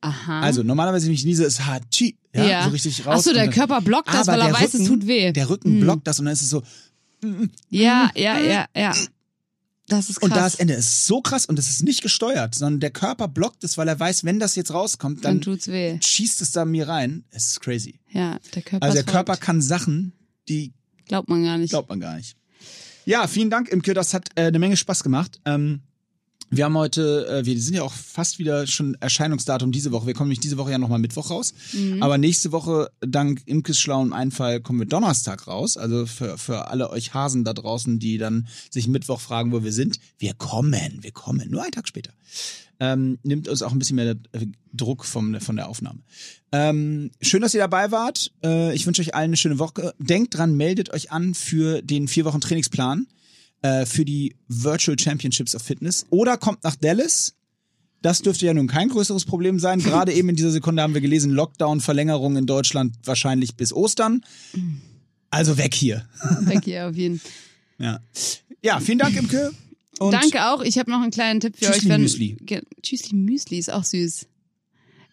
Aha. 0.00 0.40
Also 0.40 0.62
normalerweise, 0.62 1.06
wenn 1.06 1.14
ich 1.14 1.24
niese, 1.24 1.44
ist 1.44 1.66
Hachi, 1.66 2.16
ja, 2.34 2.44
Ja. 2.44 2.64
so 2.64 2.70
richtig 2.70 3.04
raus. 3.06 3.16
Ach 3.18 3.22
so, 3.24 3.32
der 3.32 3.48
Körper 3.50 3.80
blockt 3.80 4.12
das, 4.12 4.26
weil 4.26 4.40
er 4.40 4.52
weiß, 4.52 4.74
es 4.74 4.80
Rücken- 4.82 4.86
tut 4.86 5.06
weh. 5.06 5.32
Der 5.32 5.48
Rücken 5.48 5.70
Hm. 5.74 5.80
blockt 5.80 6.06
das 6.06 6.18
und 6.18 6.26
dann 6.26 6.32
ist 6.34 6.42
es 6.42 6.50
so, 6.50 6.62
Ja, 7.70 8.10
ja, 8.14 8.38
ja, 8.38 8.66
ja. 8.76 8.94
Das 9.88 10.10
ist 10.10 10.16
krass. 10.20 10.28
und 10.30 10.36
da 10.36 10.46
ist 10.46 10.60
Ende. 10.60 10.74
Es 10.74 10.86
ist 10.86 11.06
so 11.06 11.20
krass 11.22 11.46
und 11.46 11.58
es 11.58 11.68
ist 11.70 11.82
nicht 11.84 12.02
gesteuert, 12.02 12.54
sondern 12.54 12.80
der 12.80 12.90
Körper 12.90 13.28
blockt 13.28 13.62
es, 13.64 13.78
weil 13.78 13.86
er 13.88 13.98
weiß, 13.98 14.24
wenn 14.24 14.38
das 14.40 14.54
jetzt 14.56 14.72
rauskommt, 14.74 15.24
dann 15.24 15.36
dann 15.36 15.40
tut's 15.42 15.68
weh. 15.68 15.98
schießt 16.02 16.42
es 16.42 16.50
da 16.52 16.64
mir 16.64 16.88
rein. 16.88 17.24
Es 17.30 17.46
ist 17.46 17.60
crazy. 17.60 18.00
Ja, 18.10 18.38
der 18.54 18.62
Körper 18.62 18.84
Also 18.84 18.94
der 18.94 19.04
Körper 19.04 19.34
verrückt. 19.34 19.42
kann 19.44 19.62
Sachen, 19.62 20.12
die 20.48 20.72
Glaubt 21.06 21.28
man 21.28 21.42
gar 21.44 21.56
nicht. 21.56 21.70
glaubt 21.70 21.88
man 21.88 22.00
gar 22.00 22.16
nicht. 22.16 22.36
Ja, 23.04 23.28
vielen 23.28 23.48
Dank, 23.50 23.68
Imke. 23.68 23.94
Das 23.94 24.12
hat 24.12 24.28
äh, 24.34 24.46
eine 24.46 24.58
Menge 24.58 24.76
Spaß 24.76 25.04
gemacht. 25.04 25.40
Ähm, 25.44 25.82
wir 26.50 26.64
haben 26.64 26.76
heute, 26.76 27.26
äh, 27.28 27.44
wir 27.44 27.60
sind 27.60 27.74
ja 27.74 27.82
auch 27.82 27.92
fast 27.92 28.38
wieder 28.38 28.66
schon 28.66 28.94
Erscheinungsdatum 29.00 29.72
diese 29.72 29.90
Woche. 29.90 30.06
Wir 30.06 30.14
kommen 30.14 30.28
nämlich 30.28 30.40
diese 30.40 30.56
Woche 30.56 30.70
ja 30.70 30.78
nochmal 30.78 30.98
Mittwoch 30.98 31.30
raus. 31.30 31.54
Mhm. 31.72 32.02
Aber 32.02 32.18
nächste 32.18 32.52
Woche, 32.52 32.90
dank 33.00 33.42
Imkes 33.46 33.78
schlauen 33.78 34.12
Einfall, 34.12 34.60
kommen 34.60 34.78
wir 34.78 34.86
Donnerstag 34.86 35.46
raus. 35.46 35.76
Also 35.76 36.06
für, 36.06 36.38
für 36.38 36.68
alle 36.68 36.90
euch 36.90 37.14
Hasen 37.14 37.44
da 37.44 37.52
draußen, 37.52 37.98
die 37.98 38.18
dann 38.18 38.46
sich 38.70 38.86
Mittwoch 38.86 39.20
fragen, 39.20 39.52
wo 39.52 39.64
wir 39.64 39.72
sind. 39.72 39.98
Wir 40.18 40.34
kommen, 40.34 40.98
wir 41.00 41.12
kommen. 41.12 41.50
Nur 41.50 41.62
einen 41.62 41.72
Tag 41.72 41.88
später. 41.88 42.12
Ähm, 42.78 43.18
nimmt 43.22 43.48
uns 43.48 43.62
auch 43.62 43.72
ein 43.72 43.78
bisschen 43.78 43.96
mehr 43.96 44.16
Druck 44.72 45.04
vom, 45.04 45.40
von 45.40 45.56
der 45.56 45.68
Aufnahme. 45.68 46.00
Ähm, 46.52 47.10
schön, 47.22 47.40
dass 47.40 47.54
ihr 47.54 47.60
dabei 47.60 47.90
wart. 47.90 48.32
Äh, 48.44 48.74
ich 48.74 48.86
wünsche 48.86 49.02
euch 49.02 49.14
allen 49.14 49.30
eine 49.30 49.36
schöne 49.36 49.58
Woche. 49.58 49.94
Denkt 49.98 50.36
dran, 50.36 50.54
meldet 50.54 50.92
euch 50.92 51.10
an 51.10 51.34
für 51.34 51.82
den 51.82 52.06
vier 52.06 52.24
Wochen 52.26 52.40
Trainingsplan 52.40 53.06
äh, 53.66 53.86
für 53.86 54.04
die 54.04 54.36
Virtual 54.48 54.98
Championships 54.98 55.54
of 55.54 55.62
Fitness 55.62 56.06
oder 56.10 56.36
kommt 56.36 56.62
nach 56.64 56.76
Dallas. 56.76 57.34
Das 58.02 58.22
dürfte 58.22 58.46
ja 58.46 58.54
nun 58.54 58.68
kein 58.68 58.88
größeres 58.88 59.24
Problem 59.24 59.58
sein. 59.58 59.80
Gerade 59.80 60.12
eben 60.12 60.28
in 60.28 60.36
dieser 60.36 60.52
Sekunde 60.52 60.82
haben 60.82 60.94
wir 60.94 61.00
gelesen, 61.00 61.32
Lockdown-Verlängerung 61.32 62.36
in 62.36 62.46
Deutschland 62.46 62.94
wahrscheinlich 63.04 63.56
bis 63.56 63.72
Ostern. 63.72 64.24
Also 65.30 65.58
weg 65.58 65.74
hier. 65.74 66.08
Weg 66.42 66.64
hier 66.64 66.88
auf 66.88 66.96
jeden 66.96 67.20
Ja, 67.78 68.00
ja 68.62 68.80
vielen 68.80 68.98
Dank, 68.98 69.16
Imke. 69.16 69.52
Und 69.98 70.12
Danke 70.12 70.46
auch. 70.46 70.62
Ich 70.62 70.78
habe 70.78 70.90
noch 70.90 71.00
einen 71.00 71.10
kleinen 71.10 71.40
Tipp 71.40 71.56
für 71.56 71.64
Tschüssli 71.64 71.86
euch. 71.86 71.88
Wenn, 71.88 72.02
Müsli. 72.02 72.36
Tschüssli 72.82 73.16
Müsli 73.16 73.58
ist 73.58 73.72
auch 73.72 73.84
süß. 73.84 74.26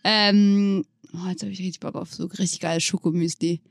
Ähm, 0.04 0.86
oh, 1.14 1.30
jetzt 1.30 1.42
habe 1.42 1.52
ich 1.52 1.60
richtig 1.60 1.80
Bock 1.80 1.96
auf 1.96 2.14
so 2.14 2.26
richtig 2.26 2.60
geiles 2.60 2.84
Schokomüsli. 2.84 3.62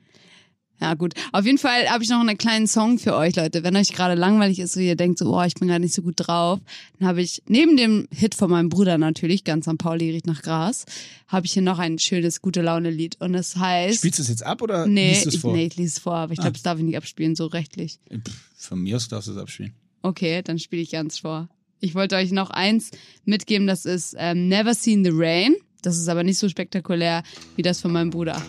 Ja, 0.82 0.94
gut. 0.94 1.14
Auf 1.30 1.46
jeden 1.46 1.58
Fall 1.58 1.88
habe 1.88 2.02
ich 2.02 2.10
noch 2.10 2.18
einen 2.18 2.36
kleinen 2.36 2.66
Song 2.66 2.98
für 2.98 3.14
euch, 3.14 3.36
Leute. 3.36 3.62
Wenn 3.62 3.76
euch 3.76 3.92
gerade 3.92 4.16
langweilig 4.16 4.58
ist, 4.58 4.72
so 4.72 4.80
ihr 4.80 4.96
denkt 4.96 5.16
so, 5.16 5.32
oh, 5.32 5.40
ich 5.44 5.54
bin 5.54 5.68
gerade 5.68 5.80
nicht 5.80 5.94
so 5.94 6.02
gut 6.02 6.14
drauf, 6.16 6.58
dann 6.98 7.06
habe 7.06 7.22
ich 7.22 7.40
neben 7.46 7.76
dem 7.76 8.08
Hit 8.10 8.34
von 8.34 8.50
meinem 8.50 8.68
Bruder 8.68 8.98
natürlich, 8.98 9.44
ganz 9.44 9.66
St. 9.66 9.78
Pauli 9.78 10.10
riecht 10.10 10.26
nach 10.26 10.42
Gras, 10.42 10.84
habe 11.28 11.46
ich 11.46 11.52
hier 11.52 11.62
noch 11.62 11.78
ein 11.78 12.00
schönes 12.00 12.42
gute 12.42 12.62
Laune 12.62 12.90
Lied 12.90 13.16
und 13.20 13.36
es 13.36 13.54
heißt 13.54 13.98
Spielst 13.98 14.18
du 14.18 14.22
es 14.24 14.28
jetzt 14.28 14.44
ab 14.44 14.60
oder 14.60 14.86
Nee, 14.88 15.10
liest 15.10 15.24
du 15.26 15.28
es 15.28 15.34
ich, 15.36 15.40
vor? 15.40 15.54
nee, 15.54 15.66
ich 15.66 15.76
lese 15.76 15.92
es 15.92 15.98
vor, 16.00 16.14
aber 16.16 16.32
ich 16.32 16.40
glaube, 16.40 16.54
das 16.54 16.62
darf 16.62 16.78
ich 16.78 16.84
nicht 16.84 16.96
abspielen, 16.96 17.36
so 17.36 17.46
rechtlich. 17.46 18.00
Pff, 18.12 18.34
Von 18.56 18.80
mir 18.82 18.96
aus 18.96 19.06
darfst 19.06 19.28
du 19.28 19.32
es 19.32 19.38
abspielen. 19.38 19.72
Okay, 20.02 20.42
dann 20.42 20.58
spiele 20.58 20.82
ich 20.82 20.90
ganz 20.90 21.20
vor. 21.20 21.48
Ich 21.78 21.94
wollte 21.94 22.16
euch 22.16 22.32
noch 22.32 22.50
eins 22.50 22.90
mitgeben, 23.24 23.68
das 23.68 23.84
ist 23.84 24.16
ähm, 24.18 24.48
Never 24.48 24.74
Seen 24.74 25.04
the 25.04 25.12
Rain. 25.14 25.54
Das 25.82 25.96
ist 25.96 26.08
aber 26.08 26.24
nicht 26.24 26.38
so 26.38 26.48
spektakulär 26.48 27.22
wie 27.54 27.62
das 27.62 27.80
von 27.80 27.92
meinem 27.92 28.10
Bruder. 28.10 28.42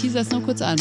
Teaser 0.00 0.20
es 0.20 0.30
nur 0.30 0.42
kurz 0.42 0.62
an. 0.62 0.78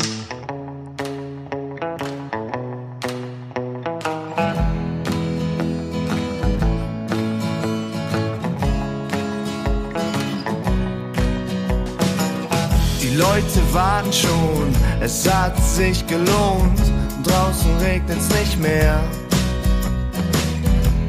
Die 13.01 13.15
Leute 13.17 13.73
warten 13.73 14.13
schon, 14.13 14.73
es 15.01 15.29
hat 15.29 15.61
sich 15.65 16.07
gelohnt. 16.07 16.79
Draußen 17.25 17.77
regnet's 17.81 18.29
nicht 18.29 18.57
mehr. 18.61 19.03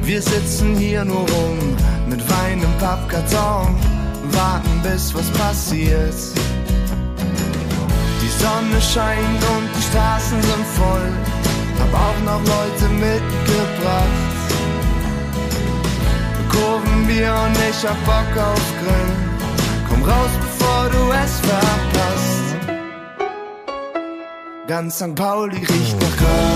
Wir 0.02 0.20
sitzen 0.20 0.74
hier 0.74 1.04
nur 1.04 1.20
rum 1.20 1.76
mit 2.08 2.28
Wein 2.28 2.60
im 2.60 2.78
Pappkarton, 2.80 3.76
warten 4.32 4.80
bis 4.82 5.14
was 5.14 5.30
passiert. 5.30 6.14
Sonne 8.40 8.80
scheint 8.80 9.42
und 9.54 9.68
die 9.76 9.82
Straßen 9.90 10.40
sind 10.42 10.66
voll. 10.80 11.08
Hab 11.80 11.92
auch 12.06 12.20
noch 12.24 12.42
Leute 12.54 12.86
mitgebracht. 13.06 14.40
Kurvenbier 16.48 17.34
und 17.44 17.56
ich 17.68 17.80
hab 17.86 17.98
Bock 18.06 18.32
auf 18.50 18.66
Grillen. 18.80 19.20
Komm 19.88 20.02
raus, 20.02 20.32
bevor 20.40 20.82
du 20.94 21.02
es 21.22 21.32
verpasst. 21.40 22.48
Ganz 24.66 24.96
St. 24.96 25.14
Pauli 25.14 25.58
riecht 25.58 26.00
nach 26.00 26.16
Gras. 26.16 26.49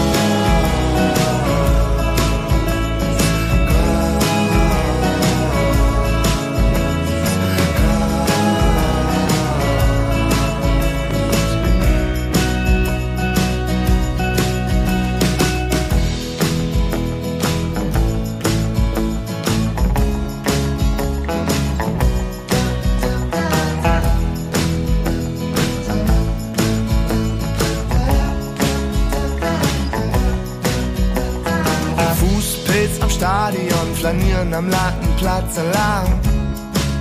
Flanieren 34.44 34.54
am 34.54 34.68
Lattenplatz 34.68 35.56
entlang 35.56 36.20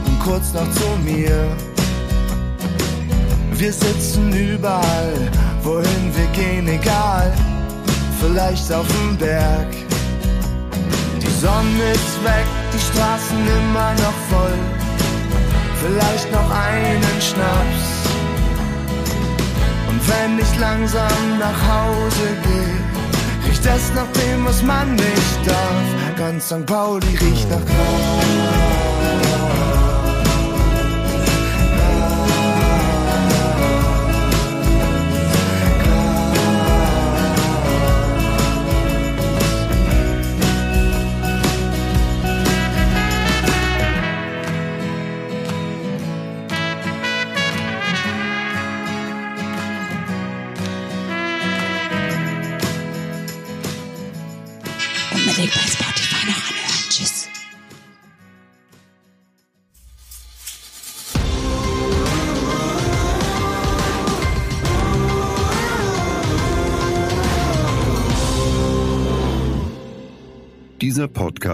und 0.06 0.20
kurz 0.20 0.54
noch 0.54 0.70
zu 0.72 0.88
mir. 1.04 1.46
Wir 3.54 3.74
sitzen 3.74 4.32
überall, 4.34 5.14
wohin 5.62 6.12
wir 6.16 6.28
gehen, 6.28 6.68
egal, 6.68 7.34
vielleicht 8.20 8.72
auf 8.72 8.88
den 8.88 9.18
Berg. 9.18 9.68
Die 11.22 11.42
Sonne 11.42 11.92
ist 11.94 12.24
weg, 12.24 12.48
die 12.74 12.80
Straßen 12.80 13.38
immer 13.38 13.92
noch 13.94 14.20
voll, 14.30 14.60
vielleicht 15.82 16.32
noch 16.32 16.50
einen 16.50 17.22
Schnaps. 17.22 17.86
Und 19.90 20.02
wenn 20.10 20.40
ich 20.40 20.60
langsam 20.60 21.40
nach 21.40 21.60
Hause 21.76 22.28
gehe, 22.44 23.50
riecht 23.50 23.66
es 23.66 23.94
nach 23.96 24.12
dem, 24.14 24.46
was 24.46 24.62
man 24.64 24.96
nicht 24.96 25.40
darf. 25.46 26.13
Ganz 26.24 26.46
St. 26.46 26.66
Pauli 26.66 27.06
riecht 27.18 27.50
nach 27.50 27.66
Gras. 27.66 28.73